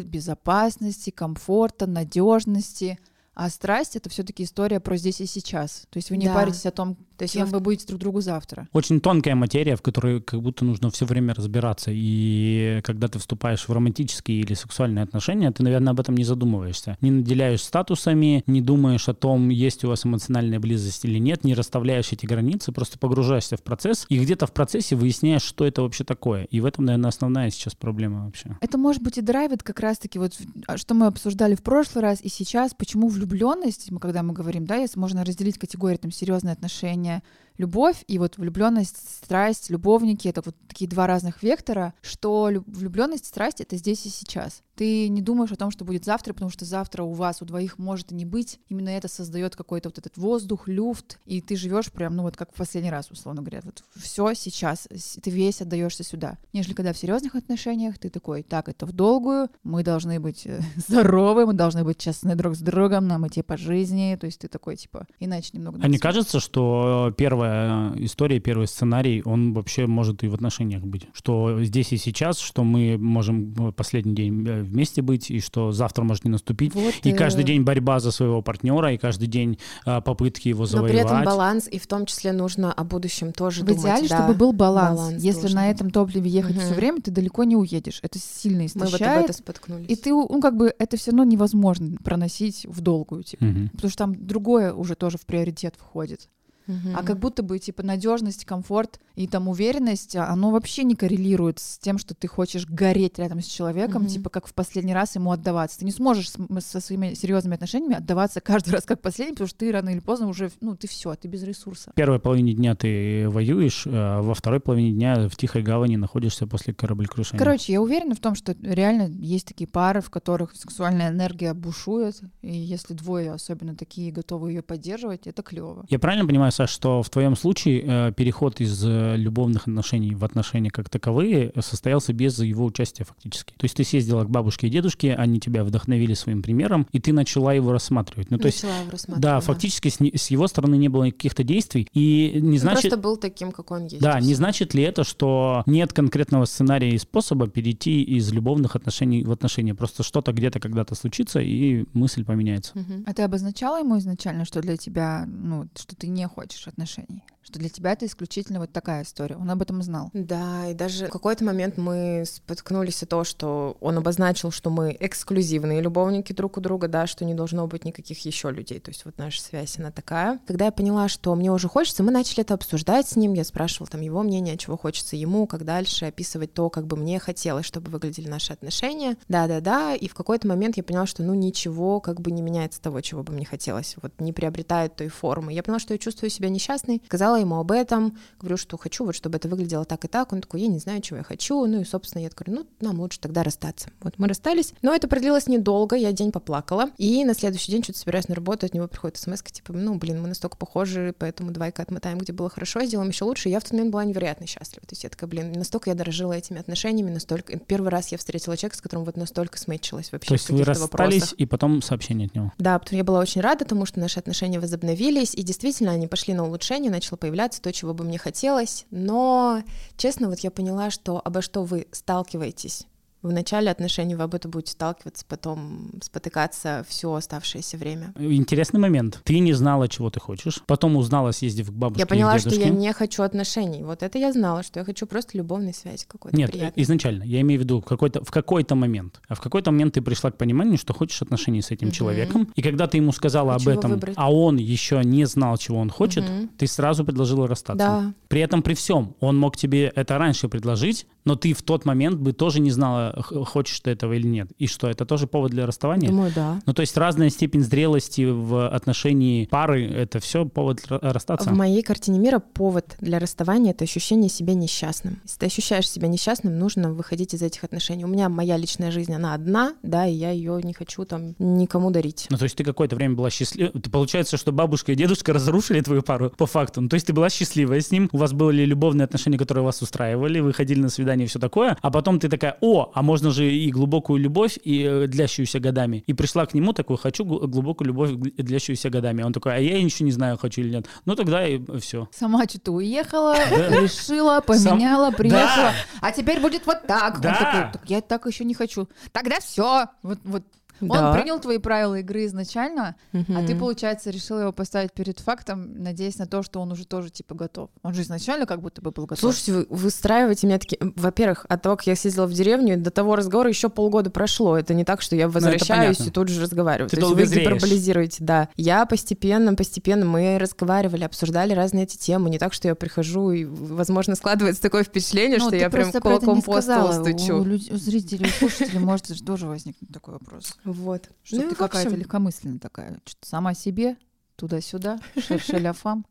безопасности, 0.00 1.10
комфорта, 1.10 1.86
надежности 1.86 2.13
надежности, 2.14 2.98
а 3.34 3.50
страсть 3.50 3.96
это 3.96 4.08
все-таки 4.10 4.44
история 4.44 4.80
про 4.80 4.96
здесь 4.96 5.20
и 5.20 5.26
сейчас. 5.26 5.86
То 5.90 5.98
есть 5.98 6.10
вы 6.10 6.16
не 6.16 6.26
да. 6.26 6.34
паритесь 6.34 6.66
о 6.66 6.70
том, 6.70 6.96
то 7.16 7.24
есть 7.24 7.34
кем 7.34 7.48
вы 7.48 7.60
будете 7.60 7.86
друг 7.86 8.00
другу 8.00 8.20
завтра. 8.20 8.68
Очень 8.72 9.00
тонкая 9.00 9.34
материя, 9.34 9.76
в 9.76 9.82
которой 9.82 10.20
как 10.20 10.40
будто 10.40 10.64
нужно 10.64 10.90
все 10.90 11.04
время 11.04 11.34
разбираться. 11.34 11.90
И 11.92 12.80
когда 12.84 13.08
ты 13.08 13.18
вступаешь 13.18 13.68
в 13.68 13.72
романтические 13.72 14.40
или 14.40 14.54
сексуальные 14.54 15.04
отношения, 15.04 15.50
ты, 15.50 15.62
наверное, 15.62 15.92
об 15.92 16.00
этом 16.00 16.16
не 16.16 16.24
задумываешься. 16.24 16.96
Не 17.00 17.10
наделяешь 17.10 17.62
статусами, 17.62 18.42
не 18.46 18.60
думаешь 18.60 19.08
о 19.08 19.14
том, 19.14 19.48
есть 19.48 19.84
у 19.84 19.88
вас 19.88 20.04
эмоциональная 20.06 20.60
близость 20.60 21.04
или 21.04 21.18
нет, 21.18 21.44
не 21.44 21.54
расставляешь 21.54 22.12
эти 22.12 22.26
границы, 22.26 22.72
просто 22.72 22.98
погружаешься 22.98 23.56
в 23.56 23.62
процесс 23.62 24.06
и 24.08 24.18
где-то 24.18 24.46
в 24.46 24.52
процессе 24.52 24.96
выясняешь, 24.96 25.42
что 25.42 25.64
это 25.66 25.82
вообще 25.82 26.04
такое. 26.04 26.44
И 26.44 26.60
в 26.60 26.66
этом, 26.66 26.84
наверное, 26.84 27.08
основная 27.08 27.50
сейчас 27.50 27.74
проблема 27.74 28.24
вообще. 28.24 28.56
Это 28.60 28.78
может 28.78 29.02
быть 29.02 29.18
и 29.18 29.20
драйвит 29.20 29.62
как 29.62 29.80
раз-таки 29.80 30.18
вот, 30.18 30.32
а, 30.66 30.76
что 30.76 30.94
мы 30.94 31.06
обсуждали 31.06 31.54
в 31.54 31.62
прошлый 31.62 32.02
раз 32.02 32.20
и 32.22 32.28
сейчас, 32.28 32.74
почему 32.74 33.08
в 33.08 33.23
влюбленность, 33.24 33.90
мы, 33.90 34.00
когда 34.00 34.22
мы 34.22 34.32
говорим, 34.32 34.66
да, 34.66 34.76
если 34.76 34.98
можно 34.98 35.24
разделить 35.24 35.58
категории 35.58 35.96
там 35.96 36.10
серьезные 36.10 36.52
отношения, 36.52 37.22
любовь 37.58 38.04
и 38.08 38.18
вот 38.18 38.38
влюбленность, 38.38 38.96
страсть, 39.22 39.70
любовники 39.70 40.28
это 40.28 40.42
вот 40.44 40.56
такие 40.68 40.88
два 40.88 41.06
разных 41.06 41.42
вектора, 41.42 41.94
что 42.02 42.50
влюбленность, 42.66 43.26
страсть 43.26 43.60
это 43.60 43.76
здесь 43.76 44.04
и 44.06 44.08
сейчас. 44.08 44.62
Ты 44.74 45.08
не 45.08 45.22
думаешь 45.22 45.52
о 45.52 45.56
том, 45.56 45.70
что 45.70 45.84
будет 45.84 46.04
завтра, 46.04 46.32
потому 46.32 46.50
что 46.50 46.64
завтра 46.64 47.04
у 47.04 47.12
вас, 47.12 47.40
у 47.40 47.44
двоих 47.44 47.78
может 47.78 48.10
и 48.10 48.14
не 48.14 48.24
быть. 48.24 48.58
Именно 48.68 48.88
это 48.88 49.06
создает 49.06 49.54
какой-то 49.54 49.88
вот 49.88 49.98
этот 49.98 50.16
воздух, 50.16 50.66
люфт, 50.66 51.20
и 51.26 51.40
ты 51.40 51.54
живешь 51.56 51.92
прям, 51.92 52.16
ну 52.16 52.24
вот 52.24 52.36
как 52.36 52.52
в 52.52 52.56
последний 52.56 52.90
раз, 52.90 53.08
условно 53.10 53.42
говоря. 53.42 53.60
Вот 53.62 53.84
все 53.94 54.34
сейчас, 54.34 54.88
ты 55.22 55.30
весь 55.30 55.60
отдаешься 55.60 56.02
сюда. 56.02 56.38
Нежели 56.52 56.74
когда 56.74 56.92
в 56.92 56.98
серьезных 56.98 57.36
отношениях 57.36 57.98
ты 57.98 58.10
такой, 58.10 58.42
так, 58.42 58.68
это 58.68 58.86
в 58.86 58.92
долгую, 58.92 59.48
мы 59.62 59.84
должны 59.84 60.18
быть 60.18 60.44
э, 60.46 60.60
здоровы, 60.76 61.46
мы 61.46 61.52
должны 61.52 61.84
быть 61.84 61.98
честны 61.98 62.34
друг 62.34 62.56
с 62.56 62.60
другом, 62.60 63.06
нам 63.06 63.26
идти 63.28 63.42
по 63.42 63.56
жизни, 63.56 64.16
то 64.20 64.26
есть 64.26 64.40
ты 64.40 64.48
такой, 64.48 64.76
типа, 64.76 65.06
иначе 65.20 65.50
немного... 65.52 65.78
А 65.80 65.88
не 65.88 65.98
кажется, 65.98 66.40
что 66.40 67.14
первая 67.44 67.92
история, 67.98 68.40
первый 68.40 68.66
сценарий, 68.66 69.22
он 69.24 69.52
вообще 69.52 69.86
может 69.86 70.22
и 70.24 70.28
в 70.28 70.34
отношениях 70.34 70.82
быть? 70.82 71.06
Что 71.12 71.62
здесь 71.62 71.92
и 71.92 71.96
сейчас, 71.96 72.38
что 72.38 72.64
мы 72.64 72.96
можем 72.98 73.54
э, 73.68 73.72
последний 73.72 74.14
день 74.14 74.46
э, 74.46 74.62
вместе 74.62 75.02
быть, 75.02 75.30
и 75.30 75.40
что 75.40 75.72
завтра 75.72 76.04
может 76.04 76.24
не 76.24 76.30
наступить. 76.30 76.74
Вот, 76.74 76.94
и 77.02 77.12
каждый 77.12 77.42
э... 77.42 77.46
день 77.46 77.62
борьба 77.62 78.00
за 78.00 78.10
своего 78.10 78.42
партнера, 78.42 78.92
и 78.92 78.98
каждый 78.98 79.28
день 79.28 79.58
э, 79.86 80.00
попытки 80.00 80.48
его 80.48 80.66
завоевать. 80.66 81.04
Но 81.04 81.08
при 81.08 81.18
этом 81.18 81.24
баланс, 81.24 81.68
и 81.70 81.78
в 81.78 81.86
том 81.86 82.06
числе 82.06 82.32
нужно 82.32 82.72
о 82.72 82.84
будущем 82.84 83.32
тоже 83.32 83.62
в 83.62 83.66
думать. 83.66 83.82
В 83.82 83.84
идеале, 83.84 84.08
да. 84.08 84.18
чтобы 84.18 84.38
был 84.38 84.52
баланс. 84.52 84.98
баланс 84.98 85.22
Если 85.22 85.52
на 85.54 85.70
этом 85.70 85.90
топливе 85.90 86.30
ехать 86.30 86.56
угу. 86.56 86.64
все 86.64 86.74
время, 86.74 87.00
ты 87.00 87.10
далеко 87.10 87.44
не 87.44 87.56
уедешь. 87.56 88.00
Это 88.02 88.18
сильно 88.18 88.66
истощает. 88.66 89.00
Мы 89.00 89.06
вот 89.08 89.18
об 89.18 89.24
это 89.24 89.32
споткнулись. 89.32 89.90
И 89.90 89.96
ты, 89.96 90.10
ну, 90.10 90.40
как 90.40 90.56
бы, 90.56 90.74
это 90.78 90.96
все 90.96 91.10
равно 91.10 91.24
невозможно 91.24 91.96
проносить 92.02 92.66
в 92.66 92.80
долгую, 92.80 93.22
типа. 93.22 93.44
Угу. 93.44 93.68
Потому 93.72 93.90
что 93.90 93.98
там 93.98 94.26
другое 94.26 94.72
уже 94.72 94.94
тоже 94.94 95.18
в 95.18 95.26
приоритет 95.26 95.74
входит. 95.78 96.28
Угу. 96.66 96.96
А 96.96 97.02
как 97.02 97.18
будто 97.18 97.42
бы, 97.42 97.58
типа, 97.58 97.82
надежность, 97.82 98.44
комфорт 98.44 99.00
и 99.14 99.26
там 99.26 99.48
уверенность, 99.48 100.16
а, 100.16 100.28
оно 100.28 100.50
вообще 100.50 100.84
не 100.84 100.94
коррелирует 100.94 101.58
с 101.58 101.78
тем, 101.78 101.98
что 101.98 102.14
ты 102.14 102.26
хочешь 102.26 102.66
гореть 102.66 103.18
рядом 103.18 103.40
с 103.40 103.46
человеком, 103.46 104.02
угу. 104.02 104.10
типа, 104.10 104.30
как 104.30 104.46
в 104.46 104.54
последний 104.54 104.94
раз 104.94 105.14
ему 105.14 105.30
отдаваться. 105.32 105.78
Ты 105.78 105.84
не 105.84 105.90
сможешь 105.90 106.30
с, 106.30 106.36
со 106.60 106.80
своими 106.80 107.14
серьезными 107.14 107.54
отношениями 107.54 107.96
отдаваться 107.96 108.40
каждый 108.40 108.70
раз 108.70 108.84
как 108.84 109.00
последний, 109.00 109.34
потому 109.34 109.48
что 109.48 109.58
ты 109.58 109.72
рано 109.72 109.90
или 109.90 110.00
поздно 110.00 110.28
уже, 110.28 110.50
ну, 110.60 110.76
ты 110.76 110.88
все, 110.88 111.14
ты 111.14 111.28
без 111.28 111.42
ресурса. 111.42 111.90
В 111.90 111.94
первой 111.94 112.18
половине 112.18 112.54
дня 112.54 112.74
ты 112.74 113.28
воюешь, 113.28 113.84
а 113.86 114.22
во 114.22 114.34
второй 114.34 114.60
половине 114.60 114.92
дня 114.92 115.28
в 115.28 115.36
тихой 115.36 115.62
гавани 115.62 115.96
находишься 115.96 116.46
после 116.46 116.72
кораблекрушения. 116.72 117.38
Короче, 117.38 117.72
я 117.72 117.82
уверена 117.82 118.14
в 118.14 118.20
том, 118.20 118.34
что 118.34 118.56
реально 118.62 119.08
есть 119.08 119.46
такие 119.46 119.66
пары, 119.66 120.00
в 120.00 120.10
которых 120.10 120.54
сексуальная 120.54 121.10
энергия 121.10 121.52
бушует, 121.54 122.20
и 122.42 122.54
если 122.54 122.94
двое 122.94 123.32
особенно 123.32 123.74
такие 123.76 124.12
готовы 124.12 124.52
ее 124.52 124.62
поддерживать, 124.62 125.26
это 125.26 125.42
клево. 125.42 125.84
Я 125.88 125.98
правильно 125.98 126.26
понимаю, 126.26 126.52
Саш, 126.54 126.70
что 126.70 127.02
в 127.02 127.10
твоем 127.10 127.36
случае 127.36 127.82
э, 127.84 128.12
переход 128.12 128.60
из 128.60 128.82
э, 128.84 129.16
любовных 129.16 129.66
отношений 129.66 130.14
в 130.14 130.24
отношения 130.24 130.70
как 130.70 130.88
таковые 130.88 131.52
состоялся 131.60 132.12
без 132.12 132.38
его 132.38 132.64
участия 132.64 133.04
фактически. 133.04 133.54
То 133.56 133.64
есть 133.64 133.76
ты 133.76 133.84
съездила 133.84 134.24
к 134.24 134.30
бабушке 134.30 134.68
и 134.68 134.70
дедушке, 134.70 135.14
они 135.14 135.40
тебя 135.40 135.64
вдохновили 135.64 136.14
своим 136.14 136.42
примером, 136.42 136.86
и 136.92 137.00
ты 137.00 137.12
начала 137.12 137.52
его 137.52 137.72
рассматривать. 137.72 138.30
Ну, 138.30 138.38
то 138.38 138.44
начала 138.44 138.70
есть, 138.70 138.82
его 138.82 138.90
рассматривать. 138.90 139.22
Да, 139.22 139.34
да. 139.34 139.40
фактически 139.40 139.88
с, 139.88 139.98
с 140.00 140.30
его 140.30 140.46
стороны 140.46 140.76
не 140.76 140.88
было 140.88 141.04
каких-то 141.06 141.42
действий, 141.42 141.88
и 141.92 142.38
не 142.40 142.58
значит... 142.58 142.84
Он 142.84 142.90
просто 142.90 143.02
был 143.02 143.16
таким, 143.16 143.52
как 143.52 143.70
он 143.70 143.84
есть. 143.84 144.00
Да, 144.00 144.20
не 144.20 144.34
значит 144.34 144.74
ли 144.74 144.82
это, 144.82 145.04
что 145.04 145.62
нет 145.66 145.92
конкретного 145.92 146.44
сценария 146.44 146.90
и 146.90 146.98
способа 146.98 147.48
перейти 147.48 148.02
из 148.02 148.32
любовных 148.32 148.76
отношений 148.76 149.24
в 149.24 149.32
отношения? 149.32 149.74
Просто 149.74 150.02
что-то 150.02 150.32
где-то 150.32 150.60
когда-то 150.60 150.94
случится, 150.94 151.40
и 151.40 151.84
мысль 151.92 152.24
поменяется. 152.24 152.72
Угу. 152.78 153.04
А 153.06 153.14
ты 153.14 153.22
обозначала 153.22 153.80
ему 153.80 153.98
изначально, 153.98 154.44
что 154.44 154.60
для 154.60 154.76
тебя, 154.76 155.24
ну, 155.26 155.68
что 155.74 155.96
ты 155.96 156.06
не 156.06 156.28
хочешь 156.44 156.68
отношений? 156.68 157.22
Что 157.44 157.58
для 157.58 157.68
тебя 157.68 157.92
это 157.92 158.06
исключительно 158.06 158.58
вот 158.60 158.72
такая 158.72 159.04
история. 159.04 159.36
Он 159.36 159.50
об 159.50 159.62
этом 159.62 159.82
знал. 159.82 160.10
Да, 160.12 160.68
и 160.68 160.74
даже 160.74 161.06
в 161.06 161.10
какой-то 161.10 161.44
момент 161.44 161.76
мы 161.76 162.24
споткнулись 162.26 163.02
о 163.02 163.06
том, 163.06 163.24
что 163.24 163.76
он 163.80 163.98
обозначил, 163.98 164.50
что 164.50 164.70
мы 164.70 164.96
эксклюзивные 164.98 165.80
любовники 165.80 166.32
друг 166.32 166.56
у 166.56 166.60
друга, 166.60 166.88
да, 166.88 167.06
что 167.06 167.24
не 167.24 167.34
должно 167.34 167.66
быть 167.66 167.84
никаких 167.84 168.18
еще 168.24 168.50
людей. 168.50 168.80
То 168.80 168.90
есть 168.90 169.04
вот 169.04 169.18
наша 169.18 169.42
связь, 169.42 169.78
она 169.78 169.90
такая. 169.90 170.40
Когда 170.46 170.66
я 170.66 170.72
поняла, 170.72 171.08
что 171.08 171.34
мне 171.34 171.52
уже 171.52 171.68
хочется, 171.68 172.02
мы 172.02 172.10
начали 172.10 172.40
это 172.40 172.54
обсуждать 172.54 173.08
с 173.08 173.16
ним. 173.16 173.34
Я 173.34 173.44
спрашивала 173.44 173.88
там 173.90 174.00
его 174.00 174.22
мнение, 174.22 174.56
чего 174.56 174.76
хочется 174.76 175.16
ему, 175.16 175.46
как 175.46 175.64
дальше 175.64 176.06
описывать 176.06 176.54
то, 176.54 176.70
как 176.70 176.86
бы 176.86 176.96
мне 176.96 177.18
хотелось, 177.18 177.66
чтобы 177.66 177.90
выглядели 177.90 178.28
наши 178.28 178.52
отношения. 178.52 179.16
Да-да-да. 179.28 179.94
И 179.94 180.08
в 180.08 180.14
какой-то 180.14 180.48
момент 180.48 180.76
я 180.78 180.82
поняла, 180.82 181.06
что 181.06 181.22
ну 181.22 181.34
ничего 181.34 182.00
как 182.00 182.20
бы 182.20 182.30
не 182.30 182.40
меняется 182.40 182.80
того, 182.80 183.00
чего 183.02 183.22
бы 183.22 183.32
мне 183.32 183.44
хотелось. 183.44 183.96
Вот 184.00 184.12
не 184.18 184.32
приобретает 184.32 184.96
той 184.96 185.08
формы. 185.08 185.52
Я 185.52 185.62
поняла, 185.62 185.78
что 185.78 185.92
я 185.92 185.98
чувствую 185.98 186.30
себя 186.30 186.48
несчастной. 186.48 187.02
Сказала 187.34 187.40
ему 187.40 187.58
об 187.58 187.72
этом. 187.72 188.16
Говорю, 188.38 188.56
что 188.56 188.78
хочу, 188.78 189.04
вот 189.04 189.16
чтобы 189.16 189.38
это 189.38 189.48
выглядело 189.48 189.84
так 189.84 190.04
и 190.04 190.08
так. 190.08 190.32
Он 190.32 190.40
такой, 190.40 190.60
я 190.60 190.68
не 190.68 190.78
знаю, 190.78 191.00
чего 191.00 191.16
я 191.16 191.24
хочу. 191.24 191.66
Ну 191.66 191.80
и, 191.80 191.84
собственно, 191.84 192.22
я 192.22 192.30
говорю, 192.30 192.60
ну, 192.60 192.66
нам 192.80 193.00
лучше 193.00 193.18
тогда 193.18 193.42
расстаться. 193.42 193.90
Вот 194.02 194.14
мы 194.18 194.28
расстались. 194.28 194.72
Но 194.82 194.94
это 194.94 195.08
продлилось 195.08 195.48
недолго. 195.48 195.96
Я 195.96 196.12
день 196.12 196.30
поплакала. 196.30 196.90
И 196.96 197.24
на 197.24 197.34
следующий 197.34 197.72
день 197.72 197.82
что-то 197.82 197.98
собираюсь 197.98 198.28
на 198.28 198.36
работу, 198.36 198.66
от 198.66 198.74
него 198.74 198.86
приходит 198.86 199.16
смс 199.16 199.42
типа, 199.42 199.72
ну, 199.72 199.96
блин, 199.96 200.22
мы 200.22 200.28
настолько 200.28 200.56
похожи, 200.56 201.12
поэтому 201.18 201.50
давай-ка 201.50 201.82
отмотаем, 201.82 202.18
где 202.18 202.32
было 202.32 202.48
хорошо, 202.48 202.84
сделаем 202.84 203.10
еще 203.10 203.24
лучше. 203.24 203.48
И 203.48 203.52
я 203.52 203.58
в 203.58 203.64
тот 203.64 203.72
момент 203.72 203.90
была 203.90 204.04
невероятно 204.04 204.46
счастлива. 204.46 204.86
То 204.86 204.92
есть 204.92 205.02
я 205.02 205.10
такая, 205.10 205.28
блин, 205.28 205.50
настолько 205.52 205.90
я 205.90 205.96
дорожила 205.96 206.32
этими 206.34 206.60
отношениями, 206.60 207.10
настолько... 207.10 207.58
Первый 207.58 207.90
раз 207.90 208.12
я 208.12 208.18
встретила 208.18 208.56
человека, 208.56 208.76
с 208.76 208.80
которым 208.80 209.04
вот 209.04 209.16
настолько 209.16 209.58
смычилась 209.58 210.12
вообще 210.12 210.28
То 210.28 210.34
есть 210.34 210.50
вы 210.50 210.62
расстались 210.62 211.20
вопросах. 211.20 211.32
и 211.32 211.46
потом 211.46 211.82
сообщение 211.82 212.26
от 212.26 212.34
него? 212.34 212.52
Да, 212.58 212.78
потому 212.78 212.98
я 212.98 213.04
была 213.04 213.18
очень 213.18 213.40
рада 213.40 213.64
тому, 213.64 213.86
что 213.86 213.98
наши 213.98 214.20
отношения 214.20 214.60
возобновились, 214.60 215.34
и 215.34 215.42
действительно 215.42 215.92
они 215.92 216.06
пошли 216.06 216.34
на 216.34 216.44
улучшение, 216.44 216.90
начало 216.90 217.18
появляться 217.24 217.62
то, 217.62 217.72
чего 217.72 217.94
бы 217.94 218.04
мне 218.04 218.18
хотелось. 218.18 218.84
Но, 218.90 219.62
честно, 219.96 220.28
вот 220.28 220.40
я 220.40 220.50
поняла, 220.50 220.90
что 220.90 221.22
обо 221.24 221.40
что 221.40 221.64
вы 221.64 221.86
сталкиваетесь 221.90 222.86
в 223.24 223.32
начале 223.32 223.70
отношений 223.70 224.14
вы 224.14 224.22
об 224.22 224.34
этом 224.34 224.50
будете 224.50 224.72
сталкиваться, 224.72 225.24
потом 225.26 225.90
спотыкаться 226.02 226.84
все 226.88 227.12
оставшееся 227.12 227.78
время. 227.78 228.12
Интересный 228.18 228.78
момент. 228.78 229.20
Ты 229.24 229.38
не 229.38 229.54
знала, 229.54 229.88
чего 229.88 230.10
ты 230.10 230.20
хочешь, 230.20 230.62
потом 230.66 230.96
узнала, 230.96 231.32
съездив 231.32 231.68
к 231.68 231.72
бабушке 231.72 232.02
Я 232.02 232.06
поняла, 232.06 232.38
что 232.38 232.54
я 232.54 232.68
не 232.68 232.92
хочу 232.92 233.22
отношений. 233.22 233.82
Вот 233.82 234.02
это 234.02 234.18
я 234.18 234.32
знала, 234.32 234.62
что 234.62 234.78
я 234.78 234.84
хочу 234.84 235.06
просто 235.06 235.38
любовной 235.38 235.72
связи 235.72 236.04
какой-то 236.06 236.36
Нет, 236.36 236.52
приятной. 236.52 236.82
изначально. 236.82 237.24
Я 237.24 237.40
имею 237.40 237.60
в 237.60 237.64
виду 237.64 237.80
в 237.80 237.84
какой-то, 237.84 238.22
в 238.22 238.30
какой-то 238.30 238.74
момент. 238.74 239.20
А 239.28 239.34
в 239.34 239.40
какой-то 239.40 239.70
момент 239.70 239.94
ты 239.94 240.02
пришла 240.02 240.30
к 240.30 240.36
пониманию, 240.36 240.76
что 240.76 240.92
хочешь 240.92 241.22
отношений 241.22 241.62
с 241.62 241.70
этим 241.70 241.88
угу. 241.88 241.94
человеком. 241.94 242.48
И 242.54 242.62
когда 242.62 242.86
ты 242.86 242.98
ему 242.98 243.12
сказала 243.12 243.54
хочу 243.54 243.70
об 243.70 243.78
этом, 243.78 244.00
а 244.16 244.32
он 244.32 244.56
еще 244.56 245.00
не 245.02 245.24
знал, 245.24 245.56
чего 245.56 245.78
он 245.78 245.88
хочет, 245.88 246.24
угу. 246.24 246.48
ты 246.58 246.66
сразу 246.66 247.04
предложила 247.04 247.48
расстаться. 247.48 247.86
Да. 247.86 248.14
При 248.28 248.40
этом 248.40 248.62
при 248.62 248.74
всем 248.74 249.14
он 249.20 249.38
мог 249.38 249.56
тебе 249.56 249.92
это 249.94 250.18
раньше 250.18 250.48
предложить, 250.48 251.06
но 251.24 251.36
ты 251.36 251.54
в 251.54 251.62
тот 251.62 251.84
момент 251.84 252.18
бы 252.18 252.32
тоже 252.32 252.60
не 252.60 252.70
знала, 252.70 253.13
хочешь 253.22 253.80
ты 253.80 253.90
этого 253.90 254.12
или 254.12 254.26
нет. 254.26 254.50
И 254.58 254.66
что, 254.66 254.88
это 254.88 255.04
тоже 255.04 255.26
повод 255.26 255.50
для 255.50 255.66
расставания? 255.66 256.08
Думаю, 256.08 256.32
да. 256.34 256.60
Ну, 256.66 256.72
то 256.72 256.80
есть 256.80 256.96
разная 256.96 257.30
степень 257.30 257.62
зрелости 257.62 258.22
в 258.22 258.68
отношении 258.68 259.46
пары— 259.46 259.86
это 259.94 260.20
все 260.20 260.44
повод 260.46 260.82
расстаться? 260.88 261.50
В 261.50 261.52
моей 261.52 261.82
картине 261.82 262.18
мира 262.18 262.38
повод 262.38 262.96
для 263.00 263.18
расставания— 263.18 263.70
это 263.72 263.84
ощущение 263.84 264.28
себя 264.28 264.54
несчастным. 264.54 265.20
Если 265.24 265.38
ты 265.38 265.46
ощущаешь 265.46 265.88
себя 265.88 266.08
несчастным, 266.08 266.58
нужно 266.58 266.92
выходить 266.92 267.34
из 267.34 267.42
этих 267.42 267.64
отношений. 267.64 268.04
У 268.04 268.08
меня 268.08 268.28
моя 268.28 268.56
личная 268.56 268.90
жизнь, 268.90 269.12
она 269.12 269.34
одна, 269.34 269.74
да, 269.82 270.06
и 270.06 270.12
я 270.12 270.30
ее 270.30 270.60
не 270.62 270.72
хочу 270.72 271.04
там 271.04 271.34
никому 271.38 271.90
дарить. 271.90 272.26
Ну, 272.30 272.36
то 272.36 272.44
есть 272.44 272.56
ты 272.56 272.64
какое-то 272.64 272.96
время 272.96 273.14
была 273.14 273.30
счастлива. 273.30 273.70
Получается, 273.90 274.36
что 274.36 274.52
бабушка 274.52 274.92
и 274.92 274.94
дедушка 274.94 275.32
разрушили 275.32 275.80
твою 275.80 276.02
пару 276.02 276.30
по 276.30 276.46
факту. 276.46 276.80
Ну, 276.80 276.88
то 276.88 276.94
есть 276.94 277.06
ты 277.06 277.12
была 277.12 277.30
счастливая 277.30 277.80
с 277.80 277.90
ним, 277.90 278.08
у 278.12 278.18
вас 278.18 278.32
были 278.32 278.64
любовные 278.64 279.04
отношения, 279.04 279.38
которые 279.38 279.64
вас 279.64 279.82
устраивали, 279.82 280.40
вы 280.40 280.52
ходили 280.52 280.80
на 280.80 280.88
свидание 280.88 281.26
и 281.26 281.28
все 281.28 281.38
такое, 281.38 281.76
а 281.80 281.90
потом 281.90 282.18
ты 282.18 282.28
такая, 282.28 282.56
о, 282.60 282.90
а 282.92 283.02
можно 283.04 283.30
же 283.30 283.50
и 283.50 283.70
глубокую 283.70 284.18
любовь, 284.18 284.58
и 284.62 284.82
э, 284.82 285.06
длящуюся 285.06 285.60
годами. 285.60 286.02
И 286.06 286.12
пришла 286.12 286.46
к 286.46 286.54
нему 286.54 286.72
такой, 286.72 286.96
хочу 286.96 287.24
глубокую 287.24 287.88
любовь, 287.88 288.10
длящуюся 288.12 288.90
годами. 288.90 289.22
Он 289.22 289.32
такой, 289.32 289.54
а 289.54 289.58
я 289.58 289.82
ничего 289.82 290.06
не 290.06 290.12
знаю, 290.12 290.36
хочу 290.36 290.62
или 290.62 290.70
нет. 290.70 290.86
Ну 291.04 291.14
тогда 291.14 291.46
и 291.46 291.60
все. 291.78 292.08
Сама 292.12 292.44
что-то 292.48 292.72
уехала, 292.72 293.36
решила, 293.50 294.40
поменяла, 294.40 295.10
приехала. 295.10 295.72
А 296.00 296.12
теперь 296.12 296.40
будет 296.40 296.66
вот 296.66 296.86
так. 296.86 297.16
Он 297.16 297.22
такой, 297.22 297.80
я 297.86 298.00
так 298.00 298.26
еще 298.26 298.44
не 298.44 298.54
хочу. 298.54 298.88
Тогда 299.12 299.40
все. 299.40 299.86
Вот, 300.02 300.18
вот 300.24 300.42
да. 300.88 301.10
Он 301.10 301.16
принял 301.16 301.38
твои 301.40 301.58
правила 301.58 301.96
игры 301.96 302.26
изначально, 302.26 302.96
угу. 303.12 303.32
а 303.36 303.46
ты, 303.46 303.56
получается, 303.56 304.10
решил 304.10 304.40
его 304.40 304.52
поставить 304.52 304.92
перед 304.92 305.20
фактом, 305.20 305.82
надеясь 305.82 306.18
на 306.18 306.26
то, 306.26 306.42
что 306.42 306.60
он 306.60 306.72
уже 306.72 306.86
тоже 306.86 307.10
типа 307.10 307.34
готов. 307.34 307.70
Он 307.82 307.94
же 307.94 308.02
изначально 308.02 308.46
как 308.46 308.60
будто 308.60 308.82
бы 308.82 308.90
был 308.90 309.06
готов. 309.06 309.20
Слушайте, 309.20 309.52
вы 309.52 309.66
выстраиваете 309.68 310.46
меня 310.46 310.58
такие... 310.58 310.78
Во-первых, 310.80 311.46
от 311.48 311.62
того, 311.62 311.76
как 311.76 311.86
я 311.86 311.96
съездила 311.96 312.26
в 312.26 312.32
деревню, 312.32 312.78
до 312.78 312.90
того 312.90 313.16
разговора 313.16 313.48
еще 313.48 313.68
полгода 313.68 314.10
прошло. 314.10 314.56
Это 314.56 314.74
не 314.74 314.84
так, 314.84 315.02
что 315.02 315.16
я 315.16 315.26
ну, 315.26 315.32
возвращаюсь 315.32 316.00
и 316.00 316.10
тут 316.10 316.28
же 316.28 316.40
разговариваю. 316.40 316.88
Ты 316.88 316.96
то 316.96 317.02
есть 317.02 317.14
вы 317.14 317.26
зреешь. 317.26 317.48
гиперболизируете, 317.48 318.24
да. 318.24 318.48
Я 318.56 318.86
постепенно, 318.86 319.54
постепенно, 319.54 320.04
мы 320.04 320.38
разговаривали, 320.38 321.04
обсуждали 321.04 321.52
разные 321.52 321.84
эти 321.84 321.96
темы. 321.96 322.30
Не 322.30 322.38
так, 322.38 322.52
что 322.52 322.68
я 322.68 322.74
прихожу 322.74 323.30
и, 323.30 323.44
возможно, 323.44 324.14
складывается 324.14 324.62
такое 324.62 324.84
впечатление, 324.84 325.38
ну, 325.38 325.46
что 325.46 325.56
я 325.56 325.70
прям 325.70 325.92
кулаком 325.92 326.42
по 326.42 326.60
столу 326.60 326.92
стучу. 326.92 327.36
У, 327.36 327.74
у 327.74 327.76
зрителей, 327.76 328.26
у 328.26 328.48
слушателей 328.48 328.80
может 328.80 329.24
тоже 329.24 329.46
возникнуть 329.46 329.92
такой 329.92 330.14
вопрос. 330.14 330.56
Вот. 330.74 331.08
Что 331.22 331.36
ну, 331.36 331.48
ты 331.50 331.54
какая-то 331.54 331.94
легкомысленная 331.94 332.58
такая. 332.58 333.00
Что-то 333.04 333.28
сама 333.28 333.54
себе, 333.54 333.96
туда-сюда, 334.36 334.98
шершеляфам, 335.16 336.04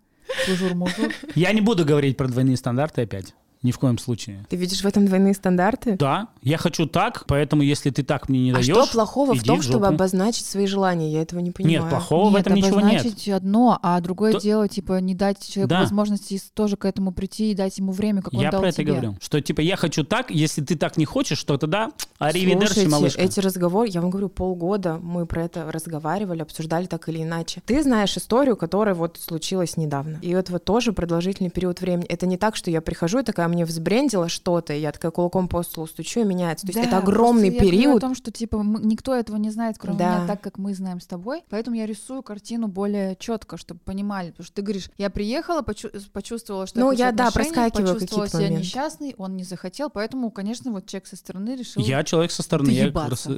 тужур-мужур. 0.45 1.13
Я 1.36 1.52
не 1.52 1.62
буду 1.62 1.86
говорить 1.86 2.17
про 2.17 2.28
двойные 2.28 2.58
стандарты 2.58 3.02
опять. 3.02 3.36
Ни 3.63 3.71
в 3.71 3.80
коем 3.80 3.97
случае. 3.97 4.45
Ты 4.49 4.58
видишь 4.58 4.82
в 4.82 4.86
этом 4.86 5.06
двойные 5.06 5.34
стандарты? 5.34 5.95
Да. 5.95 6.28
Я 6.41 6.58
хочу 6.58 6.86
так, 6.86 7.23
поэтому 7.28 7.62
если 7.62 7.89
ты 7.89 8.04
так 8.04 8.28
мне 8.28 8.41
не 8.41 8.52
даешь, 8.52 8.69
А 8.69 8.84
что 8.84 8.91
плохого 8.91 9.34
в 9.36 9.43
том, 9.43 9.62
в 9.62 9.63
чтобы 9.63 9.88
обозначить 9.88 10.45
свои 10.45 10.67
желания? 10.67 11.12
Я 11.12 11.21
этого 11.21 11.39
не 11.39 11.52
понимаю. 11.52 11.82
Нет, 11.82 11.89
плохого 11.89 12.30
нет, 12.30 12.34
в 12.34 12.36
этом 12.41 12.56
ничего 12.56 12.82
нет. 12.82 12.99
обозначить 12.99 13.30
одно, 13.30 13.80
а 13.82 14.02
другое 14.02 14.34
То... 14.34 14.41
дело, 14.41 14.67
типа, 14.67 14.99
не 14.99 15.15
дать 15.15 15.47
человеку 15.47 15.69
да. 15.69 15.80
возможности 15.80 16.41
тоже 16.54 16.76
к 16.76 16.84
этому 16.84 17.13
прийти 17.13 17.52
и 17.52 17.56
дать 17.56 17.78
ему 17.78 17.93
время, 17.93 18.21
как 18.21 18.34
он 18.34 18.41
я 18.41 18.52
дал 18.52 18.60
про 18.60 18.69
это 18.69 18.78
тебе. 18.78 18.91
говорю. 18.91 19.17
Что, 19.21 19.39
типа, 19.39 19.62
я 19.62 19.78
хочу 19.78 20.04
так, 20.04 20.30
если 20.30 20.62
ты 20.62 20.76
так 20.76 20.97
не 20.97 21.06
хочешь, 21.06 21.41
то 21.41 21.58
тогда 21.58 21.91
аривидерчи, 22.19 22.88
малышка. 22.88 23.21
эти 23.21 23.39
разговоры, 23.39 23.88
я 23.88 24.02
вам 24.02 24.10
говорю, 24.10 24.28
полгода 24.28 24.99
мы 25.02 25.26
про 25.26 25.45
это 25.45 25.71
разговаривали, 25.71 26.41
обсуждали 26.41 26.86
так 26.86 27.08
или 27.08 27.23
иначе. 27.23 27.62
Ты 27.65 27.82
знаешь 27.82 28.17
историю, 28.17 28.58
которая 28.58 28.93
вот 28.93 29.17
случилась 29.17 29.78
недавно. 29.78 30.19
И 30.21 30.32
это 30.32 30.52
вот 30.52 30.65
тоже 30.65 30.91
продолжительный 30.91 31.49
период 31.49 31.80
времени. 31.80 32.08
Это 32.08 32.26
не 32.26 32.38
так, 32.38 32.58
что 32.58 32.69
я 32.69 32.82
прихожу 32.82 33.19
и 33.19 33.23
такая, 33.23 33.53
мне 33.54 33.66
взбрендила, 33.66 34.30
что-то, 34.30 34.74
я 34.74 34.92
такая 34.92 35.12
кулаком 35.12 35.48
по 35.48 35.63
столу 35.63 35.88
стучу, 35.88 36.22
и 36.22 36.24
меняется. 36.24 36.66
То 36.66 36.72
есть 36.72 36.82
да, 36.82 36.88
это 36.88 36.98
огромный 36.98 37.50
я 37.50 37.60
период. 37.60 37.98
о 37.98 38.00
том, 38.00 38.16
что 38.16 38.32
типа 38.32 38.63
мы, 38.63 38.80
никто 38.82 39.13
этого 39.13 39.38
не 39.38 39.50
знает, 39.50 39.78
кроме 39.78 40.00
да. 40.00 40.18
меня, 40.18 40.28
так 40.28 40.42
как 40.42 40.58
мы 40.58 40.74
знаем 40.74 41.00
с 41.00 41.06
тобой. 41.06 41.44
Поэтому 41.50 41.76
я 41.76 41.86
рисую 41.86 42.24
картину 42.24 42.68
более 42.68 43.16
четко, 43.16 43.58
чтобы 43.58 43.80
понимали. 43.80 44.32
Потому 44.32 44.46
что 44.46 44.56
ты 44.56 44.62
говоришь, 44.62 44.89
я 44.98 45.10
приехала, 45.10 45.62
почу- 45.62 45.92
почувствовала, 46.12 46.68
что 46.68 46.80
ну, 46.80 46.92
я, 46.92 47.08
я 47.08 47.12
да, 47.12 47.32
проскакиваю 47.32 47.94
почувствовала 47.94 48.28
себя 48.28 48.39
моменты. 48.39 48.60
несчастный, 48.60 49.16
он 49.18 49.38
не 49.38 49.44
захотел, 49.44 49.89
поэтому, 49.89 50.32
конечно, 50.32 50.72
вот 50.72 50.86
человек 50.86 51.08
со 51.08 51.16
стороны 51.16 51.56
решил. 51.56 51.82
Я 51.82 52.04
человек 52.04 52.32
со 52.32 52.44
стороны, 52.44 52.70
я 52.72 52.92
как 52.92 53.10
раз... 53.10 53.28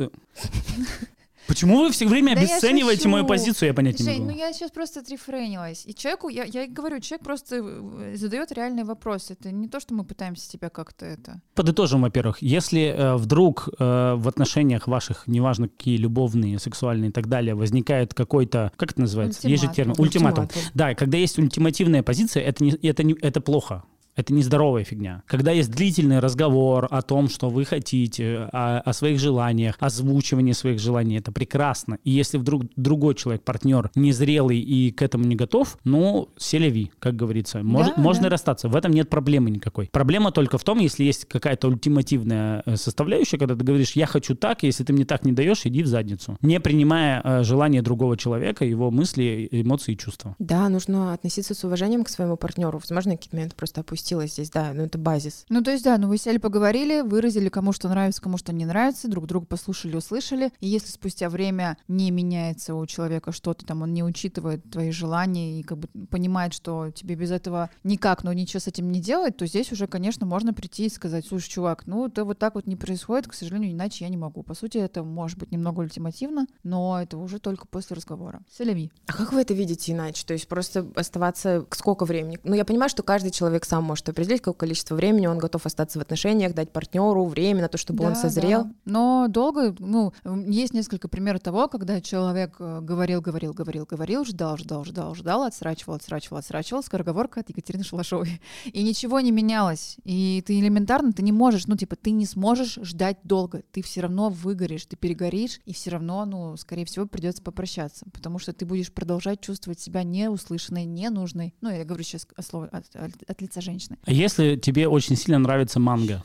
Почему 1.48 1.80
вы 1.80 1.92
все 1.92 2.08
время 2.08 2.36
да 2.36 2.42
обесцениваете 2.42 3.08
мою 3.08 3.26
позицию, 3.26 3.68
я 3.68 3.74
понять 3.74 3.98
Жень, 3.98 4.08
не 4.08 4.20
могу. 4.20 4.32
ну 4.32 4.38
я 4.38 4.54
сейчас 4.54 4.72
просто 4.72 5.02
отрефренилась. 5.02 5.84
И 5.86 5.94
человеку, 5.94 6.30
я, 6.30 6.44
я 6.44 6.68
говорю, 6.68 7.00
человек 7.00 7.24
просто 7.24 7.58
э, 7.58 8.16
задает 8.16 8.52
реальный 8.52 8.84
вопрос. 8.84 9.32
Это 9.32 9.52
не 9.52 9.68
то, 9.68 9.80
что 9.80 9.94
мы 9.94 10.04
пытаемся 10.04 10.50
тебя 10.50 10.70
как-то 10.70 11.06
это... 11.06 11.42
Подытожим, 11.54 12.02
во-первых. 12.02 12.42
Если 12.42 12.86
э, 12.86 13.16
вдруг 13.16 13.70
э, 13.78 14.16
в 14.16 14.28
отношениях 14.28 14.88
ваших, 14.88 15.28
неважно 15.28 15.68
какие, 15.68 15.98
любовные, 15.98 16.60
сексуальные 16.60 17.10
и 17.10 17.14
так 17.14 17.28
далее, 17.28 17.56
возникает 17.56 18.14
какой-то, 18.14 18.72
как 18.76 18.92
это 18.92 19.02
называется? 19.02 19.40
Ультиматум. 19.40 19.52
Есть 19.52 19.64
же 19.64 19.70
термин, 19.70 19.96
ультиматум. 19.98 20.44
ультиматум. 20.46 20.72
Да, 20.74 20.96
когда 20.96 21.18
есть 21.18 21.38
ультимативная 21.38 22.04
позиция, 22.04 22.44
это, 22.44 22.64
не, 22.64 22.72
это, 22.72 23.04
не, 23.04 23.14
это 23.22 23.42
плохо. 23.42 23.84
Это 24.16 24.34
нездоровая 24.34 24.84
фигня. 24.84 25.24
Когда 25.28 25.52
есть 25.52 25.72
длительный 25.72 26.20
разговор 26.20 26.88
о 26.90 27.02
том, 27.02 27.28
что 27.28 27.50
вы 27.50 27.66
хотите, 27.66 28.50
о, 28.54 28.80
о 28.80 28.94
своих 28.94 29.20
желаниях, 29.20 29.76
озвучивание 29.80 30.54
своих 30.54 30.80
желаний, 30.80 31.18
это 31.18 31.32
прекрасно. 31.32 31.98
И 32.04 32.12
если 32.12 32.38
вдруг 32.38 32.64
другой 32.78 33.16
человек, 33.16 33.44
партнер, 33.44 33.92
незрелый 33.96 34.60
и 34.60 34.92
к 34.92 35.02
этому 35.02 35.26
не 35.26 35.36
готов, 35.36 35.78
ну, 35.84 36.30
селеви, 36.38 36.92
как 37.00 37.16
говорится. 37.16 37.62
Мож, 37.62 37.88
да, 37.88 37.94
можно 37.98 38.24
да. 38.24 38.30
расстаться. 38.30 38.70
В 38.70 38.76
этом 38.76 38.92
нет 38.92 39.10
проблемы 39.10 39.50
никакой. 39.50 39.90
Проблема 39.92 40.32
только 40.32 40.58
в 40.58 40.64
том, 40.64 40.80
если 40.80 41.04
есть 41.04 41.26
какая-то 41.26 41.68
ультимативная 41.68 42.64
э, 42.66 42.78
составляющая, 42.78 43.38
когда 43.38 43.56
ты 43.56 43.66
говоришь, 43.66 43.94
я 43.94 44.06
хочу 44.06 44.36
так, 44.36 44.64
если 44.64 44.86
ты 44.86 44.94
мне 44.94 45.04
так 45.04 45.26
не 45.26 45.34
даешь, 45.34 45.66
иди 45.66 45.84
в 45.84 45.88
задницу. 45.88 46.38
Не 46.42 46.62
принимая 46.62 47.22
э, 47.22 47.44
желание 47.44 47.82
другого 47.82 48.16
человека, 48.16 48.64
его 48.64 48.92
мысли, 48.92 49.50
эмоции 49.52 49.94
и 49.94 49.98
чувства. 49.98 50.36
Да, 50.40 50.70
нужно 50.70 51.14
относиться 51.14 51.54
с 51.54 51.64
уважением 51.66 52.06
к 52.06 52.10
своему 52.10 52.38
партнеру. 52.38 52.80
Возможно, 52.80 53.12
какие-то 53.12 53.36
моменты 53.36 53.56
просто 53.58 53.82
опустить 53.82 54.05
опустилось 54.06 54.34
здесь, 54.34 54.50
да, 54.52 54.72
ну 54.74 54.84
это 54.84 54.98
базис. 54.98 55.46
Ну, 55.50 55.62
то 55.62 55.72
есть, 55.72 55.84
да, 55.84 55.98
ну 55.98 56.08
вы 56.08 56.18
сели, 56.18 56.38
поговорили, 56.38 57.02
выразили, 57.02 57.50
кому 57.50 57.72
что 57.72 57.90
нравится, 57.90 58.22
кому 58.22 58.38
что 58.38 58.54
не 58.54 58.66
нравится, 58.66 59.08
друг 59.08 59.26
друга 59.26 59.48
послушали, 59.48 59.96
услышали. 59.96 60.52
И 60.60 60.68
если 60.68 60.92
спустя 60.92 61.30
время 61.30 61.78
не 61.88 62.12
меняется 62.12 62.76
у 62.76 62.86
человека 62.86 63.32
что-то, 63.32 63.66
там 63.66 63.82
он 63.82 63.94
не 63.94 64.04
учитывает 64.04 64.64
твои 64.70 64.92
желания 64.92 65.60
и 65.60 65.64
как 65.64 65.80
бы 65.80 65.88
понимает, 66.08 66.54
что 66.54 66.92
тебе 66.92 67.16
без 67.16 67.32
этого 67.32 67.70
никак, 67.84 68.24
но 68.24 68.32
ничего 68.32 68.60
с 68.60 68.68
этим 68.68 68.92
не 68.92 69.02
делать, 69.02 69.38
то 69.38 69.48
здесь 69.48 69.72
уже, 69.72 69.88
конечно, 69.88 70.26
можно 70.26 70.54
прийти 70.54 70.86
и 70.86 70.90
сказать, 70.90 71.26
слушай, 71.26 71.50
чувак, 71.50 71.88
ну 71.88 72.08
это 72.08 72.26
вот 72.26 72.38
так 72.38 72.56
вот 72.56 72.68
не 72.68 72.76
происходит, 72.76 73.28
к 73.28 73.34
сожалению, 73.34 73.72
иначе 73.72 74.06
я 74.06 74.10
не 74.10 74.18
могу. 74.18 74.44
По 74.44 74.54
сути, 74.54 74.78
это 74.78 75.04
может 75.04 75.40
быть 75.40 75.52
немного 75.52 75.80
ультимативно, 75.80 76.46
но 76.64 77.02
это 77.02 77.18
уже 77.18 77.40
только 77.40 77.66
после 77.66 77.96
разговора. 77.96 78.42
Селяви. 78.56 78.92
А 79.08 79.14
как 79.14 79.34
вы 79.34 79.42
это 79.42 79.54
видите 79.54 79.94
иначе? 79.94 80.26
То 80.26 80.34
есть 80.34 80.48
просто 80.48 80.86
оставаться 80.96 81.66
сколько 81.72 82.06
времени? 82.06 82.40
Ну, 82.44 82.54
я 82.54 82.66
понимаю, 82.66 82.90
что 82.90 83.02
каждый 83.02 83.32
человек 83.32 83.66
сам 83.66 83.84
может 83.84 83.95
определить, 84.10 84.42
какое 84.42 84.54
количество 84.54 84.96
времени 84.96 85.28
он 85.28 85.38
готов 85.38 85.66
остаться 85.66 86.00
в 86.00 86.02
отношениях, 86.02 86.54
дать 86.54 86.72
партнеру 86.72 87.26
время 87.26 87.62
на 87.64 87.68
то, 87.68 87.78
чтобы 87.78 88.04
Да, 88.04 88.10
он 88.10 88.16
созрел. 88.16 88.64
да. 88.66 88.72
Но 88.86 89.28
долго, 89.30 89.76
ну, 89.80 90.14
есть 90.48 90.74
несколько 90.74 91.08
примеров 91.08 91.42
того, 91.42 91.68
когда 91.68 92.02
человек 92.02 92.56
э, 92.60 92.80
говорил, 92.82 93.22
говорил, 93.22 93.54
говорил, 93.54 93.86
говорил, 93.90 94.26
ждал, 94.26 94.58
ждал, 94.58 94.84
ждал, 94.86 95.16
ждал, 95.16 95.44
отсрачивал, 95.44 95.96
отсрачивал, 95.96 96.38
отсрачивал, 96.38 96.84
скороговорка 96.84 97.42
от 97.42 97.50
Екатерины 97.50 97.84
Шалашовой. 97.84 98.42
И 98.66 98.84
ничего 98.84 99.20
не 99.20 99.32
менялось. 99.32 99.98
И 100.04 100.44
ты 100.46 100.60
элементарно, 100.60 101.14
ты 101.14 101.22
не 101.24 101.32
можешь, 101.32 101.68
ну, 101.68 101.76
типа, 101.78 101.96
ты 101.96 102.12
не 102.12 102.26
сможешь 102.26 102.80
ждать 102.82 103.18
долго. 103.24 103.64
Ты 103.72 103.82
все 103.82 104.02
равно 104.02 104.30
выгоришь, 104.30 104.86
ты 104.86 104.96
перегоришь, 104.96 105.60
и 105.66 105.74
все 105.74 105.92
равно, 105.92 106.26
ну, 106.26 106.58
скорее 106.58 106.86
всего, 106.86 107.06
придется 107.06 107.42
попрощаться. 107.44 108.06
Потому 108.12 108.40
что 108.40 108.54
ты 108.54 108.66
будешь 108.66 108.92
продолжать 108.92 109.42
чувствовать 109.42 109.80
себя 109.80 110.04
неуслышанной, 110.04 110.86
ненужной. 110.86 111.54
Ну, 111.62 111.70
я 111.70 111.84
говорю 111.86 112.04
сейчас 112.04 112.28
о 112.36 112.42
слове 112.42 112.70
от, 112.72 112.86
от- 112.96 113.30
от 113.30 113.42
лица 113.42 113.62
женщины. 113.62 113.85
А 114.06 114.12
если 114.12 114.56
тебе 114.56 114.88
очень 114.88 115.16
сильно 115.16 115.40
нравится 115.40 115.80
манго? 115.80 116.24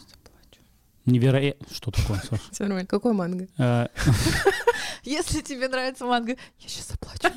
Невероятно. 1.06 1.66
Что 1.72 1.90
такое, 1.90 2.18
Саша? 2.28 2.42
Все 2.52 2.64
нормально. 2.64 2.86
Какой 2.86 3.12
манго? 3.12 3.48
Э, 3.58 3.88
Если 5.04 5.40
тебе 5.40 5.68
нравится 5.68 6.04
манго, 6.04 6.32
я 6.32 6.68
сейчас 6.68 6.88
заплачу. 6.88 7.34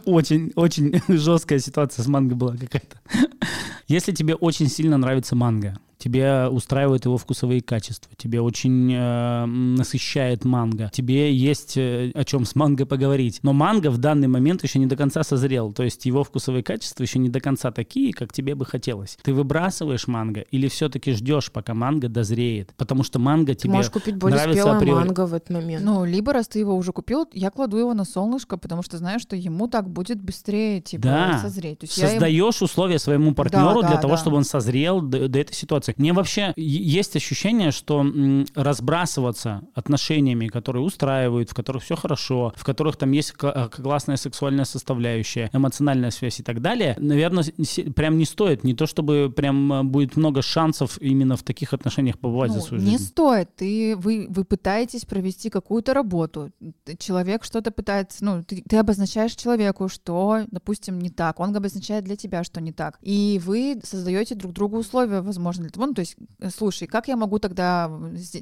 Очень, 0.04 0.52
очень 0.54 1.00
жесткая 1.08 1.58
ситуация 1.58 2.04
с 2.04 2.06
манго 2.06 2.34
была 2.36 2.56
какая-то. 2.56 2.96
Если 3.88 4.12
тебе 4.12 4.34
очень 4.36 4.68
сильно 4.68 4.96
нравится 4.96 5.34
манго, 5.34 5.76
тебе 6.02 6.48
устраивают 6.48 7.04
его 7.04 7.16
вкусовые 7.16 7.60
качества, 7.62 8.10
тебе 8.16 8.40
очень 8.40 8.92
э, 8.92 9.46
насыщает 9.46 10.44
манго, 10.44 10.90
тебе 10.92 11.32
есть 11.32 11.76
э, 11.76 12.10
о 12.14 12.24
чем 12.24 12.44
с 12.44 12.54
манго 12.54 12.86
поговорить. 12.86 13.38
Но 13.42 13.52
манго 13.52 13.90
в 13.90 13.98
данный 13.98 14.28
момент 14.28 14.62
еще 14.64 14.78
не 14.78 14.86
до 14.86 14.96
конца 14.96 15.22
созрел, 15.22 15.72
то 15.72 15.82
есть 15.84 16.04
его 16.06 16.24
вкусовые 16.24 16.62
качества 16.62 17.02
еще 17.04 17.18
не 17.18 17.28
до 17.28 17.40
конца 17.40 17.70
такие, 17.70 18.12
как 18.12 18.32
тебе 18.32 18.54
бы 18.54 18.64
хотелось. 18.64 19.16
Ты 19.22 19.32
выбрасываешь 19.32 20.06
манго 20.08 20.40
или 20.40 20.68
все-таки 20.68 21.12
ждешь, 21.12 21.52
пока 21.52 21.74
манго 21.74 22.08
дозреет? 22.08 22.72
Потому 22.76 23.04
что 23.04 23.18
манго 23.18 23.54
Ты 23.54 23.62
тебе 23.62 23.74
можешь 23.74 23.90
купить 23.92 24.16
более 24.16 24.38
спелое 24.38 24.76
априори. 24.76 25.04
манго 25.04 25.26
в 25.26 25.34
этот 25.34 25.50
момент. 25.50 25.84
Ну, 25.84 26.04
либо 26.04 26.32
раз 26.32 26.48
ты 26.48 26.58
его 26.58 26.74
уже 26.74 26.92
купил, 26.92 27.28
я 27.32 27.50
кладу 27.50 27.76
его 27.76 27.94
на 27.94 28.04
солнышко, 28.04 28.56
потому 28.56 28.82
что 28.82 28.98
знаю, 28.98 29.20
что 29.20 29.36
ему 29.36 29.68
так 29.68 29.88
будет 29.88 30.20
быстрее, 30.20 30.80
типа, 30.80 31.02
Да. 31.04 31.38
созреть. 31.42 31.78
То 31.80 31.84
есть 31.86 31.96
я 31.98 32.06
им- 32.06 32.10
Создаешь 32.12 32.62
условия 32.62 32.98
своему 32.98 33.34
партнеру 33.34 33.82
Да, 33.82 33.88
для 33.88 33.96
да, 33.96 34.02
того, 34.02 34.14
да. 34.14 34.20
чтобы 34.20 34.36
он 34.36 34.44
созрел 34.44 35.00
до, 35.00 35.28
до 35.28 35.38
этой 35.38 35.54
ситуации. 35.54 35.91
Мне 35.96 36.12
вообще 36.12 36.52
есть 36.56 37.16
ощущение, 37.16 37.70
что 37.70 38.04
разбрасываться 38.54 39.62
отношениями, 39.74 40.48
которые 40.48 40.82
устраивают, 40.84 41.50
в 41.50 41.54
которых 41.54 41.82
все 41.82 41.96
хорошо, 41.96 42.52
в 42.56 42.64
которых 42.64 42.96
там 42.96 43.12
есть 43.12 43.34
э, 43.42 43.68
классная 43.70 44.16
сексуальная 44.16 44.64
составляющая, 44.64 45.50
эмоциональная 45.52 46.10
связь 46.10 46.40
и 46.40 46.42
так 46.42 46.60
далее, 46.60 46.96
наверное, 46.98 47.44
прям 47.94 48.18
не 48.18 48.24
стоит. 48.24 48.64
Не 48.64 48.74
то 48.74 48.86
чтобы 48.86 49.32
прям 49.34 49.72
э, 49.72 49.82
будет 49.82 50.16
много 50.16 50.42
шансов 50.42 50.98
именно 51.00 51.36
в 51.36 51.42
таких 51.42 51.72
отношениях 51.72 52.18
побывать 52.18 52.50
за 52.52 52.58
Ну, 52.58 52.64
свою 52.64 52.82
не 52.82 52.90
жизнь. 52.92 53.04
стоит. 53.06 53.54
Ты, 53.56 53.96
вы, 53.96 54.26
вы 54.28 54.44
пытаетесь 54.44 55.04
провести 55.04 55.50
какую-то 55.50 55.94
работу. 55.94 56.50
Человек 56.98 57.44
что-то 57.44 57.70
пытается... 57.70 58.24
Ну, 58.24 58.42
ты, 58.42 58.62
ты 58.68 58.76
обозначаешь 58.76 59.34
человеку, 59.34 59.88
что, 59.88 60.44
допустим, 60.50 60.98
не 61.00 61.10
так. 61.10 61.40
Он 61.40 61.54
обозначает 61.56 62.04
для 62.04 62.16
тебя, 62.16 62.44
что 62.44 62.60
не 62.60 62.72
так. 62.72 62.98
И 63.02 63.40
вы 63.44 63.80
создаете 63.82 64.34
друг 64.34 64.52
другу 64.52 64.78
условия, 64.78 65.20
возможно, 65.20 65.62
для 65.64 65.70
того. 65.70 65.81
Ну, 65.86 65.94
то 65.94 66.00
есть, 66.00 66.16
э, 66.38 66.50
слушай, 66.50 66.86
как 66.86 67.08
я 67.08 67.16
могу 67.16 67.38
тогда 67.38 67.90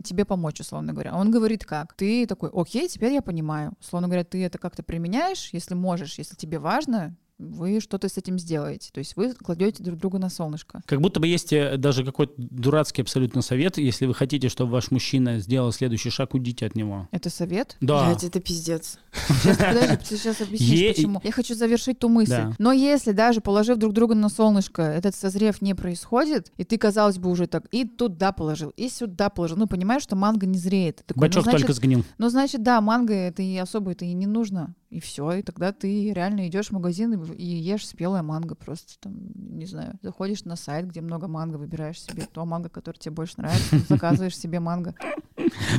тебе 0.04 0.24
помочь, 0.24 0.60
условно 0.60 0.92
говоря? 0.92 1.14
Он 1.14 1.30
говорит, 1.30 1.64
как? 1.64 1.94
Ты 1.94 2.26
такой, 2.26 2.50
окей, 2.52 2.88
теперь 2.88 3.12
я 3.12 3.22
понимаю. 3.22 3.72
Условно 3.80 4.08
говоря, 4.08 4.24
ты 4.24 4.44
это 4.44 4.58
как-то 4.58 4.82
применяешь, 4.82 5.50
если 5.52 5.74
можешь, 5.74 6.18
если 6.18 6.34
тебе 6.36 6.58
важно, 6.58 7.16
вы 7.40 7.80
что-то 7.80 8.08
с 8.08 8.18
этим 8.18 8.38
сделаете. 8.38 8.90
То 8.92 8.98
есть 8.98 9.16
вы 9.16 9.32
кладете 9.34 9.82
друг 9.82 9.98
друга 9.98 10.18
на 10.18 10.28
солнышко. 10.28 10.82
Как 10.86 11.00
будто 11.00 11.20
бы 11.20 11.26
есть 11.26 11.52
э, 11.52 11.76
даже 11.76 12.04
какой-то 12.04 12.34
дурацкий 12.36 13.02
абсолютно 13.02 13.42
совет, 13.42 13.78
если 13.78 14.06
вы 14.06 14.14
хотите, 14.14 14.48
чтобы 14.48 14.72
ваш 14.72 14.90
мужчина 14.90 15.38
сделал 15.38 15.72
следующий 15.72 16.10
шаг, 16.10 16.34
уйдите 16.34 16.66
от 16.66 16.76
него. 16.76 17.08
Это 17.10 17.30
совет? 17.30 17.76
Да. 17.80 18.06
Блядь, 18.06 18.24
это 18.24 18.40
пиздец. 18.40 18.98
Сейчас, 19.28 19.56
подожди, 19.56 19.96
ты 19.96 20.16
сейчас 20.16 20.40
объяснишь, 20.40 20.70
Е- 20.70 20.94
почему. 20.94 21.20
Я 21.24 21.32
хочу 21.32 21.54
завершить 21.54 21.98
ту 21.98 22.08
мысль. 22.08 22.30
Да. 22.30 22.52
Но 22.58 22.72
если 22.72 23.12
даже 23.12 23.40
положив 23.40 23.78
друг 23.78 23.92
друга 23.92 24.14
на 24.14 24.28
солнышко, 24.28 24.82
этот 24.82 25.14
созрев 25.14 25.62
не 25.62 25.74
происходит, 25.74 26.52
и 26.56 26.64
ты, 26.64 26.76
казалось 26.78 27.18
бы, 27.18 27.30
уже 27.30 27.46
так 27.46 27.64
и 27.72 27.84
туда 27.84 28.32
положил, 28.32 28.72
и 28.76 28.88
сюда 28.88 29.30
положил, 29.30 29.56
ну, 29.56 29.66
понимаешь, 29.66 30.02
что 30.02 30.16
манго 30.16 30.46
не 30.46 30.58
зреет. 30.58 31.02
Такой, 31.06 31.22
Бачок 31.22 31.44
ну, 31.46 31.50
значит, 31.50 31.60
только 31.60 31.72
сгнил. 31.72 32.04
ну, 32.18 32.28
значит, 32.28 32.62
да, 32.62 32.80
манго 32.80 33.14
это 33.14 33.42
и 33.42 33.56
особо 33.56 33.92
это 33.92 34.04
и 34.04 34.12
не 34.12 34.26
нужно. 34.26 34.74
И 34.90 34.98
все, 34.98 35.30
и 35.34 35.42
тогда 35.42 35.70
ты 35.72 36.12
реально 36.12 36.48
идешь 36.48 36.66
в 36.68 36.72
магазин 36.72 37.12
и, 37.14 37.34
и 37.36 37.44
ешь 37.46 37.86
спелое 37.86 38.22
манго. 38.22 38.56
Просто 38.56 38.94
там, 38.98 39.14
не 39.36 39.64
знаю, 39.64 39.94
заходишь 40.02 40.44
на 40.44 40.56
сайт, 40.56 40.88
где 40.88 41.00
много 41.00 41.28
манго, 41.28 41.56
выбираешь 41.58 42.00
себе 42.02 42.26
то 42.32 42.44
манго, 42.44 42.68
которое 42.68 42.98
тебе 42.98 43.14
больше 43.14 43.34
нравится, 43.36 43.78
заказываешь 43.88 44.36
себе 44.36 44.58
манго. 44.58 44.94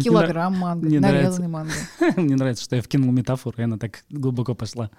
Килограмм 0.01 0.57
манго, 0.57 0.85
Мне 0.85 0.99
нарезанный 1.01 1.49
манго. 1.49 1.73
Мне 2.15 2.35
нравится, 2.35 2.63
что 2.63 2.77
я 2.77 2.81
вкинул 2.81 3.11
метафору, 3.11 3.55
и 3.59 3.63
она 3.63 3.77
так 3.77 4.03
глубоко 4.09 4.55
пошла. 4.55 4.89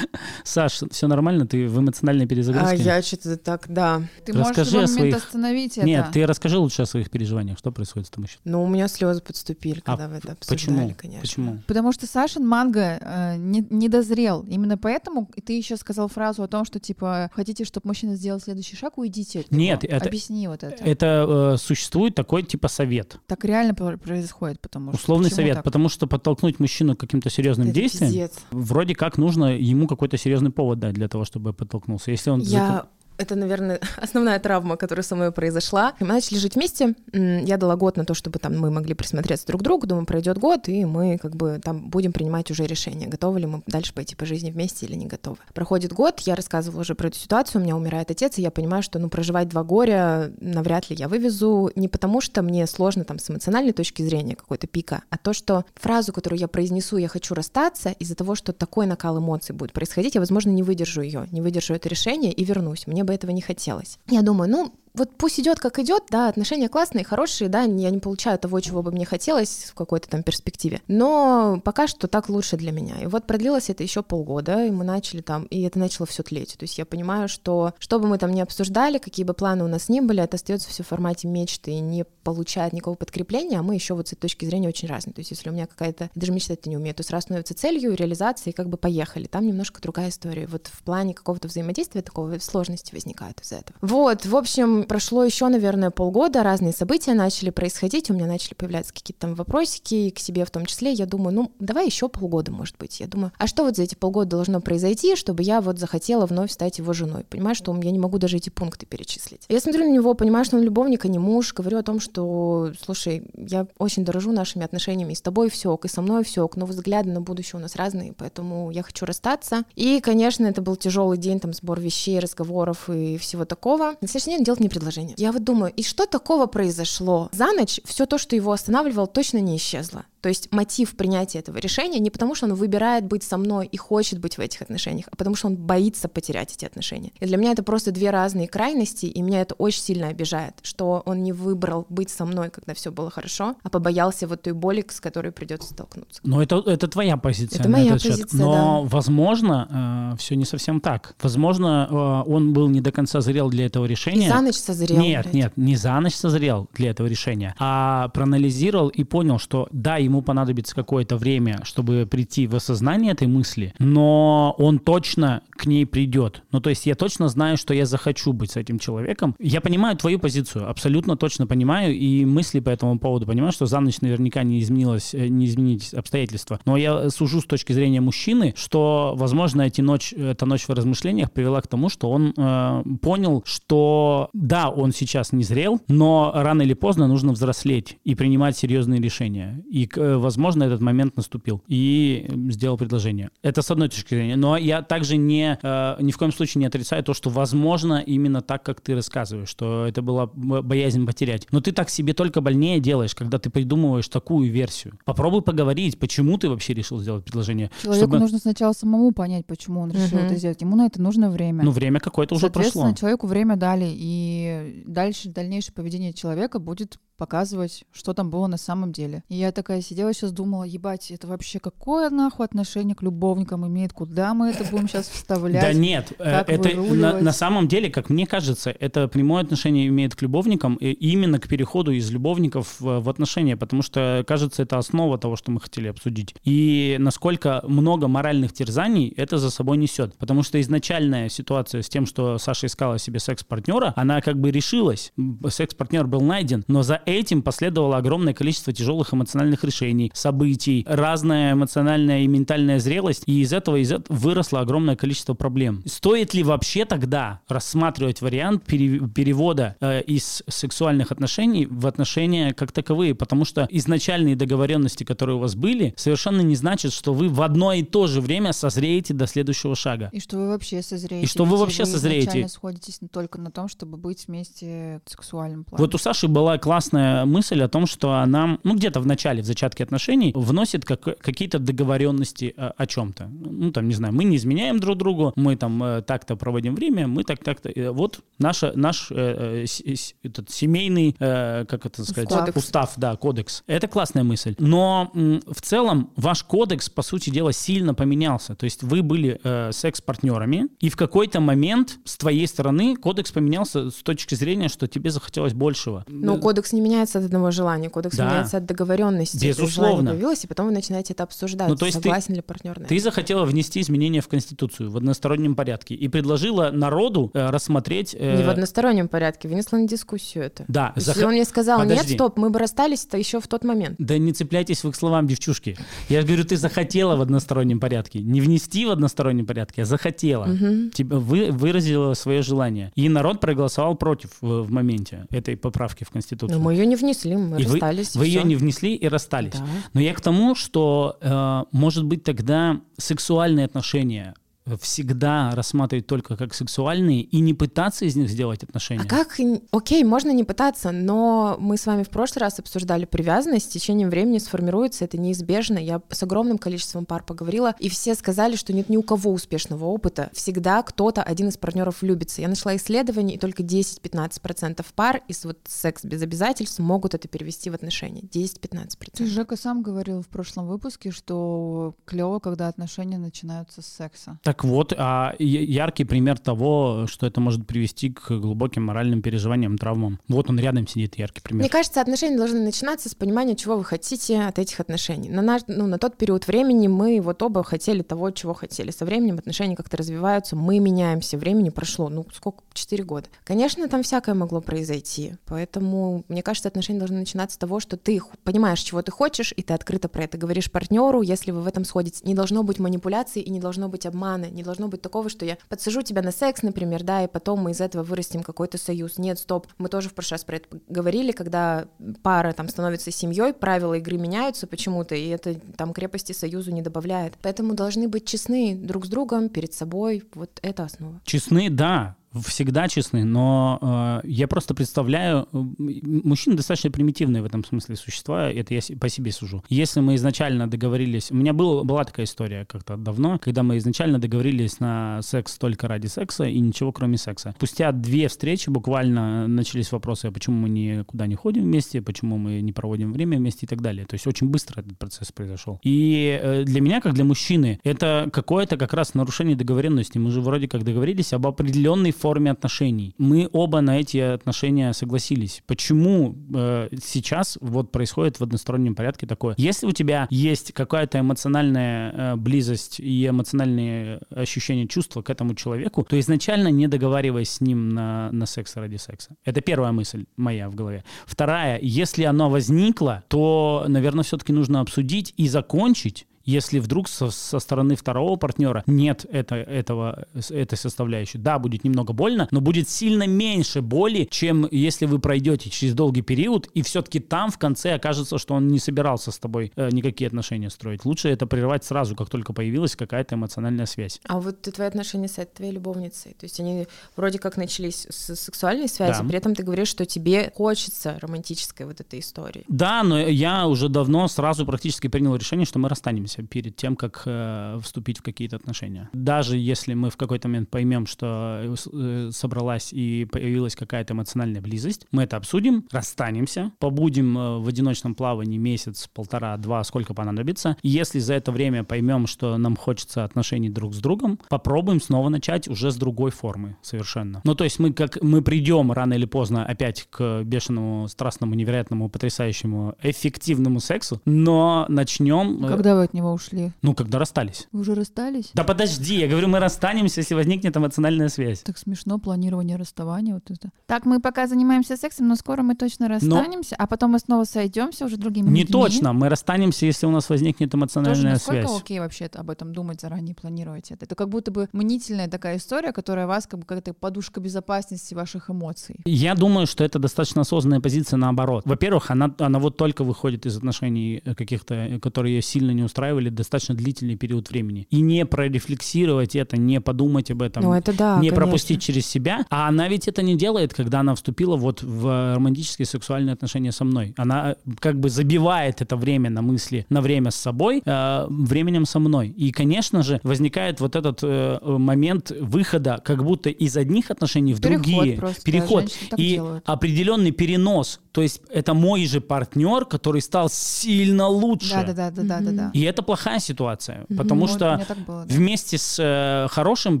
Саш, 0.44 0.82
все 0.90 1.06
нормально? 1.06 1.46
Ты 1.46 1.66
в 1.68 1.78
эмоциональной 1.80 2.26
перезагрузке? 2.26 2.68
А 2.70 2.74
я 2.74 3.02
что-то 3.02 3.36
так, 3.36 3.66
да. 3.68 4.02
Ты 4.24 4.32
можешь 4.34 4.48
в 4.54 4.58
Расскажи 4.58 4.76
о 4.76 4.80
момент 4.82 4.92
своих- 4.98 5.16
остановить 5.16 5.78
это. 5.78 5.86
Нет, 5.86 6.06
ты 6.12 6.26
расскажи 6.26 6.58
лучше 6.58 6.82
о 6.82 6.86
своих 6.86 7.10
переживаниях. 7.10 7.58
Что 7.58 7.72
происходит 7.72 8.08
с 8.08 8.10
тобой? 8.10 8.28
Ну, 8.44 8.62
у 8.62 8.68
меня 8.68 8.86
слезы 8.88 9.22
подступили, 9.22 9.80
А 9.84 9.90
когда 9.92 10.08
вы 10.08 10.16
это 10.16 10.32
обсуждали, 10.32 10.58
Почему? 10.58 10.94
конечно. 10.94 11.20
Почему? 11.20 11.58
Потому 11.66 11.92
что 11.92 12.06
Сашин 12.06 12.46
манго 12.46 12.98
э, 13.00 13.36
не, 13.36 13.66
не 13.78 13.88
дозрел. 13.88 14.44
Именно 14.48 14.76
поэтому 14.76 15.28
ты 15.44 15.52
еще 15.56 15.76
сказал 15.76 16.08
фразу 16.08 16.42
о 16.42 16.48
том, 16.48 16.64
что 16.64 16.78
типа 16.80 17.30
хотите, 17.32 17.64
чтобы 17.64 17.86
мужчина 17.88 18.16
сделал 18.16 18.40
следующий 18.40 18.76
шаг, 18.76 18.98
уйдите 18.98 19.40
от 19.40 19.50
него. 19.50 19.62
Нет, 19.62 19.84
это- 19.84 20.06
Объясни 20.06 20.48
вот 20.48 20.62
это. 20.62 20.82
Это 20.84 21.52
э, 21.54 21.56
существует 21.58 22.14
такой 22.14 22.42
типа 22.42 22.68
совет. 22.68 23.18
Так 23.26 23.44
реально 23.44 23.74
про- 23.74 23.96
происходит, 23.96 24.60
потому 24.60 24.92
что... 24.92 25.00
Условный 25.00 25.30
совет. 25.30 25.56
так? 25.56 25.64
Потому 25.64 25.88
что 25.88 26.06
подтолкнуть 26.06 26.60
мужчину 26.60 26.96
к 26.96 27.00
каким-то 27.00 27.30
серьезным 27.30 27.68
Это 27.68 27.74
действиям, 27.80 28.10
пиздец. 28.12 28.32
вроде 28.50 28.94
как 28.94 29.18
нужно 29.18 29.56
ему 29.56 29.86
какой-то 29.86 30.16
серьезный 30.18 30.50
повод 30.50 30.78
дать 30.78 30.94
для 30.94 31.08
того, 31.08 31.24
чтобы 31.24 31.52
подтолкнулся. 31.52 32.10
Если 32.10 32.30
он... 32.30 32.40
Я 32.40 32.86
это, 33.18 33.34
наверное, 33.34 33.80
основная 33.96 34.38
травма, 34.38 34.76
которая 34.76 35.02
со 35.02 35.16
мной 35.16 35.32
произошла. 35.32 35.94
Мы 36.00 36.06
начали 36.06 36.38
жить 36.38 36.54
вместе. 36.54 36.94
Я 37.12 37.56
дала 37.56 37.76
год 37.76 37.96
на 37.96 38.04
то, 38.04 38.14
чтобы 38.14 38.38
там 38.38 38.58
мы 38.58 38.70
могли 38.70 38.94
присмотреться 38.94 39.46
друг 39.46 39.60
к 39.60 39.64
другу. 39.64 39.86
Думаю, 39.86 40.06
пройдет 40.06 40.38
год, 40.38 40.68
и 40.68 40.84
мы 40.84 41.18
как 41.18 41.36
бы 41.36 41.60
там 41.62 41.90
будем 41.90 42.12
принимать 42.12 42.50
уже 42.50 42.66
решение, 42.66 43.08
готовы 43.08 43.40
ли 43.40 43.46
мы 43.46 43.62
дальше 43.66 43.92
пойти 43.92 44.14
по 44.14 44.24
жизни 44.24 44.50
вместе 44.50 44.86
или 44.86 44.94
не 44.94 45.06
готовы. 45.06 45.36
Проходит 45.52 45.92
год, 45.92 46.20
я 46.20 46.34
рассказывала 46.34 46.80
уже 46.80 46.94
про 46.94 47.08
эту 47.08 47.18
ситуацию, 47.18 47.60
у 47.60 47.64
меня 47.64 47.76
умирает 47.76 48.10
отец, 48.10 48.38
и 48.38 48.42
я 48.42 48.50
понимаю, 48.50 48.82
что 48.82 48.98
ну 48.98 49.08
проживать 49.08 49.48
два 49.48 49.64
горя 49.64 50.32
навряд 50.40 50.88
ли 50.90 50.96
я 50.96 51.08
вывезу. 51.08 51.70
Не 51.74 51.88
потому, 51.88 52.20
что 52.20 52.42
мне 52.42 52.66
сложно 52.66 53.04
там 53.04 53.18
с 53.18 53.28
эмоциональной 53.30 53.72
точки 53.72 54.02
зрения 54.02 54.36
какой-то 54.36 54.66
пика, 54.66 55.02
а 55.10 55.18
то, 55.18 55.32
что 55.32 55.64
фразу, 55.74 56.12
которую 56.12 56.38
я 56.38 56.48
произнесу, 56.48 56.96
я 56.96 57.08
хочу 57.08 57.34
расстаться, 57.34 57.90
из-за 57.90 58.14
того, 58.14 58.34
что 58.34 58.52
такой 58.52 58.86
накал 58.86 59.18
эмоций 59.18 59.54
будет 59.54 59.72
происходить, 59.72 60.14
я, 60.14 60.20
возможно, 60.20 60.50
не 60.50 60.62
выдержу 60.62 61.02
ее, 61.02 61.26
не 61.32 61.40
выдержу 61.40 61.74
это 61.74 61.88
решение 61.88 62.32
и 62.32 62.44
вернусь. 62.44 62.86
Мне 62.86 63.04
бы 63.08 63.14
этого 63.14 63.30
не 63.30 63.40
хотелось. 63.40 63.98
Я 64.06 64.22
думаю, 64.22 64.50
ну, 64.50 64.72
вот 64.94 65.10
пусть 65.16 65.40
идет 65.40 65.58
как 65.58 65.78
идет, 65.78 66.04
да, 66.10 66.28
отношения 66.28 66.68
классные, 66.68 67.04
хорошие, 67.04 67.48
да, 67.48 67.62
я 67.62 67.90
не 67.90 67.98
получаю 67.98 68.38
того, 68.38 68.60
чего 68.60 68.82
бы 68.82 68.90
мне 68.90 69.04
хотелось 69.04 69.66
в 69.70 69.74
какой-то 69.74 70.08
там 70.08 70.22
перспективе. 70.22 70.80
Но 70.88 71.60
пока 71.64 71.86
что 71.86 72.08
так 72.08 72.28
лучше 72.28 72.56
для 72.56 72.72
меня. 72.72 73.00
И 73.00 73.06
вот 73.06 73.26
продлилось 73.26 73.70
это 73.70 73.82
еще 73.82 74.02
полгода, 74.02 74.64
и 74.64 74.70
мы 74.70 74.84
начали 74.84 75.20
там, 75.20 75.44
и 75.44 75.62
это 75.62 75.78
начало 75.78 76.06
все 76.06 76.22
тлеть. 76.22 76.56
То 76.58 76.64
есть 76.64 76.78
я 76.78 76.84
понимаю, 76.84 77.28
что 77.28 77.74
что 77.78 77.98
бы 77.98 78.08
мы 78.08 78.18
там 78.18 78.32
ни 78.32 78.40
обсуждали, 78.40 78.98
какие 78.98 79.24
бы 79.24 79.34
планы 79.34 79.64
у 79.64 79.68
нас 79.68 79.88
ни 79.88 80.00
были, 80.00 80.22
это 80.22 80.36
остается 80.36 80.68
все 80.68 80.82
в 80.82 80.88
формате 80.88 81.28
мечты 81.28 81.72
и 81.72 81.80
не 81.80 82.04
получает 82.04 82.72
никакого 82.72 82.94
подкрепления, 82.94 83.58
а 83.58 83.62
мы 83.62 83.74
еще 83.74 83.94
вот 83.94 84.08
с 84.08 84.12
этой 84.12 84.22
точки 84.22 84.44
зрения 84.44 84.68
очень 84.68 84.88
разные. 84.88 85.14
То 85.14 85.20
есть 85.20 85.30
если 85.30 85.48
у 85.48 85.52
меня 85.52 85.66
какая-то, 85.66 86.10
даже 86.14 86.32
мечтать 86.32 86.66
не 86.66 86.76
умею, 86.76 86.94
то 86.94 87.02
сразу 87.02 87.24
становится 87.24 87.54
целью, 87.54 87.94
реализацией, 87.94 88.52
как 88.52 88.68
бы 88.68 88.76
поехали. 88.76 89.26
Там 89.26 89.46
немножко 89.46 89.80
другая 89.80 90.10
история. 90.10 90.46
Вот 90.46 90.66
в 90.66 90.82
плане 90.82 91.14
какого-то 91.14 91.48
взаимодействия 91.48 92.02
такого 92.02 92.38
сложности 92.38 92.94
возникают 92.94 93.40
из-за 93.40 93.56
этого. 93.56 93.76
Вот, 93.80 94.26
в 94.26 94.36
общем, 94.36 94.77
прошло 94.84 95.24
еще, 95.24 95.48
наверное, 95.48 95.90
полгода, 95.90 96.42
разные 96.42 96.72
события 96.72 97.14
начали 97.14 97.50
происходить, 97.50 98.10
у 98.10 98.14
меня 98.14 98.26
начали 98.26 98.54
появляться 98.54 98.92
какие-то 98.92 99.20
там 99.20 99.34
вопросики 99.34 100.10
к 100.10 100.18
себе 100.18 100.44
в 100.44 100.50
том 100.50 100.66
числе. 100.66 100.92
Я 100.92 101.06
думаю, 101.06 101.34
ну, 101.34 101.52
давай 101.58 101.86
еще 101.86 102.08
полгода, 102.08 102.52
может 102.52 102.76
быть. 102.78 103.00
Я 103.00 103.06
думаю, 103.06 103.32
а 103.38 103.46
что 103.46 103.64
вот 103.64 103.76
за 103.76 103.84
эти 103.84 103.94
полгода 103.94 104.30
должно 104.30 104.60
произойти, 104.60 105.16
чтобы 105.16 105.42
я 105.42 105.60
вот 105.60 105.78
захотела 105.78 106.26
вновь 106.26 106.50
стать 106.50 106.78
его 106.78 106.92
женой? 106.92 107.24
Понимаю, 107.24 107.54
что 107.54 107.74
я 107.82 107.90
не 107.90 107.98
могу 107.98 108.18
даже 108.18 108.36
эти 108.36 108.50
пункты 108.50 108.86
перечислить. 108.86 109.42
Я 109.48 109.60
смотрю 109.60 109.84
на 109.84 109.92
него, 109.92 110.14
понимаю, 110.14 110.44
что 110.44 110.56
он 110.56 110.62
любовник, 110.62 111.04
а 111.04 111.08
не 111.08 111.18
муж, 111.18 111.54
говорю 111.54 111.78
о 111.78 111.82
том, 111.82 112.00
что, 112.00 112.72
слушай, 112.84 113.22
я 113.34 113.66
очень 113.78 114.04
дорожу 114.04 114.32
нашими 114.32 114.64
отношениями, 114.64 115.12
и 115.12 115.16
с 115.16 115.22
тобой 115.22 115.50
все 115.50 115.70
ок, 115.70 115.84
и 115.84 115.88
со 115.88 116.02
мной 116.02 116.24
все 116.24 116.48
но 116.56 116.66
взгляды 116.66 117.10
на 117.10 117.20
будущее 117.20 117.58
у 117.58 117.62
нас 117.62 117.76
разные, 117.76 118.12
поэтому 118.12 118.70
я 118.70 118.82
хочу 118.82 119.06
расстаться. 119.06 119.64
И, 119.76 120.00
конечно, 120.00 120.46
это 120.46 120.60
был 120.60 120.76
тяжелый 120.76 121.18
день, 121.18 121.40
там, 121.40 121.52
сбор 121.52 121.80
вещей, 121.80 122.18
разговоров 122.18 122.88
и 122.90 123.16
всего 123.18 123.44
такого. 123.44 123.94
На 124.00 124.08
следующий 124.08 124.30
день 124.30 124.38
он 124.38 124.44
делает 124.44 124.60
мне 124.68 124.70
предложение. 124.70 125.14
Я 125.16 125.32
вот 125.32 125.44
думаю, 125.44 125.72
и 125.74 125.82
что 125.82 126.06
такого 126.06 126.46
произошло? 126.46 127.28
За 127.32 127.52
ночь 127.52 127.80
все 127.84 128.06
то, 128.06 128.18
что 128.18 128.36
его 128.36 128.52
останавливало, 128.52 129.06
точно 129.06 129.38
не 129.38 129.56
исчезло. 129.56 130.04
То 130.20 130.28
есть 130.28 130.52
мотив 130.52 130.96
принятия 130.96 131.38
этого 131.38 131.58
решения 131.58 131.98
не 131.98 132.10
потому, 132.10 132.34
что 132.34 132.46
он 132.46 132.54
выбирает 132.54 133.04
быть 133.04 133.22
со 133.22 133.36
мной 133.36 133.66
и 133.66 133.76
хочет 133.76 134.18
быть 134.18 134.38
в 134.38 134.40
этих 134.40 134.62
отношениях, 134.62 135.06
а 135.10 135.16
потому 135.16 135.36
что 135.36 135.48
он 135.48 135.56
боится 135.56 136.08
потерять 136.08 136.54
эти 136.54 136.64
отношения. 136.64 137.12
И 137.20 137.26
для 137.26 137.36
меня 137.36 137.52
это 137.52 137.62
просто 137.62 137.92
две 137.92 138.10
разные 138.10 138.48
крайности, 138.48 139.06
и 139.06 139.22
меня 139.22 139.40
это 139.42 139.54
очень 139.54 139.82
сильно 139.82 140.08
обижает, 140.08 140.54
что 140.62 141.02
он 141.06 141.22
не 141.22 141.32
выбрал 141.32 141.86
быть 141.88 142.10
со 142.10 142.24
мной, 142.24 142.50
когда 142.50 142.74
все 142.74 142.90
было 142.90 143.10
хорошо, 143.10 143.54
а 143.62 143.70
побоялся 143.70 144.26
вот 144.26 144.42
той 144.42 144.52
боли, 144.52 144.84
с 144.88 145.00
которой 145.00 145.32
придется 145.32 145.70
столкнуться. 145.74 146.20
Но 146.24 146.42
это, 146.42 146.62
это 146.66 146.88
твоя 146.88 147.16
позиция. 147.16 147.60
Это 147.60 147.68
моя 147.68 147.92
позиция, 147.92 148.16
счет. 148.16 148.32
Но, 148.32 148.82
да. 148.82 148.88
возможно, 148.88 150.12
э, 150.14 150.16
все 150.18 150.36
не 150.36 150.44
совсем 150.44 150.80
так. 150.80 151.14
Возможно, 151.22 152.24
э, 152.26 152.30
он 152.30 152.52
был 152.52 152.68
не 152.68 152.80
до 152.80 152.92
конца 152.92 153.20
зрел 153.20 153.50
для 153.50 153.66
этого 153.66 153.84
решения. 153.84 154.26
И 154.26 154.28
за 154.28 154.40
ночь 154.40 154.56
созрел. 154.56 154.98
Нет, 154.98 155.24
блядь. 155.24 155.34
нет, 155.34 155.52
не 155.56 155.76
за 155.76 155.98
ночь 156.00 156.14
созрел 156.14 156.68
для 156.74 156.90
этого 156.90 157.06
решения, 157.06 157.54
а 157.58 158.08
проанализировал 158.08 158.88
и 158.88 159.04
понял, 159.04 159.38
что 159.38 159.68
да, 159.70 159.96
ему 159.96 160.17
понадобится 160.22 160.74
какое-то 160.74 161.16
время, 161.16 161.60
чтобы 161.64 162.06
прийти 162.10 162.46
в 162.46 162.54
осознание 162.54 163.12
этой 163.12 163.26
мысли, 163.26 163.74
но 163.78 164.54
он 164.58 164.78
точно 164.78 165.42
к 165.50 165.66
ней 165.66 165.86
придет. 165.86 166.42
Ну, 166.52 166.60
то 166.60 166.70
есть 166.70 166.86
я 166.86 166.94
точно 166.94 167.28
знаю, 167.28 167.56
что 167.56 167.74
я 167.74 167.86
захочу 167.86 168.32
быть 168.32 168.52
с 168.52 168.56
этим 168.56 168.78
человеком. 168.78 169.34
Я 169.38 169.60
понимаю 169.60 169.96
твою 169.96 170.18
позицию, 170.18 170.68
абсолютно 170.68 171.16
точно 171.16 171.46
понимаю, 171.46 171.96
и 171.96 172.24
мысли 172.24 172.60
по 172.60 172.70
этому 172.70 172.98
поводу 172.98 173.26
понимаю, 173.26 173.52
что 173.52 173.66
за 173.66 173.80
ночь 173.80 174.00
наверняка 174.00 174.42
не 174.42 174.60
изменилось, 174.60 175.14
э, 175.14 175.28
не 175.28 175.46
изменились 175.46 175.94
обстоятельства. 175.94 176.60
Но 176.64 176.76
я 176.76 177.10
сужу 177.10 177.40
с 177.40 177.44
точки 177.44 177.72
зрения 177.72 178.00
мужчины, 178.00 178.54
что, 178.56 179.14
возможно, 179.16 179.62
эти 179.62 179.80
ночь, 179.80 180.12
эта 180.12 180.46
ночь 180.46 180.68
в 180.68 180.70
размышлениях 180.70 181.32
привела 181.32 181.60
к 181.60 181.66
тому, 181.66 181.88
что 181.88 182.10
он 182.10 182.34
э, 182.36 182.82
понял, 183.02 183.42
что 183.46 184.30
да, 184.32 184.68
он 184.70 184.92
сейчас 184.92 185.32
не 185.32 185.44
зрел, 185.44 185.80
но 185.88 186.32
рано 186.34 186.62
или 186.62 186.74
поздно 186.74 187.06
нужно 187.08 187.32
взрослеть 187.32 187.98
и 188.04 188.14
принимать 188.14 188.56
серьезные 188.56 189.00
решения. 189.00 189.62
И, 189.70 189.88
возможно, 189.98 190.64
этот 190.64 190.80
момент 190.80 191.16
наступил. 191.16 191.62
И 191.66 192.26
сделал 192.50 192.76
предложение. 192.78 193.30
Это 193.42 193.62
с 193.62 193.70
одной 193.70 193.88
точки 193.88 194.14
зрения. 194.14 194.36
Но 194.36 194.56
я 194.56 194.82
также 194.82 195.16
не, 195.16 195.58
э, 195.62 195.96
ни 196.00 196.10
в 196.12 196.18
коем 196.18 196.32
случае 196.32 196.60
не 196.60 196.66
отрицаю 196.66 197.02
то, 197.02 197.14
что, 197.14 197.30
возможно, 197.30 198.02
именно 198.06 198.40
так, 198.40 198.62
как 198.62 198.80
ты 198.80 198.94
рассказываешь, 198.94 199.48
что 199.48 199.86
это 199.86 200.02
была 200.02 200.26
боязнь 200.26 201.06
потерять. 201.06 201.46
Но 201.50 201.60
ты 201.60 201.72
так 201.72 201.90
себе 201.90 202.12
только 202.12 202.40
больнее 202.40 202.80
делаешь, 202.80 203.14
когда 203.14 203.38
ты 203.38 203.50
придумываешь 203.50 204.08
такую 204.08 204.50
версию. 204.50 204.98
Попробуй 205.04 205.42
поговорить, 205.42 205.98
почему 205.98 206.38
ты 206.38 206.48
вообще 206.48 206.74
решил 206.74 206.98
сделать 207.00 207.24
предложение. 207.24 207.70
Человеку 207.82 208.06
Чтобы- 208.06 208.18
нужно 208.18 208.38
сначала 208.38 208.72
самому 208.72 209.12
понять, 209.12 209.46
почему 209.46 209.80
он 209.80 209.90
решил 209.90 210.18
Мгм. 210.18 210.26
это 210.26 210.36
сделать. 210.36 210.60
Ему 210.60 210.76
на 210.76 210.86
это 210.86 211.00
нужно 211.02 211.30
время. 211.30 211.64
Ну, 211.64 211.70
время 211.70 212.00
какое-то 212.00 212.34
уже 212.34 212.42
Соответственно, 212.42 212.84
прошло. 212.86 212.96
человеку 212.98 213.26
время 213.26 213.56
дали, 213.56 213.86
и 213.90 214.82
дальше 214.86 215.28
дальнейшее 215.28 215.74
поведение 215.74 216.12
человека 216.12 216.58
будет 216.58 216.98
показывать, 217.18 217.84
что 217.92 218.14
там 218.14 218.30
было 218.30 218.46
на 218.46 218.56
самом 218.56 218.92
деле. 218.92 219.24
И 219.28 219.34
я 219.34 219.52
такая 219.52 219.82
сидела 219.82 220.14
сейчас 220.14 220.32
думала, 220.32 220.64
ебать, 220.64 221.10
это 221.10 221.26
вообще 221.26 221.58
какое 221.58 222.08
нахуй 222.08 222.46
отношение 222.46 222.94
к 222.94 223.02
любовникам 223.02 223.66
имеет, 223.66 223.92
куда 223.92 224.32
мы 224.32 224.50
это 224.50 224.64
будем 224.64 224.88
сейчас 224.88 225.08
вставлять? 225.08 225.60
Да 225.60 225.72
нет, 225.72 226.12
э, 226.18 226.44
это 226.46 226.80
на, 227.22 227.32
самом 227.32 227.68
деле, 227.68 227.90
как 227.90 228.08
мне 228.08 228.26
кажется, 228.26 228.70
это 228.70 229.08
прямое 229.08 229.42
отношение 229.42 229.88
имеет 229.88 230.14
к 230.14 230.22
любовникам, 230.22 230.76
и 230.76 230.92
именно 230.92 231.38
к 231.38 231.48
переходу 231.48 231.92
из 231.92 232.10
любовников 232.10 232.80
в, 232.80 233.00
в 233.00 233.10
отношения, 233.10 233.56
потому 233.56 233.82
что, 233.82 234.24
кажется, 234.26 234.62
это 234.62 234.78
основа 234.78 235.18
того, 235.18 235.36
что 235.36 235.50
мы 235.50 235.60
хотели 235.60 235.88
обсудить. 235.88 236.34
И 236.44 236.96
насколько 236.98 237.62
много 237.66 238.08
моральных 238.08 238.52
терзаний 238.52 239.12
это 239.16 239.38
за 239.38 239.50
собой 239.50 239.76
несет. 239.76 240.16
Потому 240.18 240.42
что 240.42 240.60
изначальная 240.60 241.28
ситуация 241.28 241.82
с 241.82 241.88
тем, 241.88 242.06
что 242.06 242.38
Саша 242.38 242.66
искала 242.66 242.98
себе 242.98 243.18
секс-партнера, 243.18 243.92
она 243.96 244.20
как 244.20 244.38
бы 244.38 244.50
решилась. 244.50 245.12
Секс-партнер 245.48 246.06
был 246.06 246.20
найден, 246.20 246.64
но 246.68 246.82
за 246.82 247.00
этим 247.08 247.42
последовало 247.42 247.96
огромное 247.96 248.34
количество 248.34 248.72
тяжелых 248.72 249.12
эмоциональных 249.12 249.64
решений, 249.64 250.10
событий, 250.14 250.84
разная 250.88 251.52
эмоциональная 251.52 252.20
и 252.20 252.26
ментальная 252.26 252.78
зрелость, 252.78 253.22
и 253.26 253.40
из 253.40 253.52
этого, 253.52 253.76
из 253.76 253.92
этого 253.92 254.16
выросло 254.16 254.60
огромное 254.60 254.96
количество 254.96 255.34
проблем. 255.34 255.82
Стоит 255.86 256.34
ли 256.34 256.42
вообще 256.42 256.84
тогда 256.84 257.40
рассматривать 257.48 258.20
вариант 258.20 258.64
пере- 258.64 259.00
перевода 259.08 259.76
э, 259.80 260.02
из 260.02 260.42
сексуальных 260.48 261.12
отношений 261.12 261.66
в 261.66 261.86
отношения 261.86 262.52
как 262.52 262.72
таковые? 262.72 263.14
Потому 263.14 263.44
что 263.44 263.66
изначальные 263.70 264.36
договоренности, 264.36 265.04
которые 265.04 265.36
у 265.36 265.40
вас 265.40 265.54
были, 265.54 265.94
совершенно 265.96 266.40
не 266.40 266.56
значат, 266.56 266.92
что 266.92 267.14
вы 267.14 267.28
в 267.28 267.42
одно 267.42 267.72
и 267.72 267.82
то 267.82 268.06
же 268.06 268.20
время 268.20 268.52
созреете 268.52 269.14
до 269.14 269.26
следующего 269.26 269.74
шага. 269.74 270.10
И 270.12 270.20
что 270.20 270.36
вы 270.36 270.48
вообще 270.48 270.82
созреете. 270.82 271.24
И 271.24 271.28
что 271.28 271.44
вы 271.44 271.56
вообще 271.56 271.84
созреете. 271.84 272.22
изначально 272.22 272.48
сходитесь 272.48 273.00
только 273.10 273.40
на 273.40 273.50
том, 273.50 273.68
чтобы 273.68 273.96
быть 273.96 274.26
вместе 274.26 275.00
в 275.04 275.10
сексуальном 275.10 275.64
плане. 275.64 275.82
Вот 275.82 275.94
у 275.94 275.98
Саши 275.98 276.28
была 276.28 276.58
классная 276.58 276.97
мысль 277.26 277.62
о 277.62 277.68
том, 277.68 277.86
что 277.86 278.12
она, 278.14 278.58
ну, 278.64 278.74
где-то 278.76 279.00
в 279.00 279.06
начале, 279.06 279.42
в 279.42 279.46
зачатке 279.46 279.84
отношений, 279.84 280.32
вносит 280.34 280.84
как- 280.84 281.18
какие-то 281.18 281.58
договоренности 281.58 282.54
о, 282.56 282.72
о 282.76 282.86
чем-то. 282.86 283.26
Ну, 283.28 283.70
там, 283.72 283.88
не 283.88 283.94
знаю, 283.94 284.14
мы 284.14 284.24
не 284.24 284.36
изменяем 284.36 284.78
друг 284.80 284.96
другу, 284.98 285.32
мы 285.36 285.56
там 285.56 285.82
э, 285.82 286.02
так-то 286.02 286.36
проводим 286.36 286.74
время, 286.74 287.06
мы 287.06 287.24
так- 287.24 287.42
так-то. 287.44 287.68
Э, 287.70 287.90
Вот 287.90 288.20
наша, 288.38 288.72
наш 288.76 289.08
э, 289.10 289.64
э, 289.66 289.94
этот 290.22 290.50
семейный, 290.50 291.14
э, 291.18 291.64
как 291.68 291.86
это 291.86 292.04
сказать, 292.04 292.30
Устав. 292.30 292.56
устав, 292.56 292.92
да, 292.96 293.16
кодекс. 293.16 293.62
Это 293.66 293.88
классная 293.88 294.24
мысль. 294.24 294.54
Но 294.58 295.10
м, 295.14 295.40
в 295.46 295.60
целом 295.62 296.10
ваш 296.16 296.42
кодекс, 296.44 296.88
по 296.90 297.02
сути 297.02 297.30
дела, 297.30 297.52
сильно 297.52 297.94
поменялся. 297.94 298.54
То 298.54 298.64
есть 298.64 298.82
вы 298.82 299.02
были 299.02 299.40
э, 299.42 299.70
секс-партнерами, 299.72 300.68
и 300.80 300.88
в 300.88 300.96
какой-то 300.96 301.40
момент 301.40 301.98
с 302.04 302.16
твоей 302.16 302.46
стороны 302.46 302.96
кодекс 302.96 303.32
поменялся 303.32 303.90
с 303.90 303.94
точки 304.02 304.34
зрения, 304.34 304.68
что 304.68 304.86
тебе 304.86 305.10
захотелось 305.10 305.54
большего. 305.54 306.04
Ну, 306.08 306.38
кодекс 306.38 306.72
не 306.72 306.80
меняется 306.88 307.18
от 307.18 307.24
одного 307.26 307.50
желания, 307.50 307.88
кодекс 307.90 308.16
Да. 308.16 308.26
меняется 308.26 308.56
от 308.58 308.66
договоренности. 308.66 309.46
Безусловно. 309.46 310.10
появилось, 310.10 310.44
и 310.44 310.46
потом 310.46 310.66
вы 310.66 310.72
начинаете 310.72 311.12
это 311.12 311.22
обсуждать. 311.24 311.68
Ну, 311.68 311.76
то 311.76 311.86
есть 311.86 311.98
ты- 311.98 312.02
согласен 312.02 312.34
ли 312.34 312.40
партнер 312.40 312.78
на 312.78 312.86
Ты 312.86 312.94
это. 312.96 313.04
захотела 313.04 313.44
внести 313.44 313.80
изменения 313.80 314.20
в 314.20 314.28
Конституцию 314.28 314.90
в 314.90 314.96
одностороннем 314.96 315.54
порядке 315.54 315.94
и 315.94 316.08
предложила 316.08 316.70
народу 316.70 317.30
э, 317.34 317.50
рассмотреть... 317.50 318.14
э, 318.18 318.36
Не 318.38 318.44
в 318.44 318.48
одностороннем 318.50 319.08
порядке, 319.08 319.48
вынесла 319.48 319.76
на 319.78 319.86
дискуссию 319.88 320.44
это. 320.44 320.64
Да, 320.68 320.92
зах- 320.96 321.22
он 321.24 321.32
мне 321.32 321.44
сказал, 321.44 321.80
нет, 321.84 321.90
Подожди. 321.90 322.14
стоп, 322.14 322.36
мы 322.38 322.50
бы 322.50 322.58
расстались-то 322.58 323.16
еще 323.16 323.40
в 323.40 323.46
тот 323.48 323.64
момент. 323.64 323.96
Да 323.98 324.16
не 324.18 324.32
цепляйтесь 324.32 324.84
в 324.84 324.88
их 324.88 324.96
словам, 324.96 325.26
девчушки. 325.26 325.76
Я 326.08 326.22
говорю, 326.22 326.44
ты 326.44 326.56
захотела 326.56 327.16
в 327.16 327.20
одностороннем 327.20 327.80
порядке. 327.80 328.20
Не 328.20 328.40
внести 328.40 328.86
в 328.86 328.90
одностороннем 328.90 329.46
порядке, 329.46 329.82
а 329.82 329.84
захотела. 329.84 330.46
Тебе 330.92 331.16
вы, 331.16 331.50
выразила 331.50 332.14
свое 332.14 332.42
желание. 332.42 332.92
И 332.94 333.08
народ 333.08 333.40
проголосовал 333.40 333.94
против 333.96 334.30
в, 334.40 334.62
в 334.62 334.70
моменте 334.70 335.26
этой 335.30 335.56
поправки 335.56 336.04
в 336.04 336.10
Конституцию. 336.10 336.58
Но 336.58 336.64
мы 336.64 336.74
ее 336.78 336.86
не 336.86 336.96
внесли, 336.96 337.36
мы 337.36 337.60
И 337.60 337.64
вы, 337.64 337.72
расстались. 337.72 338.14
и 338.14 338.18
вы 338.18 338.26
ее 338.26 338.42
не 338.44 338.56
внесли 338.56 338.94
и 338.94 339.08
расстались. 339.08 339.52
Да. 339.58 339.66
Но 339.92 340.00
я 340.00 340.14
к 340.14 340.20
тому, 340.20 340.54
что, 340.54 341.18
э, 341.20 341.64
может 341.72 342.04
быть, 342.04 342.24
тогда 342.24 342.80
сексуальные 342.96 343.66
отношения 343.66 344.34
всегда 344.76 345.52
рассматривать 345.52 346.06
только 346.06 346.36
как 346.36 346.54
сексуальные 346.54 347.22
и 347.22 347.40
не 347.40 347.54
пытаться 347.54 348.04
из 348.04 348.16
них 348.16 348.28
сделать 348.28 348.62
отношения. 348.62 349.02
А 349.02 349.06
как? 349.06 349.38
Окей, 349.70 350.04
можно 350.04 350.30
не 350.30 350.44
пытаться, 350.44 350.92
но 350.92 351.56
мы 351.58 351.76
с 351.76 351.86
вами 351.86 352.02
в 352.02 352.10
прошлый 352.10 352.42
раз 352.42 352.58
обсуждали 352.58 353.04
привязанность, 353.04 353.66
с 353.66 353.68
течением 353.68 354.10
времени 354.10 354.38
сформируется, 354.38 355.04
это 355.04 355.18
неизбежно. 355.18 355.78
Я 355.78 356.02
с 356.10 356.22
огромным 356.22 356.58
количеством 356.58 357.06
пар 357.06 357.22
поговорила, 357.22 357.74
и 357.78 357.88
все 357.88 358.14
сказали, 358.14 358.56
что 358.56 358.72
нет 358.72 358.88
ни 358.88 358.96
у 358.96 359.02
кого 359.02 359.32
успешного 359.32 359.84
опыта. 359.86 360.30
Всегда 360.32 360.82
кто-то, 360.82 361.22
один 361.22 361.48
из 361.48 361.56
партнеров 361.56 362.02
влюбится. 362.02 362.40
Я 362.40 362.48
нашла 362.48 362.76
исследование, 362.76 363.36
и 363.36 363.38
только 363.38 363.62
10-15% 363.62 364.84
пар 364.94 365.22
из 365.28 365.44
вот 365.44 365.58
секс 365.66 366.04
без 366.04 366.22
обязательств 366.22 366.78
могут 366.78 367.14
это 367.14 367.28
перевести 367.28 367.70
в 367.70 367.74
отношения. 367.74 368.22
10-15%. 368.22 369.10
Ты, 369.14 369.26
Жека, 369.26 369.56
сам 369.56 369.82
говорил 369.82 370.22
в 370.22 370.28
прошлом 370.28 370.66
выпуске, 370.66 371.10
что 371.10 371.94
клево, 372.04 372.38
когда 372.38 372.68
отношения 372.68 373.18
начинаются 373.18 373.82
с 373.82 373.86
секса. 373.86 374.38
Так 374.42 374.57
Так 374.58 374.64
вот, 374.64 374.92
а 374.96 375.36
яркий 375.38 376.02
пример 376.02 376.36
того, 376.36 377.06
что 377.06 377.28
это 377.28 377.40
может 377.40 377.64
привести 377.64 378.10
к 378.10 378.28
глубоким 378.28 378.86
моральным 378.86 379.22
переживаниям, 379.22 379.78
травмам. 379.78 380.18
Вот 380.26 380.50
он 380.50 380.58
рядом 380.58 380.88
сидит, 380.88 381.16
яркий 381.16 381.40
пример. 381.40 381.62
Мне 381.62 381.70
кажется, 381.70 382.00
отношения 382.00 382.36
должны 382.36 382.58
начинаться 382.58 383.08
с 383.08 383.14
понимания, 383.14 383.54
чего 383.54 383.76
вы 383.76 383.84
хотите 383.84 384.40
от 384.40 384.58
этих 384.58 384.80
отношений. 384.80 385.28
На, 385.28 385.42
наш, 385.42 385.62
ну, 385.68 385.86
на 385.86 385.96
тот 385.98 386.16
период 386.16 386.48
времени 386.48 386.88
мы 386.88 387.20
вот 387.20 387.40
оба 387.40 387.62
хотели 387.62 388.02
того, 388.02 388.32
чего 388.32 388.52
хотели. 388.52 388.90
Со 388.90 389.04
временем 389.04 389.38
отношения 389.38 389.76
как-то 389.76 389.96
развиваются, 389.96 390.56
мы 390.56 390.80
меняемся, 390.80 391.38
времени 391.38 391.70
прошло, 391.70 392.08
ну, 392.08 392.26
сколько, 392.34 392.64
четыре 392.72 393.04
года. 393.04 393.28
Конечно, 393.44 393.86
там 393.86 394.02
всякое 394.02 394.34
могло 394.34 394.60
произойти, 394.60 395.34
поэтому, 395.46 396.24
мне 396.26 396.42
кажется, 396.42 396.68
отношения 396.68 396.98
должны 396.98 397.20
начинаться 397.20 397.54
с 397.54 397.58
того, 397.58 397.78
что 397.78 397.96
ты 397.96 398.20
понимаешь, 398.42 398.80
чего 398.80 399.02
ты 399.02 399.12
хочешь, 399.12 399.54
и 399.56 399.62
ты 399.62 399.72
открыто 399.72 400.08
про 400.08 400.24
это 400.24 400.36
говоришь 400.36 400.68
партнеру, 400.68 401.22
если 401.22 401.52
вы 401.52 401.60
в 401.60 401.68
этом 401.68 401.84
сходите. 401.84 402.24
Не 402.24 402.34
должно 402.34 402.64
быть 402.64 402.80
манипуляции 402.80 403.40
и 403.40 403.50
не 403.50 403.60
должно 403.60 403.88
быть 403.88 404.04
обмана, 404.04 404.47
не 404.48 404.62
должно 404.62 404.88
быть 404.88 405.02
такого, 405.02 405.28
что 405.28 405.44
я 405.44 405.58
подсажу 405.68 406.02
тебя 406.02 406.22
на 406.22 406.32
секс, 406.32 406.62
например, 406.62 407.02
да, 407.02 407.24
и 407.24 407.28
потом 407.28 407.60
мы 407.60 407.72
из 407.72 407.80
этого 407.80 408.02
вырастим 408.02 408.42
какой-то 408.42 408.78
союз. 408.78 409.18
Нет, 409.18 409.38
стоп, 409.38 409.66
мы 409.78 409.88
тоже 409.88 410.08
в 410.08 410.14
прошлый 410.14 410.36
раз 410.36 410.44
про 410.44 410.56
это 410.56 410.68
говорили, 410.88 411.32
когда 411.32 411.86
пара 412.22 412.52
там 412.52 412.68
становится 412.68 413.10
семьей, 413.10 413.52
правила 413.52 413.94
игры 413.94 414.18
меняются 414.18 414.66
почему-то, 414.66 415.14
и 415.14 415.28
это 415.28 415.54
там 415.54 415.92
крепости 415.92 416.32
союзу 416.32 416.72
не 416.72 416.82
добавляет. 416.82 417.34
Поэтому 417.42 417.74
должны 417.74 418.08
быть 418.08 418.26
честны 418.26 418.76
друг 418.76 419.06
с 419.06 419.08
другом, 419.08 419.48
перед 419.48 419.72
собой, 419.72 420.24
вот 420.34 420.58
это 420.62 420.84
основа. 420.84 421.20
Честны, 421.24 421.70
да, 421.70 422.16
всегда 422.46 422.88
честны, 422.88 423.24
но 423.24 424.20
э, 424.24 424.28
я 424.28 424.48
просто 424.48 424.74
представляю, 424.74 425.48
мужчины 425.52 426.56
достаточно 426.56 426.90
примитивные 426.90 427.42
в 427.42 427.46
этом 427.46 427.64
смысле 427.64 427.96
существа, 427.96 428.50
это 428.50 428.74
я 428.74 428.80
по 429.00 429.08
себе 429.08 429.32
сужу. 429.32 429.64
Если 429.68 430.00
мы 430.00 430.14
изначально 430.16 430.68
договорились, 430.68 431.30
у 431.30 431.34
меня 431.34 431.52
был, 431.52 431.84
была 431.84 432.04
такая 432.04 432.26
история 432.26 432.64
как-то 432.66 432.96
давно, 432.96 433.38
когда 433.38 433.62
мы 433.62 433.78
изначально 433.78 434.18
договорились 434.18 434.80
на 434.80 435.20
секс 435.22 435.56
только 435.58 435.88
ради 435.88 436.06
секса 436.06 436.44
и 436.44 436.58
ничего 436.60 436.92
кроме 436.92 437.16
секса. 437.18 437.54
Спустя 437.56 437.92
две 437.92 438.28
встречи 438.28 438.70
буквально 438.70 439.46
начались 439.48 439.92
вопросы, 439.92 440.26
а 440.26 440.32
почему 440.32 440.56
мы 440.56 440.68
никуда 440.68 441.26
не 441.26 441.34
ходим 441.34 441.62
вместе, 441.62 442.02
почему 442.02 442.38
мы 442.38 442.60
не 442.60 442.72
проводим 442.72 443.12
время 443.12 443.38
вместе 443.38 443.66
и 443.66 443.68
так 443.68 443.80
далее. 443.80 444.04
То 444.06 444.14
есть 444.14 444.26
очень 444.26 444.48
быстро 444.48 444.80
этот 444.80 444.98
процесс 444.98 445.32
произошел. 445.32 445.80
И 445.82 446.38
э, 446.40 446.64
для 446.64 446.80
меня, 446.80 447.00
как 447.00 447.14
для 447.14 447.24
мужчины, 447.24 447.80
это 447.84 448.28
какое-то 448.32 448.76
как 448.76 448.92
раз 448.92 449.14
нарушение 449.14 449.56
договоренности. 449.56 450.18
Мы 450.18 450.30
же 450.30 450.40
вроде 450.40 450.68
как 450.68 450.84
договорились 450.84 451.32
об 451.32 451.46
определенной 451.46 452.12
форме 452.18 452.50
отношений. 452.50 453.14
Мы 453.18 453.48
оба 453.52 453.80
на 453.80 454.00
эти 454.00 454.18
отношения 454.18 454.92
согласились. 454.92 455.62
Почему 455.66 456.36
э, 456.54 456.88
сейчас 457.02 457.58
вот 457.60 457.92
происходит 457.92 458.40
в 458.40 458.42
одностороннем 458.42 458.94
порядке 458.94 459.26
такое? 459.26 459.54
Если 459.58 459.86
у 459.86 459.92
тебя 459.92 460.26
есть 460.30 460.72
какая-то 460.72 461.20
эмоциональная 461.20 462.12
э, 462.12 462.36
близость 462.36 463.00
и 463.00 463.26
эмоциональные 463.26 464.20
ощущения, 464.30 464.86
чувства 464.86 465.22
к 465.22 465.30
этому 465.30 465.54
человеку, 465.54 466.04
то 466.08 466.18
изначально 466.18 466.68
не 466.68 466.88
договариваясь 466.88 467.50
с 467.50 467.60
ним 467.60 467.90
на, 467.90 468.30
на 468.32 468.46
секс 468.46 468.76
ради 468.76 468.96
секса. 468.96 469.36
Это 469.44 469.60
первая 469.60 469.92
мысль 469.92 470.26
моя 470.36 470.68
в 470.68 470.74
голове. 470.74 471.04
Вторая, 471.26 471.78
если 471.80 472.24
оно 472.24 472.50
возникло, 472.50 473.24
то, 473.28 473.84
наверное, 473.88 474.24
все-таки 474.24 474.52
нужно 474.52 474.80
обсудить 474.80 475.34
и 475.36 475.48
закончить 475.48 476.26
если 476.48 476.78
вдруг 476.78 477.08
со, 477.08 477.30
со 477.30 477.58
стороны 477.58 477.94
второго 477.94 478.36
партнера 478.36 478.82
нет 478.86 479.26
это, 479.30 479.56
этого, 479.56 480.26
этой 480.48 480.78
составляющей. 480.78 481.36
Да, 481.36 481.58
будет 481.58 481.84
немного 481.84 482.14
больно, 482.14 482.48
но 482.50 482.62
будет 482.62 482.88
сильно 482.88 483.26
меньше 483.26 483.82
боли, 483.82 484.26
чем 484.30 484.66
если 484.70 485.04
вы 485.04 485.18
пройдете 485.18 485.68
через 485.68 485.92
долгий 485.92 486.22
период, 486.22 486.68
и 486.72 486.80
все-таки 486.80 487.20
там 487.20 487.50
в 487.50 487.58
конце 487.58 487.94
окажется, 487.94 488.38
что 488.38 488.54
он 488.54 488.68
не 488.68 488.78
собирался 488.78 489.30
с 489.30 489.38
тобой 489.38 489.72
э, 489.76 489.90
никакие 489.92 490.28
отношения 490.28 490.70
строить. 490.70 491.04
Лучше 491.04 491.28
это 491.28 491.46
прервать 491.46 491.84
сразу, 491.84 492.16
как 492.16 492.30
только 492.30 492.54
появилась 492.54 492.96
какая-то 492.96 493.34
эмоциональная 493.34 493.84
связь. 493.84 494.18
А 494.26 494.40
вот 494.40 494.62
твои 494.62 494.88
отношения 494.88 495.28
с 495.28 495.36
этой 495.36 495.56
твоей 495.56 495.72
любовницей, 495.72 496.32
то 496.32 496.44
есть 496.44 496.58
они 496.60 496.86
вроде 497.14 497.38
как 497.38 497.58
начались 497.58 498.06
с 498.08 498.34
сексуальной 498.36 498.88
связи, 498.88 499.20
да. 499.20 499.28
при 499.28 499.36
этом 499.36 499.54
ты 499.54 499.62
говоришь, 499.62 499.88
что 499.88 500.06
тебе 500.06 500.50
хочется 500.54 501.18
романтической 501.20 501.84
вот 501.84 502.00
этой 502.00 502.20
истории. 502.20 502.64
Да, 502.68 503.02
но 503.02 503.18
я 503.20 503.66
уже 503.66 503.90
давно 503.90 504.28
сразу 504.28 504.64
практически 504.64 505.08
принял 505.08 505.36
решение, 505.36 505.66
что 505.66 505.78
мы 505.78 505.90
расстанемся 505.90 506.37
перед 506.42 506.76
тем, 506.76 506.96
как 506.96 507.22
э, 507.26 507.78
вступить 507.82 508.18
в 508.18 508.22
какие-то 508.22 508.56
отношения. 508.56 509.08
Даже 509.12 509.56
если 509.56 509.94
мы 509.94 510.10
в 510.10 510.16
какой-то 510.16 510.48
момент 510.48 510.70
поймем, 510.70 511.06
что 511.06 511.76
э, 511.92 512.30
собралась 512.32 512.92
и 512.92 513.24
появилась 513.24 513.76
какая-то 513.76 514.14
эмоциональная 514.14 514.60
близость, 514.60 515.06
мы 515.10 515.24
это 515.24 515.36
обсудим, 515.36 515.84
расстанемся, 515.90 516.72
побудем 516.78 517.36
э, 517.36 517.58
в 517.58 517.68
одиночном 517.68 518.14
плавании 518.14 518.58
месяц, 518.58 519.08
полтора, 519.12 519.56
два, 519.56 519.82
сколько 519.84 520.14
понадобится. 520.14 520.76
Если 520.82 521.18
за 521.18 521.34
это 521.34 521.52
время 521.52 521.84
поймем, 521.84 522.26
что 522.26 522.56
нам 522.56 522.76
хочется 522.76 523.24
отношений 523.24 523.70
друг 523.70 523.94
с 523.94 523.98
другом, 523.98 524.38
попробуем 524.48 525.00
снова 525.00 525.28
начать 525.28 525.68
уже 525.68 525.90
с 525.90 525.96
другой 525.96 526.30
формы 526.30 526.76
совершенно. 526.82 527.40
Ну, 527.44 527.54
то 527.54 527.64
есть 527.64 527.78
мы 527.78 527.92
как 527.92 528.22
мы 528.22 528.42
придем 528.42 528.92
рано 528.92 529.14
или 529.14 529.26
поздно 529.26 529.64
опять 529.64 530.06
к 530.10 530.42
бешеному, 530.44 531.08
страстному, 531.08 531.54
невероятному, 531.54 532.08
потрясающему, 532.08 532.94
эффективному 533.02 533.80
сексу, 533.80 534.20
но 534.24 534.86
начнем... 534.88 535.64
Э, 535.64 535.68
Когда 535.68 535.94
вы 535.94 536.04
от 536.04 536.14
него 536.18 536.32
ушли? 536.32 536.72
Ну, 536.82 536.94
когда 536.94 537.18
расстались. 537.18 537.68
Вы 537.72 537.80
уже 537.80 537.94
расстались? 537.94 538.50
Да 538.54 538.64
подожди, 538.64 539.18
я 539.18 539.28
говорю, 539.28 539.48
мы 539.48 539.58
расстанемся, 539.60 540.20
если 540.20 540.34
возникнет 540.34 540.76
эмоциональная 540.76 541.28
связь. 541.28 541.60
Так 541.60 541.78
смешно, 541.78 542.18
планирование 542.18 542.76
расставания 542.76 543.34
вот 543.34 543.50
это. 543.50 543.70
Так, 543.86 544.04
мы 544.04 544.20
пока 544.20 544.46
занимаемся 544.46 544.96
сексом, 544.96 545.28
но 545.28 545.36
скоро 545.36 545.62
мы 545.62 545.74
точно 545.74 546.08
расстанемся, 546.08 546.76
но... 546.78 546.84
а 546.84 546.86
потом 546.86 547.12
мы 547.12 547.18
снова 547.18 547.44
сойдемся 547.44 548.04
уже 548.04 548.16
другими 548.16 548.48
Не 548.48 548.62
людьми. 548.62 548.72
точно, 548.72 549.12
мы 549.12 549.28
расстанемся, 549.28 549.86
если 549.86 550.06
у 550.06 550.10
нас 550.10 550.28
возникнет 550.28 550.74
эмоциональная 550.74 551.34
Тоже 551.34 551.44
связь. 551.44 551.62
Насколько 551.62 551.84
окей 551.84 552.00
вообще 552.00 552.24
об 552.34 552.50
этом 552.50 552.72
думать 552.72 553.00
заранее, 553.00 553.34
планировать 553.34 553.90
это? 553.90 554.04
Это 554.04 554.14
как 554.14 554.28
будто 554.28 554.50
бы 554.50 554.68
мнительная 554.72 555.28
такая 555.28 555.56
история, 555.58 555.92
которая 555.92 556.26
вас 556.26 556.46
как 556.46 556.60
бы 556.60 556.66
какая-то 556.66 556.94
подушка 556.94 557.40
безопасности 557.40 558.14
ваших 558.14 558.50
эмоций. 558.50 558.96
Я 559.04 559.34
думаю, 559.34 559.66
что 559.66 559.84
это 559.84 559.98
достаточно 559.98 560.42
осознанная 560.42 560.80
позиция 560.80 561.16
наоборот. 561.16 561.62
Во-первых, 561.64 562.10
она, 562.10 562.34
она 562.38 562.58
вот 562.58 562.76
только 562.76 563.04
выходит 563.04 563.46
из 563.46 563.56
отношений 563.56 564.22
каких-то, 564.24 564.98
которые 565.02 565.36
ее 565.36 565.42
сильно 565.42 565.70
не 565.72 565.82
устраивают, 565.82 566.07
устраивали 566.08 566.28
достаточно 566.30 566.74
длительный 566.74 567.16
период 567.16 567.50
времени. 567.50 567.86
И 567.90 568.00
не 568.00 568.24
прорефлексировать 568.24 569.36
это, 569.36 569.56
не 569.58 569.80
подумать 569.80 570.30
об 570.30 570.42
этом, 570.42 570.62
ну, 570.62 570.72
это 570.72 570.96
да, 570.96 571.16
не 571.16 571.28
конечно. 571.28 571.36
пропустить 571.36 571.82
через 571.82 572.06
себя. 572.06 572.44
А 572.50 572.68
она 572.68 572.88
ведь 572.88 573.08
это 573.08 573.22
не 573.22 573.36
делает, 573.36 573.74
когда 573.74 574.00
она 574.00 574.14
вступила 574.14 574.56
вот 574.56 574.82
в 574.82 575.34
романтические 575.34 575.86
сексуальные 575.86 576.32
отношения 576.32 576.72
со 576.72 576.84
мной. 576.84 577.14
Она 577.16 577.52
э, 577.52 577.54
как 577.80 578.00
бы 578.00 578.08
забивает 578.08 578.80
это 578.80 578.96
время 578.96 579.30
на 579.30 579.42
мысли, 579.42 579.86
на 579.90 580.00
время 580.00 580.30
с 580.30 580.36
собой, 580.36 580.82
э, 580.84 581.26
временем 581.28 581.84
со 581.84 581.98
мной. 581.98 582.28
И, 582.28 582.52
конечно 582.52 583.02
же, 583.02 583.20
возникает 583.22 583.80
вот 583.80 583.96
этот 583.96 584.20
э, 584.22 584.58
момент 584.62 585.30
выхода 585.40 586.00
как 586.04 586.24
будто 586.24 586.50
из 586.50 586.76
одних 586.76 587.10
отношений 587.10 587.54
в 587.54 587.60
Переход 587.60 587.82
другие. 587.82 588.16
Просто, 588.16 588.42
Переход. 588.42 588.84
Да, 589.10 589.16
и 589.16 589.34
делают. 589.34 589.64
определенный 589.66 590.30
перенос. 590.30 591.00
То 591.12 591.22
есть 591.22 591.42
это 591.50 591.74
мой 591.74 592.06
же 592.06 592.20
партнер, 592.20 592.84
который 592.84 593.20
стал 593.20 593.48
сильно 593.50 594.28
лучше. 594.28 594.70
Да, 594.70 594.92
да, 594.92 595.10
да, 595.10 595.22
да, 595.22 595.40
да, 595.40 595.50
да. 595.50 595.70
И 595.74 595.82
это 595.82 595.97
плохая 596.02 596.38
ситуация, 596.38 597.06
потому 597.16 597.42
Вот, 597.42 597.50
что 597.50 597.84
так 597.86 597.98
было, 597.98 598.24
да. 598.24 598.34
вместе 598.34 598.78
с 598.78 598.98
э, 598.98 599.48
хорошим 599.50 600.00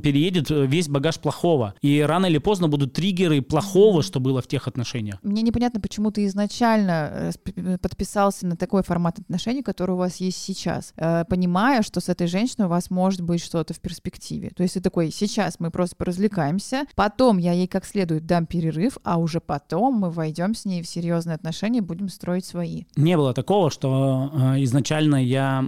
переедет 0.00 0.50
э, 0.50 0.66
весь 0.66 0.88
багаж 0.88 1.18
плохого. 1.18 1.74
И 1.82 2.00
рано 2.00 2.26
или 2.26 2.38
поздно 2.38 2.68
будут 2.68 2.92
триггеры 2.92 3.42
плохого, 3.42 4.02
что 4.02 4.20
было 4.20 4.40
в 4.42 4.46
тех 4.46 4.68
отношениях. 4.68 5.18
Мне 5.22 5.42
непонятно, 5.42 5.80
почему 5.80 6.10
ты 6.10 6.26
изначально 6.26 7.10
э, 7.12 7.30
сп- 7.30 7.78
подписался 7.78 8.46
на 8.46 8.56
такой 8.56 8.82
формат 8.82 9.18
отношений, 9.18 9.62
который 9.62 9.92
у 9.92 9.96
вас 9.96 10.16
есть 10.16 10.38
сейчас, 10.42 10.92
э, 10.96 11.24
понимая, 11.28 11.82
что 11.82 12.00
с 12.00 12.08
этой 12.08 12.26
женщиной 12.26 12.66
у 12.66 12.68
вас 12.68 12.90
может 12.90 13.20
быть 13.20 13.42
что-то 13.42 13.74
в 13.74 13.80
перспективе. 13.80 14.50
То 14.56 14.62
есть 14.62 14.74
ты 14.74 14.80
такой, 14.80 15.10
сейчас 15.10 15.56
мы 15.60 15.70
просто 15.70 15.96
поразвлекаемся, 15.96 16.84
потом 16.94 17.38
я 17.38 17.52
ей 17.52 17.66
как 17.68 17.84
следует 17.84 18.26
дам 18.26 18.46
перерыв, 18.46 18.98
а 19.04 19.18
уже 19.18 19.40
потом 19.40 19.94
мы 19.94 20.10
войдем 20.10 20.54
с 20.54 20.64
ней 20.64 20.82
в 20.82 20.86
серьезные 20.88 21.34
отношения, 21.34 21.80
будем 21.82 22.08
строить 22.08 22.44
свои. 22.44 22.84
Не 22.96 23.16
было 23.16 23.34
такого, 23.34 23.70
что 23.70 24.30
э, 24.32 24.64
изначально 24.64 25.16
я 25.24 25.62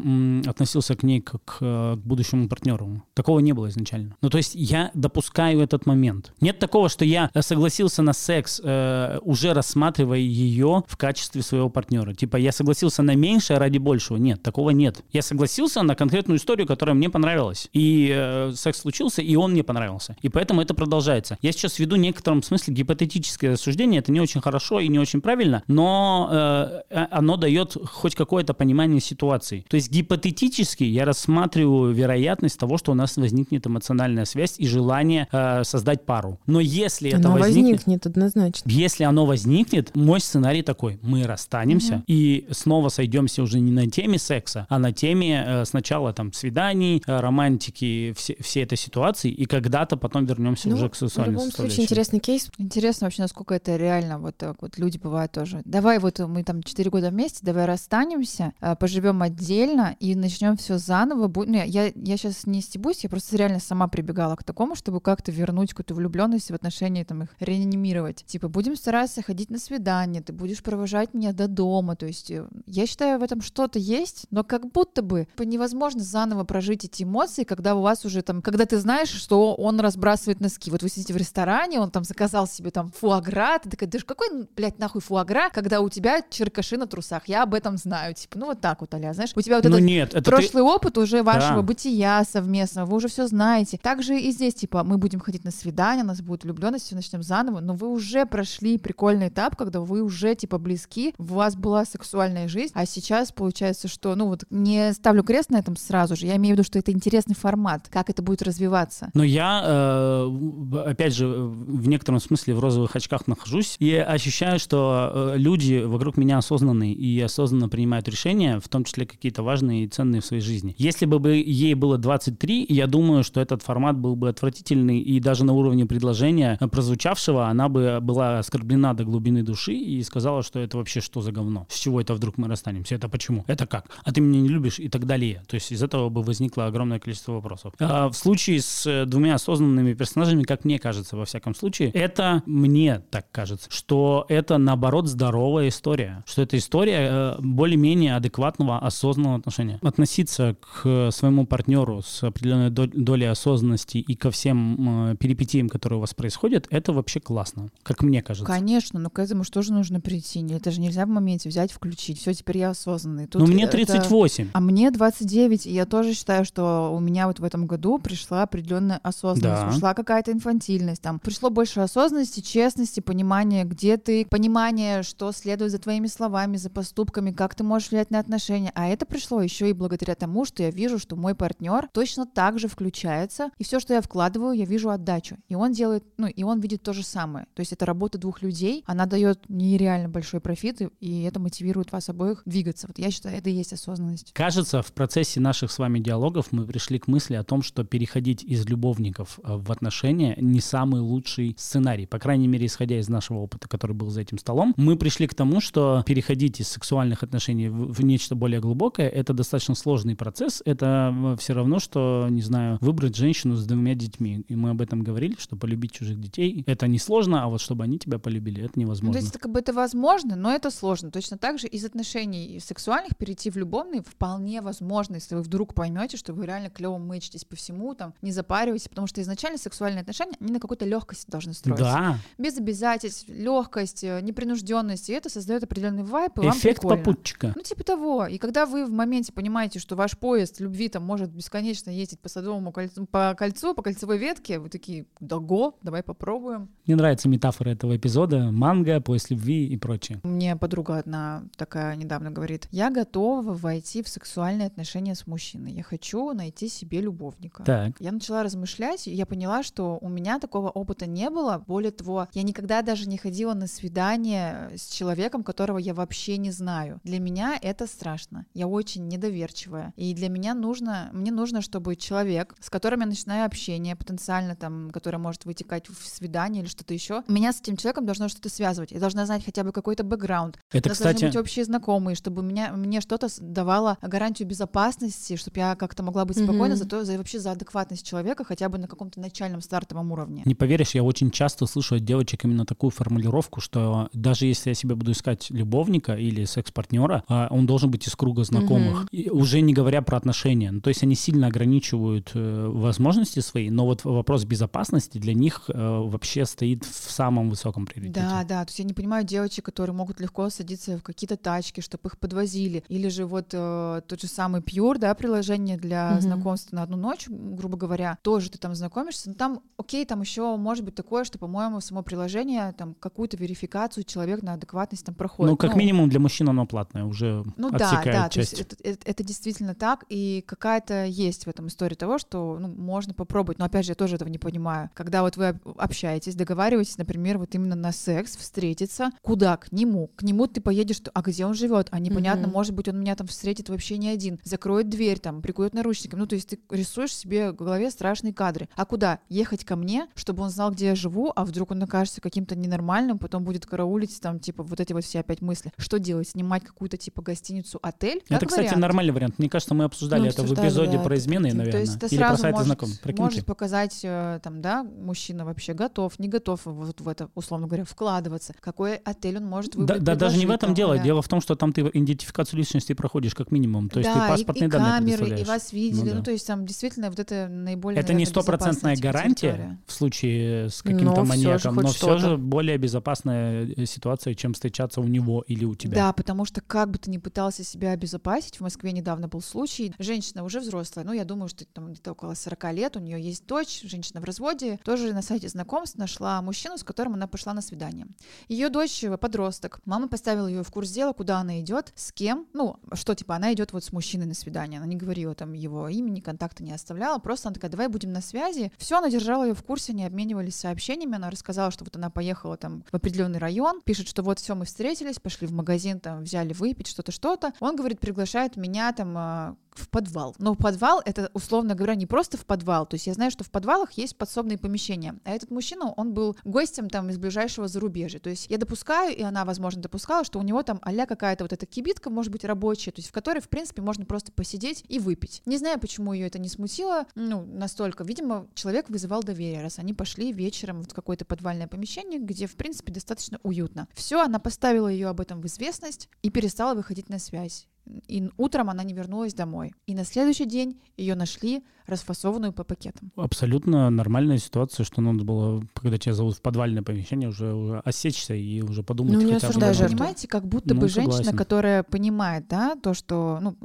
относился 0.46 0.94
к 0.96 1.02
ней 1.02 1.20
как 1.20 1.58
э, 1.60 1.96
к 1.96 2.06
будущему 2.06 2.48
партнеру. 2.48 3.02
Такого 3.14 3.40
не 3.40 3.52
было 3.52 3.68
изначально. 3.68 4.16
Ну, 4.20 4.30
то 4.30 4.38
есть 4.38 4.54
я 4.54 4.90
допускаю 4.94 5.60
этот 5.60 5.86
момент. 5.86 6.32
Нет 6.40 6.58
такого, 6.58 6.88
что 6.88 7.04
я 7.04 7.30
согласился 7.40 8.02
на 8.02 8.12
секс, 8.12 8.60
э, 8.62 9.18
уже 9.22 9.52
рассматривая 9.52 10.18
ее 10.18 10.84
в 10.86 10.96
качестве 10.96 11.42
своего 11.42 11.68
партнера. 11.70 12.14
Типа 12.14 12.36
я 12.36 12.52
согласился 12.52 13.02
на 13.02 13.14
меньшее 13.14 13.58
ради 13.58 13.78
большего. 13.78 14.16
Нет, 14.16 14.42
такого 14.42 14.70
нет. 14.70 15.02
Я 15.12 15.22
согласился 15.22 15.82
на 15.82 15.94
конкретную 15.94 16.38
историю, 16.38 16.66
которая 16.66 16.94
мне 16.94 17.10
понравилась. 17.10 17.68
И 17.72 18.12
э, 18.14 18.52
секс 18.54 18.80
случился, 18.80 19.22
и 19.22 19.36
он 19.36 19.52
мне 19.52 19.62
понравился. 19.62 20.16
И 20.22 20.28
поэтому 20.28 20.60
это 20.60 20.74
продолжается. 20.74 21.38
Я 21.42 21.52
сейчас 21.52 21.78
веду 21.78 21.96
в 21.96 21.98
некотором 21.98 22.42
смысле 22.42 22.74
гипотетическое 22.74 23.52
рассуждение. 23.52 24.00
Это 24.00 24.12
не 24.12 24.20
очень 24.20 24.40
хорошо 24.40 24.80
и 24.80 24.88
не 24.88 24.98
очень 24.98 25.20
правильно, 25.20 25.62
но 25.66 26.28
э, 26.30 27.06
оно 27.10 27.36
дает 27.36 27.76
хоть 27.84 28.14
какое-то 28.14 28.54
понимание 28.54 29.00
ситуации. 29.00 29.64
То 29.68 29.76
есть 29.76 29.90
гип 29.90 30.09
гипотетически 30.10 30.84
я 30.84 31.04
рассматриваю 31.04 31.92
вероятность 31.92 32.58
того, 32.58 32.78
что 32.78 32.92
у 32.92 32.94
нас 32.94 33.16
возникнет 33.16 33.66
эмоциональная 33.66 34.24
связь 34.24 34.54
и 34.58 34.66
желание 34.66 35.28
э, 35.30 35.62
создать 35.64 36.04
пару. 36.04 36.40
Но 36.46 36.60
если 36.60 37.10
это 37.10 37.28
Оно 37.28 37.38
возникнет, 37.38 37.78
возникнет 37.78 38.06
однозначно. 38.06 38.68
если 38.68 39.04
оно 39.04 39.24
возникнет, 39.24 39.94
мой 39.94 40.20
сценарий 40.20 40.62
такой: 40.62 40.98
мы 41.02 41.24
расстанемся 41.24 42.02
и 42.06 42.46
снова 42.50 42.88
сойдемся 42.88 43.42
уже 43.42 43.60
не 43.60 43.70
на 43.70 43.88
теме 43.88 44.18
секса, 44.18 44.66
а 44.68 44.78
на 44.78 44.92
теме 44.92 45.44
э, 45.46 45.64
сначала 45.64 46.12
там 46.12 46.32
свиданий, 46.32 47.02
э, 47.06 47.20
романтики, 47.20 48.12
все, 48.16 48.36
всей 48.40 48.64
этой 48.64 48.78
ситуации, 48.78 49.30
и 49.30 49.44
когда-то 49.44 49.96
потом 49.96 50.24
вернемся 50.24 50.68
Ну, 50.68 50.74
уже 50.74 50.88
к 50.88 50.94
в 50.94 50.96
сексуальной 50.96 51.34
любом 51.34 51.52
случае 51.52 51.84
интересный 51.84 52.18
кейс. 52.18 52.50
Интересно 52.58 53.06
вообще, 53.06 53.22
насколько 53.22 53.54
это 53.54 53.76
реально 53.76 54.18
вот 54.18 54.36
так 54.36 54.60
вот 54.60 54.76
люди 54.78 54.98
бывают 54.98 55.32
тоже. 55.32 55.62
Давай 55.64 55.98
вот 55.98 56.18
мы 56.18 56.42
там 56.42 56.62
4 56.62 56.90
года 56.90 57.10
вместе, 57.10 57.40
давай 57.42 57.66
расстанемся, 57.66 58.52
э, 58.60 58.74
поживем 58.74 59.22
отдельно 59.22 59.96
и 60.00 60.14
начнем 60.14 60.56
все 60.56 60.78
заново. 60.78 61.28
Бу- 61.28 61.44
ну, 61.46 61.62
я, 61.62 61.92
я 61.94 62.16
сейчас 62.16 62.46
не 62.46 62.62
стебусь, 62.62 63.04
я 63.04 63.10
просто 63.10 63.36
реально 63.36 63.60
сама 63.60 63.86
прибегала 63.86 64.34
к 64.34 64.42
такому, 64.42 64.74
чтобы 64.74 65.00
как-то 65.00 65.30
вернуть 65.30 65.70
какую-то 65.70 65.94
влюбленность 65.94 66.50
в 66.50 66.54
отношения, 66.54 67.04
там 67.04 67.22
их 67.22 67.28
реанимировать. 67.38 68.24
Типа, 68.24 68.48
будем 68.48 68.76
стараться 68.76 69.22
ходить 69.22 69.50
на 69.50 69.58
свидание, 69.58 70.22
ты 70.22 70.32
будешь 70.32 70.62
провожать 70.62 71.12
меня 71.12 71.32
до 71.32 71.48
дома. 71.48 71.96
То 71.96 72.06
есть 72.06 72.30
э, 72.30 72.46
я 72.66 72.86
считаю, 72.86 73.20
в 73.20 73.22
этом 73.22 73.42
что-то 73.42 73.78
есть, 73.78 74.26
но 74.30 74.42
как 74.42 74.72
будто 74.72 75.02
бы 75.02 75.28
невозможно 75.38 76.00
заново 76.00 76.44
прожить 76.44 76.86
эти 76.86 77.02
эмоции, 77.02 77.44
когда 77.44 77.74
у 77.74 77.82
вас 77.82 78.06
уже 78.06 78.22
там, 78.22 78.40
когда 78.40 78.64
ты 78.64 78.78
знаешь, 78.78 79.10
что 79.10 79.54
он 79.54 79.80
разбрасывает 79.80 80.40
носки. 80.40 80.70
Вот 80.70 80.82
вы 80.82 80.88
сидите 80.88 81.12
в 81.12 81.18
ресторане, 81.18 81.78
он 81.78 81.90
там 81.90 82.04
заказал 82.04 82.46
себе 82.46 82.70
там 82.70 82.90
фуагра, 82.90 83.58
ты 83.62 83.68
такая, 83.68 83.88
да 83.88 83.98
ж 83.98 84.04
какой, 84.04 84.28
блядь, 84.56 84.78
нахуй 84.78 85.02
фуагра, 85.02 85.50
когда 85.52 85.82
у 85.82 85.90
тебя 85.90 86.22
черкаши 86.30 86.78
на 86.78 86.86
трусах, 86.86 87.28
я 87.28 87.42
об 87.42 87.52
этом 87.52 87.76
знаю. 87.76 88.14
Типа, 88.14 88.38
ну 88.38 88.46
вот 88.46 88.62
так 88.62 88.80
вот, 88.80 88.94
Аля, 88.94 89.12
знаешь, 89.12 89.32
у 89.36 89.42
тебя 89.42 89.56
вот 89.56 89.64
Ну 89.64 89.76
этот 89.76 89.89
нет, 89.90 90.10
это 90.14 90.22
ты- 90.22 90.30
прошлый 90.30 90.62
опыт 90.62 90.98
уже 90.98 91.22
вашего 91.22 91.56
Да. 91.56 91.62
бытия 91.62 92.24
совместного, 92.24 92.86
вы 92.86 92.96
уже 92.96 93.08
все 93.08 93.26
знаете. 93.26 93.78
Также 93.82 94.18
и 94.18 94.30
здесь, 94.30 94.54
типа, 94.54 94.84
мы 94.84 94.98
будем 94.98 95.20
ходить 95.20 95.44
на 95.44 95.50
свидание, 95.50 96.04
у 96.04 96.06
нас 96.08 96.20
будет 96.22 96.44
влюбленность, 96.44 96.86
все 96.86 96.94
начнем 96.96 97.22
заново, 97.22 97.60
но 97.60 97.74
вы 97.74 97.88
уже 97.88 98.26
прошли 98.26 98.78
прикольный 98.78 99.28
этап, 99.28 99.56
когда 99.56 99.80
вы 99.80 100.02
уже, 100.02 100.34
типа, 100.34 100.58
близки, 100.58 101.14
у 101.18 101.24
вас 101.24 101.56
была 101.56 101.84
сексуальная 101.84 102.48
жизнь, 102.48 102.72
а 102.74 102.86
сейчас 102.86 103.32
получается, 103.32 103.88
что, 103.88 104.14
ну 104.14 104.26
вот, 104.26 104.44
не 104.50 104.92
ставлю 104.92 105.22
крест 105.22 105.50
на 105.50 105.56
этом 105.58 105.76
сразу 105.76 106.16
же, 106.16 106.26
я 106.26 106.36
имею 106.36 106.54
в 106.54 106.58
виду, 106.58 106.66
что 106.66 106.78
это 106.78 106.92
интересный 106.92 107.34
формат, 107.34 107.88
как 107.88 108.10
это 108.10 108.22
будет 108.22 108.42
развиваться. 108.42 109.10
Но 109.14 109.24
я, 109.24 109.62
э, 109.64 110.80
опять 110.86 111.14
же, 111.14 111.26
в 111.28 111.88
некотором 111.88 112.20
смысле 112.20 112.54
в 112.54 112.60
розовых 112.60 112.94
очках 112.96 113.26
нахожусь 113.26 113.76
и 113.78 113.94
ощущаю, 113.94 114.58
что 114.58 115.10
э, 115.34 115.34
люди 115.36 115.82
вокруг 115.84 116.16
меня 116.16 116.38
осознанные 116.38 116.92
и 116.92 117.20
осознанно 117.20 117.68
принимают 117.68 118.08
решения, 118.08 118.60
в 118.60 118.68
том 118.68 118.84
числе 118.84 119.06
какие-то 119.06 119.42
важные 119.42 119.79
и 119.84 119.88
ценные 119.88 120.20
в 120.20 120.24
своей 120.24 120.42
жизни. 120.42 120.74
Если 120.78 121.06
бы 121.06 121.36
ей 121.36 121.74
было 121.74 121.98
23, 121.98 122.66
я 122.68 122.86
думаю, 122.86 123.24
что 123.24 123.40
этот 123.40 123.62
формат 123.62 123.96
был 123.96 124.16
бы 124.16 124.28
отвратительный, 124.28 125.00
и 125.00 125.20
даже 125.20 125.44
на 125.44 125.52
уровне 125.52 125.86
предложения 125.86 126.56
э, 126.60 126.68
прозвучавшего 126.68 127.48
она 127.48 127.68
бы 127.68 127.98
была 128.00 128.38
оскорблена 128.38 128.94
до 128.94 129.04
глубины 129.04 129.42
души 129.42 129.74
и 129.74 130.02
сказала, 130.02 130.42
что 130.42 130.60
это 130.60 130.76
вообще 130.76 131.00
что 131.00 131.20
за 131.20 131.32
говно? 131.32 131.66
С 131.68 131.78
чего 131.78 132.00
это 132.00 132.14
вдруг 132.14 132.38
мы 132.38 132.48
расстанемся? 132.48 132.94
Это 132.94 133.08
почему? 133.08 133.44
Это 133.46 133.66
как? 133.66 133.86
А 134.04 134.12
ты 134.12 134.20
меня 134.20 134.40
не 134.40 134.48
любишь? 134.48 134.78
И 134.78 134.88
так 134.88 135.06
далее. 135.06 135.42
То 135.46 135.54
есть 135.54 135.72
из 135.72 135.82
этого 135.82 136.08
бы 136.08 136.22
возникло 136.22 136.66
огромное 136.66 136.98
количество 136.98 137.32
вопросов. 137.32 137.74
А 137.78 138.08
в 138.08 138.14
случае 138.14 138.60
с 138.60 138.86
э, 138.86 139.04
двумя 139.06 139.34
осознанными 139.34 139.94
персонажами, 139.94 140.42
как 140.42 140.64
мне 140.64 140.78
кажется, 140.78 141.16
во 141.16 141.24
всяком 141.24 141.54
случае, 141.54 141.90
это 141.90 142.42
мне 142.46 143.02
так 143.10 143.26
кажется, 143.30 143.68
что 143.70 144.26
это 144.28 144.58
наоборот 144.58 145.08
здоровая 145.08 145.68
история, 145.68 146.24
что 146.26 146.42
это 146.42 146.56
история 146.56 147.08
э, 147.10 147.36
более-менее 147.40 148.16
адекватного, 148.16 148.78
осознанного 148.78 149.36
отношения. 149.36 149.69
Относиться 149.82 150.56
к 150.60 151.10
своему 151.12 151.46
партнеру 151.46 152.02
с 152.02 152.22
определенной 152.24 152.70
дол- 152.70 152.88
долей 152.92 153.26
осознанности 153.26 153.98
и 153.98 154.14
ко 154.14 154.30
всем 154.30 155.10
э, 155.12 155.16
перипетиям, 155.16 155.68
которые 155.68 155.98
у 155.98 156.00
вас 156.00 156.14
происходят, 156.14 156.66
это 156.70 156.92
вообще 156.92 157.20
классно, 157.20 157.68
как 157.82 158.02
мне 158.02 158.22
кажется. 158.22 158.46
Конечно, 158.46 158.98
но 159.00 159.10
к 159.10 159.18
этому 159.18 159.44
же 159.44 159.72
нужно 159.72 160.00
прийти? 160.00 160.40
Это 160.52 160.70
же 160.70 160.80
нельзя 160.80 161.04
в 161.06 161.08
моменте 161.08 161.48
взять, 161.48 161.72
включить. 161.72 162.18
Все, 162.18 162.32
теперь 162.34 162.58
я 162.58 162.70
осознанный. 162.70 163.26
Тут 163.26 163.40
Но 163.42 163.46
мне 163.46 163.64
это- 163.64 163.72
38. 163.72 164.48
А 164.52 164.60
мне 164.60 164.90
29, 164.90 165.66
и 165.66 165.72
я 165.72 165.84
тоже 165.86 166.14
считаю, 166.14 166.44
что 166.44 166.92
у 166.94 167.00
меня 167.00 167.26
вот 167.26 167.40
в 167.40 167.44
этом 167.44 167.66
году 167.66 167.98
пришла 167.98 168.42
определенная 168.42 168.98
осознанность, 169.02 169.62
Да. 169.62 169.68
ушла 169.76 169.94
какая-то 169.94 170.32
инфантильность, 170.32 171.02
там 171.02 171.18
пришло 171.18 171.50
больше 171.50 171.80
осознанности, 171.80 172.40
честности, 172.40 173.00
понимания, 173.00 173.64
где 173.64 173.96
ты, 173.96 174.24
понимание, 174.26 175.02
что 175.02 175.32
следует 175.32 175.70
за 175.72 175.78
твоими 175.78 176.06
словами, 176.06 176.56
за 176.56 176.70
поступками, 176.70 177.30
как 177.32 177.54
ты 177.54 177.64
можешь 177.64 177.90
влиять 177.90 178.10
на 178.10 178.18
отношения. 178.18 178.72
А 178.74 178.88
это 178.88 179.06
пришло 179.06 179.42
еще 179.50 179.68
и 179.70 179.72
благодаря 179.72 180.14
тому, 180.14 180.44
что 180.44 180.62
я 180.62 180.70
вижу, 180.70 180.98
что 180.98 181.16
мой 181.16 181.34
партнер 181.34 181.88
точно 181.92 182.26
так 182.26 182.58
же 182.58 182.68
включается, 182.68 183.50
и 183.58 183.64
все, 183.64 183.80
что 183.80 183.94
я 183.94 184.00
вкладываю, 184.00 184.52
я 184.52 184.64
вижу 184.64 184.90
отдачу. 184.90 185.36
И 185.48 185.54
он 185.54 185.72
делает, 185.72 186.04
ну, 186.16 186.26
и 186.26 186.42
он 186.42 186.60
видит 186.60 186.82
то 186.82 186.92
же 186.92 187.02
самое. 187.02 187.46
То 187.54 187.60
есть 187.60 187.72
это 187.72 187.84
работа 187.86 188.18
двух 188.18 188.42
людей, 188.42 188.82
она 188.86 189.06
дает 189.06 189.48
нереально 189.48 190.08
большой 190.08 190.40
профит, 190.40 190.80
и- 191.00 191.22
это 191.22 191.40
мотивирует 191.40 191.92
вас 191.92 192.08
обоих 192.08 192.42
двигаться. 192.46 192.86
Вот 192.86 192.98
я 192.98 193.10
считаю, 193.10 193.36
это 193.36 193.50
и 193.50 193.52
есть 193.52 193.72
осознанность. 193.72 194.32
Кажется, 194.32 194.82
в 194.82 194.92
процессе 194.92 195.40
наших 195.40 195.70
с 195.70 195.78
вами 195.78 195.98
диалогов 195.98 196.52
мы 196.52 196.66
пришли 196.66 196.98
к 196.98 197.08
мысли 197.08 197.34
о 197.34 197.44
том, 197.44 197.62
что 197.62 197.84
переходить 197.84 198.42
из 198.44 198.66
любовников 198.66 199.38
э, 199.42 199.56
в 199.56 199.70
отношения 199.72 200.36
не 200.40 200.60
самый 200.60 201.00
лучший 201.00 201.54
сценарий. 201.58 202.06
По 202.06 202.18
крайней 202.18 202.48
мере, 202.48 202.66
исходя 202.66 202.98
из 202.98 203.08
нашего 203.08 203.38
опыта, 203.38 203.68
который 203.68 203.92
был 203.92 204.10
за 204.10 204.20
этим 204.22 204.38
столом, 204.38 204.74
мы 204.76 204.96
пришли 204.96 205.26
к 205.26 205.34
тому, 205.34 205.60
что 205.60 206.02
переходить 206.06 206.60
из 206.60 206.68
сексуальных 206.68 207.22
отношений 207.22 207.68
в, 207.68 207.92
в 207.92 208.04
нечто 208.04 208.34
более 208.34 208.60
глубокое— 208.60 209.08
это 209.10 209.32
достаточно 209.40 209.74
сложный 209.74 210.16
процесс. 210.16 210.62
Это 210.64 211.36
все 211.38 211.52
равно, 211.54 211.78
что, 211.78 212.26
не 212.30 212.42
знаю, 212.42 212.78
выбрать 212.80 213.16
женщину 213.16 213.56
с 213.56 213.64
двумя 213.66 213.94
детьми. 213.94 214.44
И 214.48 214.54
мы 214.56 214.70
об 214.70 214.80
этом 214.80 215.02
говорили, 215.02 215.36
что 215.38 215.56
полюбить 215.56 215.92
чужих 215.92 216.20
детей— 216.20 216.62
это 216.66 216.86
несложно, 216.86 217.42
а 217.44 217.48
вот 217.48 217.60
чтобы 217.60 217.84
они 217.84 217.98
тебя 217.98 218.18
полюбили— 218.18 218.62
это 218.64 218.72
Ну, 218.76 218.82
невозможно. 218.82 219.12
то 219.14 219.18
есть 219.18 219.30
это 219.30 219.38
как 219.38 219.52
бы 219.52 219.58
это 219.60 219.72
возможно, 219.72 220.36
но 220.36 220.52
это 220.52 220.70
сложно. 220.70 221.10
Точно 221.10 221.36
так 221.38 221.58
же 221.58 221.66
из 221.66 221.84
отношений 221.84 222.60
сексуальных 222.64 223.16
перейти 223.16 223.50
в 223.50 223.56
любовные 223.56 224.02
вполне 224.02 224.60
возможно, 224.60 225.16
если 225.16 225.34
вы 225.34 225.42
вдруг 225.42 225.74
поймете, 225.74 226.16
что 226.16 226.32
вы 226.32 226.46
реально 226.46 226.70
клево 226.70 226.98
мычитесь 226.98 227.44
по 227.44 227.56
всему, 227.56 227.94
там, 227.94 228.14
не 228.22 228.32
запаривайтесь, 228.32 228.88
потому 228.88 229.06
что 229.06 229.20
изначально 229.22 229.58
сексуальные 229.58 230.02
отношения, 230.02 230.34
они 230.40 230.52
на 230.52 230.60
какой-то 230.60 230.84
легкости 230.84 231.30
должны 231.30 231.54
строиться. 231.54 231.84
Да, 231.84 232.18
Без 232.38 232.56
обязательств, 232.58 233.28
легкость, 233.28 234.04
э, 234.04 234.20
непринужденность, 234.22 235.10
и 235.10 235.12
это 235.12 235.28
создает 235.28 235.64
определенный 235.64 236.02
вайп, 236.04 236.38
и 236.38 236.40
вам 236.42 236.50
эффект 236.50 236.80
прикольно. 236.80 236.96
попутчика. 237.04 237.52
Ну, 237.56 237.62
типа 237.62 237.84
того. 237.84 238.26
И 238.26 238.38
когда 238.38 238.66
вы 238.66 238.84
в 238.86 238.90
моменте 238.90 239.29
понимаете, 239.30 239.78
что 239.78 239.96
ваш 239.96 240.16
поезд 240.18 240.60
любви 240.60 240.88
там 240.88 241.04
может 241.04 241.30
бесконечно 241.30 241.90
ездить 241.90 242.20
по 242.20 242.28
садовому 242.28 242.72
кольцу, 242.72 243.06
по 243.06 243.34
кольцу, 243.34 243.74
по 243.74 243.82
кольцевой 243.82 244.18
ветке, 244.18 244.58
вы 244.58 244.68
такие, 244.68 245.06
да 245.20 245.38
го, 245.38 245.76
давай 245.82 246.02
попробуем. 246.02 246.68
Мне 246.86 246.96
нравится 246.96 247.28
метафора 247.28 247.70
этого 247.70 247.96
эпизода. 247.96 248.50
Манго, 248.50 249.00
поиск 249.00 249.30
любви 249.30 249.66
и 249.68 249.76
прочее. 249.76 250.20
Мне 250.22 250.56
подруга 250.56 250.98
одна 250.98 251.44
такая 251.56 251.96
недавно 251.96 252.30
говорит, 252.30 252.68
я 252.70 252.90
готова 252.90 253.54
войти 253.54 254.02
в 254.02 254.08
сексуальные 254.08 254.66
отношения 254.66 255.14
с 255.14 255.26
мужчиной, 255.26 255.72
я 255.72 255.82
хочу 255.82 256.32
найти 256.32 256.68
себе 256.68 257.00
любовника. 257.00 257.62
Так. 257.64 257.92
Я 258.00 258.12
начала 258.12 258.42
размышлять, 258.42 259.06
и 259.06 259.12
я 259.12 259.26
поняла, 259.26 259.62
что 259.62 259.98
у 260.00 260.08
меня 260.08 260.38
такого 260.38 260.70
опыта 260.70 261.06
не 261.06 261.30
было. 261.30 261.62
Более 261.66 261.92
того, 261.92 262.28
я 262.32 262.42
никогда 262.42 262.82
даже 262.82 263.08
не 263.08 263.18
ходила 263.18 263.54
на 263.54 263.66
свидание 263.66 264.70
с 264.76 264.88
человеком, 264.88 265.42
которого 265.42 265.78
я 265.78 265.94
вообще 265.94 266.36
не 266.36 266.50
знаю. 266.50 267.00
Для 267.04 267.20
меня 267.20 267.58
это 267.60 267.86
страшно. 267.86 268.46
Я 268.54 268.66
очень 268.66 269.06
недоверчивая. 269.20 269.92
И 269.96 270.14
для 270.14 270.28
меня 270.28 270.54
нужно, 270.54 271.10
мне 271.12 271.30
нужно, 271.30 271.60
чтобы 271.60 271.96
человек, 271.96 272.54
с 272.60 272.70
которым 272.70 273.00
я 273.00 273.06
начинаю 273.06 273.44
общение, 273.46 273.94
потенциально 273.96 274.56
там, 274.56 274.90
которое 274.90 275.18
может 275.18 275.44
вытекать 275.44 275.88
в 275.88 276.06
свидание 276.06 276.62
или 276.62 276.68
что-то 276.68 276.94
еще, 276.94 277.22
меня 277.28 277.52
с 277.52 277.60
этим 277.60 277.76
человеком 277.76 278.06
должно 278.06 278.28
что-то 278.28 278.48
связывать. 278.48 278.92
Я 278.92 279.00
должна 279.00 279.26
знать 279.26 279.44
хотя 279.44 279.62
бы 279.62 279.72
какой-то 279.72 280.02
бэкграунд. 280.04 280.58
Это, 280.72 280.88
У 280.88 280.90
нас 280.90 280.98
должны 280.98 281.14
кстати, 281.14 281.24
быть 281.32 281.36
общие 281.36 281.64
знакомые, 281.64 282.14
чтобы 282.16 282.42
меня, 282.42 282.72
мне 282.72 283.00
что-то 283.00 283.28
давало 283.40 283.98
гарантию 284.02 284.48
безопасности, 284.48 285.36
чтобы 285.36 285.58
я 285.58 285.76
как-то 285.76 286.02
могла 286.02 286.24
быть 286.24 286.38
спокойна 286.38 286.74
Мгм. 286.74 286.76
за 286.76 286.88
то, 286.88 287.04
за 287.04 287.18
вообще 287.18 287.38
за 287.38 287.52
адекватность 287.52 288.06
человека, 288.06 288.44
хотя 288.44 288.68
бы 288.68 288.78
на 288.78 288.88
каком-то 288.88 289.20
начальном 289.20 289.60
стартовом 289.60 290.12
уровне. 290.12 290.42
не 290.46 290.54
поверишь, 290.54 290.94
я 290.94 291.02
очень 291.02 291.30
часто 291.30 291.66
слышу 291.66 291.96
от 291.96 292.04
девочек 292.04 292.44
именно 292.44 292.64
такую 292.64 292.90
формулировку, 292.90 293.60
что 293.60 294.08
даже 294.12 294.46
если 294.46 294.70
я 294.70 294.74
себе 294.74 294.94
буду 294.94 295.12
искать 295.12 295.50
любовника 295.50 296.14
или 296.14 296.44
секс-партнера, 296.44 297.24
а, 297.28 297.48
он 297.50 297.66
должен 297.66 297.90
быть 297.90 298.06
из 298.06 298.14
круга 298.14 298.44
знакомых. 298.44 299.06
И 299.10 299.28
уже 299.28 299.60
не 299.60 299.74
говоря 299.74 300.02
про 300.02 300.16
отношения. 300.16 300.70
Ну, 300.70 300.80
то 300.80 300.88
есть 300.88 301.02
они 301.02 301.16
сильно 301.16 301.48
ограничивают 301.48 302.30
э, 302.34 302.66
возможности 302.68 303.40
свои, 303.40 303.68
но 303.68 303.84
вот 303.84 304.04
вопрос 304.04 304.44
безопасности 304.44 305.18
для 305.18 305.34
них 305.34 305.64
э, 305.68 305.72
вообще 305.74 306.44
стоит 306.46 306.84
в 306.84 307.10
самом 307.10 307.50
высоком 307.50 307.86
приоритете. 307.86 308.20
Да, 308.20 308.44
да, 308.44 308.64
то 308.64 308.68
есть 308.70 308.78
я 308.78 308.84
не 308.84 308.92
понимаю 308.94 309.24
девочек, 309.24 309.64
которые 309.64 309.96
могут 309.96 310.20
легко 310.20 310.48
садиться 310.48 310.96
в 310.96 311.02
какие-то 311.02 311.36
тачки, 311.36 311.80
чтобы 311.80 312.02
их 312.06 312.18
подвозили, 312.18 312.84
или 312.88 313.08
же 313.08 313.26
вот 313.26 313.48
э, 313.52 314.02
тот 314.06 314.20
же 314.20 314.28
самый 314.28 314.60
Pure, 314.60 314.98
да, 314.98 315.12
приложение 315.14 315.76
для 315.76 316.12
Мгм. 316.12 316.20
знакомства 316.20 316.76
на 316.76 316.82
одну 316.84 316.96
ночь, 316.96 317.26
грубо 317.28 317.76
говоря, 317.76 318.16
тоже 318.22 318.48
ты 318.50 318.58
там 318.58 318.76
знакомишься, 318.76 319.30
но 319.30 319.34
там, 319.34 319.60
окей, 319.76 320.04
там 320.04 320.20
еще 320.20 320.56
может 320.56 320.84
быть 320.84 320.94
такое, 320.94 321.24
что, 321.24 321.36
по-моему, 321.38 321.80
само 321.80 322.04
приложение 322.04 322.72
там 322.78 322.94
какую-то 322.94 323.36
верификацию 323.36 324.04
человек 324.04 324.42
на 324.42 324.52
адекватность 324.52 325.04
там 325.04 325.16
проходит. 325.16 325.50
Ну, 325.50 325.56
как 325.56 325.74
минимум 325.74 326.08
для 326.08 326.20
мужчин 326.20 326.48
оно 326.48 326.64
платное, 326.66 327.04
уже 327.04 327.44
Ну 327.56 327.70
да, 327.70 327.90
отсекает 327.90 328.16
да, 328.16 328.28
то 328.28 328.38
есть 328.38 328.56
часть. 328.56 328.72
это, 328.80 328.99
это 329.04 329.20
это 329.20 329.26
действительно 329.26 329.74
так, 329.74 330.04
и 330.08 330.42
какая-то 330.46 331.04
есть 331.04 331.44
в 331.44 331.48
этом 331.48 331.66
истории 331.66 331.94
того, 331.94 332.18
что 332.18 332.56
ну, 332.58 332.68
можно 332.68 333.12
попробовать. 333.12 333.58
Но 333.58 333.66
опять 333.66 333.84
же, 333.84 333.92
я 333.92 333.94
тоже 333.94 334.16
этого 334.16 334.30
не 334.30 334.38
понимаю. 334.38 334.90
Когда 334.94 335.22
вот 335.22 335.36
вы 335.36 335.60
общаетесь, 335.76 336.34
договариваетесь, 336.34 336.96
например, 336.96 337.36
вот 337.36 337.54
именно 337.54 337.76
на 337.76 337.92
секс, 337.92 338.36
встретиться, 338.36 339.10
куда? 339.22 339.58
К 339.58 339.72
нему. 339.72 340.10
К 340.16 340.22
нему 340.22 340.46
ты 340.46 340.62
поедешь, 340.62 341.02
а 341.12 341.20
где 341.20 341.44
он 341.44 341.52
живет? 341.52 341.88
А 341.90 341.98
непонятно, 341.98 342.46
mm-hmm. 342.46 342.52
может 342.52 342.74
быть, 342.74 342.88
он 342.88 342.98
меня 342.98 343.14
там 343.14 343.26
встретит 343.26 343.68
вообще 343.68 343.98
не 343.98 344.08
один, 344.08 344.38
закроет 344.42 344.88
дверь, 344.88 345.18
там, 345.18 345.42
прикует 345.42 345.74
наручником. 345.74 346.18
Ну, 346.18 346.26
то 346.26 346.34
есть 346.34 346.48
ты 346.48 346.58
рисуешь 346.70 347.14
себе 347.14 347.52
в 347.52 347.56
голове 347.56 347.90
страшные 347.90 348.32
кадры. 348.32 348.68
А 348.74 348.86
куда? 348.86 349.20
Ехать 349.28 349.66
ко 349.66 349.76
мне, 349.76 350.08
чтобы 350.14 350.42
он 350.42 350.50
знал, 350.50 350.70
где 350.70 350.86
я 350.86 350.94
живу, 350.94 351.30
а 351.36 351.44
вдруг 351.44 351.72
он 351.72 351.82
окажется 351.82 352.22
каким-то 352.22 352.56
ненормальным, 352.56 353.18
потом 353.18 353.44
будет 353.44 353.66
караулить, 353.66 354.18
там, 354.20 354.40
типа, 354.40 354.62
вот 354.62 354.80
эти 354.80 354.94
вот 354.94 355.04
все 355.04 355.20
опять 355.20 355.42
мысли. 355.42 355.72
Что 355.76 355.98
делать? 355.98 356.28
Снимать 356.28 356.64
какую-то, 356.64 356.96
типа, 356.96 357.20
гостиницу, 357.20 357.78
отель? 357.82 358.22
Это, 358.30 358.46
кстати, 358.46 358.68
вариант. 358.68 358.80
Нормальный 358.90 359.12
вариант. 359.12 359.38
Мне 359.38 359.48
кажется, 359.48 359.74
мы 359.74 359.84
обсуждали 359.84 360.22
ну, 360.22 360.26
это 360.26 360.42
в 360.42 360.52
эпизоде 360.52 360.98
да, 360.98 361.02
про 361.02 361.16
измены, 361.16 361.52
наверное. 361.52 361.72
То 361.72 361.78
есть 361.78 361.96
это 361.96 362.06
Или 362.06 362.16
сразу 362.16 362.42
про 362.42 362.50
может, 362.50 362.66
знакомых. 362.66 363.18
может 363.18 363.46
показать, 363.46 364.00
э, 364.02 364.40
там, 364.42 364.60
да, 364.60 364.82
мужчина 364.82 365.44
вообще 365.44 365.74
готов, 365.74 366.18
не 366.18 366.28
готов 366.28 366.60
вот 366.64 367.00
в 367.00 367.08
это, 367.08 367.28
условно 367.34 367.66
говоря, 367.66 367.84
вкладываться. 367.84 368.54
Какой 368.60 368.96
отель 368.96 369.36
он 369.36 369.46
может 369.46 369.74
выбрать, 369.74 370.02
Да, 370.02 370.14
да 370.14 370.18
даже 370.18 370.38
не 370.38 370.46
в 370.46 370.50
этом 370.50 370.74
дело. 370.74 370.96
Да. 370.96 371.02
Дело 371.02 371.22
в 371.22 371.28
том, 371.28 371.40
что 371.40 371.54
там 371.54 371.72
ты 371.72 371.82
идентификацию 371.82 372.58
личности 372.58 372.92
проходишь 372.92 373.34
как 373.34 373.50
минимум. 373.50 373.88
То 373.88 374.00
есть 374.00 374.12
да, 374.12 374.22
ты 374.22 374.28
паспортные 374.28 374.66
и, 374.66 374.68
и 374.68 374.70
данные 374.70 375.16
камеры, 375.16 375.40
и 375.40 375.44
вас 375.44 375.72
видели. 375.72 376.00
Ну, 376.00 376.06
да. 376.06 376.14
ну, 376.16 376.22
то 376.22 376.30
есть 376.30 376.46
там 376.46 376.66
действительно 376.66 377.10
вот 377.10 377.20
это 377.20 377.48
наиболее 377.48 378.00
Это 378.00 378.12
не 378.12 378.26
стопроцентная 378.26 378.96
гарантия 378.96 379.52
территория. 379.52 379.78
в 379.86 379.92
случае 379.92 380.68
с 380.70 380.82
каким-то 380.82 381.24
маньяком, 381.24 381.76
но 381.76 381.88
все 381.88 382.18
же 382.18 382.36
более 382.36 382.78
безопасная 382.78 383.66
э, 383.66 383.86
ситуация, 383.86 384.34
чем 384.34 384.54
встречаться 384.54 385.00
у 385.00 385.04
него 385.04 385.44
или 385.46 385.64
у 385.64 385.74
тебя. 385.74 385.94
Да, 385.94 386.12
потому 386.12 386.44
что 386.44 386.60
как 386.60 386.90
бы 386.90 386.98
ты 386.98 387.10
ни 387.10 387.18
пытался 387.18 387.64
себя 387.64 387.92
обезопасить, 387.92 388.56
в 388.56 388.60
Москве 388.60 388.79
недавно 388.88 389.28
был 389.28 389.40
случай, 389.40 389.94
женщина 389.98 390.44
уже 390.44 390.60
взрослая, 390.60 391.04
ну, 391.04 391.12
я 391.12 391.24
думаю, 391.24 391.48
что 391.48 391.64
там 391.64 391.92
где-то 391.92 392.12
около 392.12 392.34
40 392.34 392.72
лет, 392.72 392.96
у 392.96 393.00
нее 393.00 393.20
есть 393.20 393.46
дочь, 393.46 393.82
женщина 393.82 394.20
в 394.20 394.24
разводе, 394.24 394.78
тоже 394.84 395.12
на 395.12 395.22
сайте 395.22 395.48
знакомств 395.48 395.96
нашла 395.98 396.40
мужчину, 396.42 396.78
с 396.78 396.84
которым 396.84 397.14
она 397.14 397.26
пошла 397.26 397.54
на 397.54 397.62
свидание. 397.62 398.06
Ее 398.48 398.68
дочь 398.68 399.04
подросток, 399.20 399.80
мама 399.84 400.08
поставила 400.08 400.46
ее 400.46 400.62
в 400.62 400.70
курс 400.70 400.90
дела, 400.90 401.12
куда 401.12 401.38
она 401.38 401.60
идет, 401.60 401.92
с 401.94 402.12
кем, 402.12 402.46
ну, 402.52 402.76
что 402.94 403.14
типа 403.14 403.36
она 403.36 403.52
идет 403.52 403.72
вот 403.72 403.84
с 403.84 403.92
мужчиной 403.92 404.26
на 404.26 404.34
свидание, 404.34 404.78
она 404.78 404.86
не 404.86 404.96
говорила 404.96 405.34
там 405.34 405.52
его 405.52 405.88
имени, 405.88 406.20
контакта 406.20 406.62
не 406.62 406.72
оставляла, 406.72 407.18
просто 407.18 407.48
она 407.48 407.54
такая, 407.54 407.70
давай 407.70 407.88
будем 407.88 408.12
на 408.12 408.20
связи. 408.20 408.72
Все, 408.78 408.98
она 408.98 409.10
держала 409.10 409.44
ее 409.44 409.54
в 409.54 409.62
курсе, 409.62 409.92
они 409.92 410.04
обменивались 410.04 410.56
сообщениями, 410.56 411.16
она 411.16 411.30
рассказала, 411.30 411.70
что 411.70 411.84
вот 411.84 411.96
она 411.96 412.10
поехала 412.10 412.56
там 412.56 412.84
в 412.90 412.94
определенный 412.94 413.38
район, 413.38 413.80
пишет, 413.82 414.08
что 414.08 414.22
вот 414.22 414.38
все, 414.38 414.54
мы 414.54 414.64
встретились, 414.64 415.18
пошли 415.18 415.46
в 415.46 415.52
магазин, 415.52 416.00
там 416.00 416.24
взяли 416.24 416.52
выпить 416.52 416.86
что-то, 416.86 417.12
что-то. 417.12 417.52
Он 417.60 417.76
говорит, 417.76 418.00
приглашает 418.00 418.56
меня 418.60 418.92
там 418.92 419.16
а, 419.16 419.56
в 419.72 419.88
подвал. 419.88 420.34
Но 420.38 420.54
подвал 420.54 421.00
это, 421.04 421.30
условно 421.34 421.74
говоря, 421.74 421.94
не 421.94 422.06
просто 422.06 422.36
в 422.36 422.44
подвал. 422.44 422.86
То 422.86 422.94
есть 422.94 423.06
я 423.06 423.14
знаю, 423.14 423.30
что 423.30 423.44
в 423.44 423.50
подвалах 423.50 423.92
есть 423.92 424.16
подсобные 424.16 424.58
помещения. 424.58 425.18
А 425.24 425.30
этот 425.30 425.50
мужчина, 425.50 425.92
он 425.96 426.12
был 426.12 426.36
гостем 426.44 426.88
там 426.88 427.10
из 427.10 427.18
ближайшего 427.18 427.68
зарубежья. 427.68 428.20
То 428.20 428.30
есть 428.30 428.46
я 428.48 428.58
допускаю, 428.58 429.16
и 429.16 429.22
она, 429.22 429.44
возможно, 429.44 429.82
допускала, 429.82 430.24
что 430.24 430.38
у 430.38 430.42
него 430.42 430.62
там 430.62 430.80
а 430.82 431.06
какая-то 431.06 431.44
вот 431.44 431.52
эта 431.52 431.66
кибитка, 431.66 432.10
может 432.10 432.30
быть, 432.30 432.44
рабочая, 432.44 432.90
то 432.90 432.98
есть 432.98 433.08
в 433.08 433.12
которой, 433.12 433.40
в 433.40 433.48
принципе, 433.48 433.80
можно 433.80 434.04
просто 434.04 434.32
посидеть 434.32 434.84
и 434.88 434.98
выпить. 434.98 435.42
Не 435.46 435.56
знаю, 435.56 435.80
почему 435.80 436.12
ее 436.12 436.26
это 436.26 436.38
не 436.38 436.48
смутило, 436.48 437.06
ну, 437.14 437.44
настолько. 437.46 438.04
Видимо, 438.04 438.46
человек 438.54 438.90
вызывал 438.90 439.22
доверие, 439.22 439.62
раз 439.62 439.78
они 439.78 439.94
пошли 439.94 440.32
вечером 440.32 440.82
в 440.82 440.92
какое-то 440.92 441.24
подвальное 441.24 441.68
помещение, 441.68 442.20
где, 442.20 442.46
в 442.46 442.56
принципе, 442.56 442.92
достаточно 442.92 443.38
уютно. 443.42 443.88
Все, 443.94 444.20
она 444.20 444.38
поставила 444.38 444.88
ее 444.88 445.08
об 445.08 445.20
этом 445.20 445.40
в 445.40 445.46
известность 445.46 446.08
и 446.22 446.30
перестала 446.30 446.74
выходить 446.74 447.08
на 447.08 447.18
связь. 447.18 447.66
И 448.06 448.28
утром 448.36 448.70
она 448.70 448.84
не 448.84 448.94
вернулась 448.94 449.34
домой. 449.34 449.72
И 449.86 449.94
на 449.94 450.04
следующий 450.04 450.46
день 450.46 450.80
ее 450.96 451.14
нашли 451.14 451.64
расфасованную 451.86 452.52
по 452.52 452.64
пакетам. 452.64 453.10
Абсолютно 453.16 453.90
нормальная 453.90 454.38
ситуация, 454.38 454.84
что 454.84 455.00
надо 455.00 455.24
было, 455.24 455.62
когда 455.74 455.98
тебя 455.98 456.14
зовут 456.14 456.36
в 456.36 456.40
подвальное 456.40 456.82
помещение, 456.82 457.28
уже, 457.28 457.52
уже 457.52 457.80
осечься 457.80 458.34
и 458.34 458.62
уже 458.62 458.82
подумать 458.82 459.14
ну, 459.14 459.20
не 459.20 459.32
бы. 459.32 459.40
Даже, 459.58 459.88
понимаете, 459.88 460.28
как 460.28 460.46
будто 460.46 460.74
ну, 460.74 460.82
бы 460.82 460.88
согласен. 460.88 461.24
женщина, 461.24 461.36
которая 461.36 461.82
понимает, 461.82 462.46
да, 462.48 462.76
то, 462.76 462.94
что, 462.94 463.38
ну, 463.42 463.56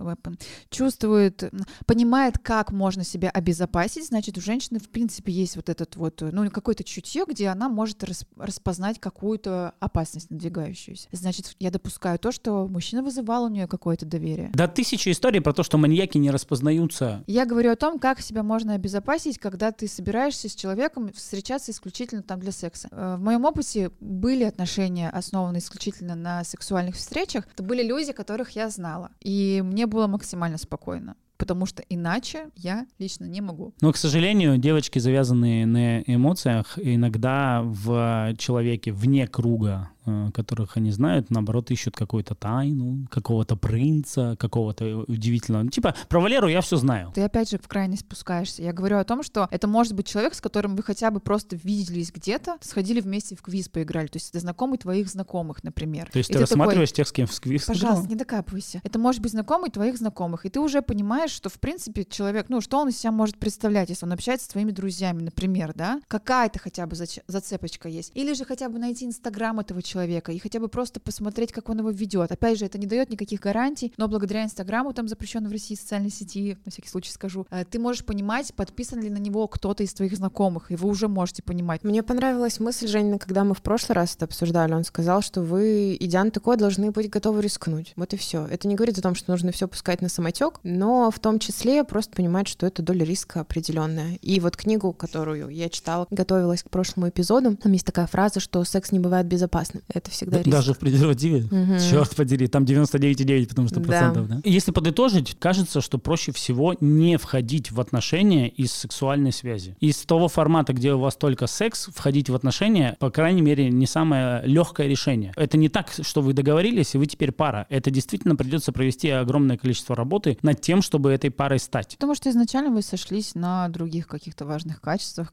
чувствует, 0.69 1.43
понимает, 1.85 2.39
как 2.39 2.71
можно 2.71 3.03
себя 3.03 3.29
обезопасить, 3.29 4.07
значит, 4.07 4.37
у 4.37 4.41
женщины, 4.41 4.79
в 4.79 4.89
принципе, 4.89 5.31
есть 5.31 5.55
вот 5.55 5.69
этот 5.69 5.95
вот, 5.95 6.21
ну, 6.21 6.49
какое-то 6.49 6.83
чутье, 6.83 7.25
где 7.27 7.49
она 7.49 7.69
может 7.69 8.03
распознать 8.37 8.99
какую-то 8.99 9.73
опасность 9.79 10.31
надвигающуюся. 10.31 11.07
Значит, 11.11 11.55
я 11.59 11.69
допускаю 11.69 12.17
то, 12.17 12.31
что 12.31 12.67
мужчина 12.67 13.03
вызывал 13.03 13.45
у 13.45 13.49
нее 13.49 13.67
какое-то 13.67 14.04
доверие. 14.09 14.51
Да, 14.53 14.67
тысяча 14.67 15.11
историй 15.11 15.41
про 15.41 15.53
то, 15.53 15.63
что 15.63 15.77
маньяки 15.77 16.17
не 16.17 16.31
распознаются. 16.31 17.23
Я 17.27 17.45
говорю 17.45 17.71
о 17.71 17.75
том, 17.75 17.99
как 17.99 18.21
себя 18.21 18.43
можно 18.43 18.73
обезопасить, 18.73 19.39
когда 19.39 19.71
ты 19.71 19.87
собираешься 19.87 20.49
с 20.49 20.55
человеком 20.55 21.11
встречаться 21.13 21.71
исключительно 21.71 22.23
там 22.23 22.39
для 22.39 22.51
секса. 22.51 22.87
Э, 22.91 23.15
в 23.17 23.21
моем 23.21 23.45
опыте 23.45 23.91
были 23.99 24.43
отношения, 24.43 25.09
основанные 25.09 25.59
исключительно 25.59 26.15
на 26.15 26.43
сексуальных 26.43 26.95
встречах. 26.95 27.47
Это 27.53 27.63
были 27.63 27.83
люди, 27.83 28.11
которых 28.11 28.51
я 28.51 28.69
знала. 28.69 29.11
И 29.21 29.61
мне 29.63 29.85
было 29.85 30.07
максимально 30.07 30.57
спокойно 30.57 31.15
потому 31.37 31.65
что 31.65 31.83
иначе 31.89 32.49
я 32.55 32.85
лично 32.97 33.25
не 33.25 33.41
могу. 33.41 33.73
Но, 33.81 33.91
к 33.91 33.97
сожалению, 33.97 34.57
девочки, 34.57 34.99
завязанные 34.99 35.65
на 35.65 36.01
эмоциях, 36.01 36.79
иногда 36.81 37.61
в 37.63 38.33
человеке 38.37 38.91
вне 38.91 39.27
круга 39.27 39.89
которых 40.33 40.77
они 40.77 40.91
знают, 40.91 41.29
наоборот, 41.29 41.71
ищут 41.71 41.95
какую-то 41.95 42.35
тайну, 42.35 43.07
какого-то 43.09 43.55
принца, 43.55 44.35
какого-то 44.39 45.05
удивительного. 45.07 45.63
Ну, 45.63 45.69
типа, 45.69 45.95
про 46.09 46.19
Валеру 46.19 46.47
я 46.47 46.61
все 46.61 46.77
знаю. 46.77 47.11
Ты 47.13 47.21
опять 47.21 47.49
же 47.49 47.57
в 47.57 47.67
крайность 47.67 48.03
спускаешься. 48.03 48.63
Я 48.63 48.73
говорю 48.73 48.97
о 48.97 49.03
том, 49.03 49.23
что 49.23 49.47
это 49.51 49.67
может 49.67 49.93
быть 49.93 50.07
человек, 50.07 50.33
с 50.35 50.41
которым 50.41 50.75
вы 50.75 50.83
хотя 50.83 51.11
бы 51.11 51.19
просто 51.19 51.55
виделись 51.55 52.11
где-то, 52.11 52.57
сходили 52.61 53.01
вместе 53.01 53.35
в 53.35 53.41
квиз 53.41 53.69
поиграли. 53.69 54.07
То 54.07 54.17
есть 54.17 54.29
это 54.29 54.39
знакомый 54.39 54.77
твоих 54.77 55.09
знакомых, 55.09 55.63
например. 55.63 56.09
То 56.11 56.17
есть 56.17 56.29
и 56.29 56.33
ты, 56.33 56.39
ты 56.39 56.43
рассматриваешь 56.43 56.89
такой, 56.89 56.97
тех, 56.97 57.07
с 57.07 57.11
кем 57.11 57.27
в 57.27 57.39
квиз 57.39 57.65
Пожалуйста, 57.65 58.01
играл? 58.01 58.09
не 58.09 58.15
докапывайся. 58.15 58.81
Это 58.83 58.99
может 58.99 59.21
быть 59.21 59.31
знакомый 59.31 59.69
твоих 59.69 59.97
знакомых. 59.97 60.45
И 60.45 60.49
ты 60.49 60.59
уже 60.59 60.81
понимаешь, 60.81 61.31
что, 61.31 61.49
в 61.49 61.59
принципе, 61.59 62.05
человек, 62.05 62.47
ну, 62.49 62.61
что 62.61 62.79
он 62.79 62.89
из 62.89 62.97
себя 62.97 63.11
может 63.11 63.37
представлять, 63.37 63.89
если 63.89 64.05
он 64.05 64.13
общается 64.13 64.45
с 64.45 64.49
твоими 64.49 64.71
друзьями, 64.71 65.23
например, 65.23 65.73
да? 65.75 66.01
Какая-то 66.07 66.59
хотя 66.59 66.85
бы 66.85 66.95
зацепочка 66.95 67.89
есть. 67.89 68.11
Или 68.15 68.33
же 68.33 68.45
хотя 68.45 68.69
бы 68.69 68.79
найти 68.79 69.05
инстаграм 69.05 69.59
этого 69.59 69.81
человека, 69.81 69.94
человека 69.95 70.31
и 70.31 70.39
хотя 70.39 70.59
бы 70.59 70.67
просто 70.67 70.99
посмотреть, 70.99 71.51
как 71.53 71.69
он 71.69 71.79
его 71.79 71.89
ведет. 71.89 72.31
Опять 72.31 72.59
же, 72.59 72.65
это 72.65 72.77
не 72.77 72.85
дает 72.85 73.09
никаких 73.09 73.39
гарантий, 73.39 73.93
но 73.97 74.07
благодаря 74.07 74.43
Инстаграму, 74.43 74.93
там 74.93 75.07
запрещенной 75.07 75.49
в 75.49 75.53
России 75.53 75.75
социальной 75.75 76.09
сети, 76.09 76.57
на 76.65 76.71
всякий 76.71 76.89
случай 76.89 77.11
скажу, 77.11 77.47
э, 77.49 77.63
ты 77.63 77.79
можешь 77.79 78.03
понимать, 78.03 78.53
подписан 78.53 79.01
ли 79.01 79.09
на 79.09 79.17
него 79.17 79.47
кто-то 79.47 79.83
из 79.83 79.93
твоих 79.93 80.15
знакомых, 80.17 80.71
и 80.71 80.75
вы 80.75 80.89
уже 80.89 81.07
можете 81.07 81.43
понимать. 81.43 81.83
Мне 81.83 82.03
понравилась 82.03 82.59
мысль, 82.59 82.87
Женя, 82.87 83.17
когда 83.17 83.43
мы 83.43 83.53
в 83.53 83.61
прошлый 83.61 83.95
раз 83.95 84.15
это 84.15 84.25
обсуждали, 84.25 84.73
он 84.73 84.83
сказал, 84.83 85.21
что 85.21 85.41
вы, 85.41 85.95
идя 85.99 86.23
на 86.23 86.31
должны 86.57 86.91
быть 86.91 87.09
готовы 87.09 87.41
рискнуть. 87.41 87.93
Вот 87.95 88.13
и 88.13 88.17
все. 88.17 88.45
Это 88.45 88.67
не 88.67 88.75
говорит 88.75 88.97
о 88.97 89.01
том, 89.01 89.15
что 89.15 89.31
нужно 89.31 89.51
все 89.51 89.67
пускать 89.67 90.01
на 90.01 90.09
самотек, 90.09 90.59
но 90.63 91.09
в 91.09 91.19
том 91.19 91.39
числе 91.39 91.83
просто 91.83 92.15
понимать, 92.15 92.47
что 92.47 92.67
это 92.67 92.81
доля 92.81 93.05
риска 93.05 93.41
определенная. 93.41 94.15
И 94.21 94.39
вот 94.39 94.57
книгу, 94.57 94.91
которую 94.91 95.49
я 95.49 95.69
читала, 95.69 96.07
готовилась 96.09 96.63
к 96.63 96.69
прошлому 96.69 97.09
эпизоду, 97.09 97.55
там 97.55 97.71
есть 97.71 97.85
такая 97.85 98.07
фраза, 98.07 98.39
что 98.39 98.63
секс 98.63 98.91
не 98.91 98.99
бывает 98.99 99.27
безопасным. 99.27 99.83
Это 99.93 100.09
всегда 100.11 100.39
риск. 100.39 100.49
Даже 100.49 100.73
в 100.73 100.79
презервативе? 100.79 101.45
Угу. 101.45 101.79
Черт 101.79 102.15
подери, 102.15 102.47
там 102.47 102.63
99,9, 102.63 103.47
потому 103.47 103.67
что 103.67 103.79
да. 103.79 103.85
процентов, 103.85 104.27
да? 104.27 104.41
Если 104.43 104.71
подытожить, 104.71 105.37
кажется, 105.39 105.81
что 105.81 105.97
проще 105.97 106.31
всего 106.31 106.75
не 106.79 107.17
входить 107.17 107.71
в 107.71 107.79
отношения 107.79 108.49
из 108.49 108.71
сексуальной 108.71 109.31
связи. 109.31 109.75
Из 109.79 109.97
того 110.05 110.27
формата, 110.27 110.73
где 110.73 110.93
у 110.93 110.99
вас 110.99 111.15
только 111.15 111.47
секс, 111.47 111.89
входить 111.93 112.29
в 112.29 112.35
отношения, 112.35 112.95
по 112.99 113.11
крайней 113.11 113.41
мере, 113.41 113.69
не 113.69 113.85
самое 113.85 114.41
легкое 114.45 114.87
решение. 114.87 115.33
Это 115.35 115.57
не 115.57 115.69
так, 115.69 115.91
что 116.01 116.21
вы 116.21 116.33
договорились, 116.33 116.95
и 116.95 116.97
вы 116.97 117.05
теперь 117.05 117.31
пара. 117.31 117.67
Это 117.69 117.91
действительно 117.91 118.35
придется 118.35 118.71
провести 118.71 119.09
огромное 119.09 119.57
количество 119.57 119.95
работы 119.95 120.37
над 120.41 120.61
тем, 120.61 120.81
чтобы 120.81 121.11
этой 121.11 121.29
парой 121.29 121.59
стать. 121.59 121.95
Потому 121.95 122.15
что 122.15 122.29
изначально 122.29 122.71
вы 122.71 122.81
сошлись 122.81 123.35
на 123.35 123.69
других 123.69 124.07
каких-то 124.07 124.45
важных 124.45 124.81
качествах, 124.81 125.31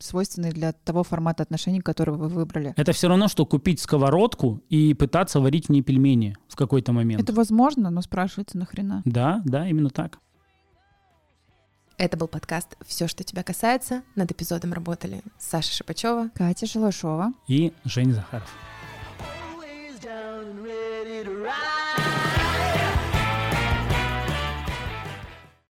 свойственных 0.00 0.54
для 0.54 0.72
того 0.72 1.04
формата 1.04 1.42
отношений, 1.42 1.80
который 1.80 2.14
вы 2.14 2.28
выбрали. 2.28 2.72
Это 2.76 2.92
все 2.92 3.08
равно, 3.08 3.28
что 3.28 3.44
купить 3.44 3.81
сковородку, 3.82 4.22
сковородку 4.22 4.62
и 4.68 4.94
пытаться 4.94 5.40
варить 5.40 5.66
в 5.66 5.68
ней 5.70 5.82
пельмени 5.82 6.36
в 6.48 6.56
какой-то 6.56 6.92
момент. 6.92 7.22
Это 7.22 7.32
возможно, 7.32 7.90
но 7.90 8.02
спрашивается 8.02 8.58
нахрена. 8.58 9.02
Да, 9.04 9.42
да, 9.44 9.68
именно 9.68 9.90
так. 9.90 10.18
Это 11.98 12.16
был 12.16 12.26
подкаст 12.26 12.76
«Все, 12.86 13.06
что 13.06 13.22
тебя 13.22 13.42
касается». 13.42 14.02
Над 14.16 14.32
эпизодом 14.32 14.72
работали 14.72 15.22
Саша 15.38 15.72
Шипачева, 15.72 16.30
Катя 16.34 16.66
Шалашова 16.66 17.32
и 17.46 17.72
Женя 17.84 18.14
Захаров. 18.14 18.50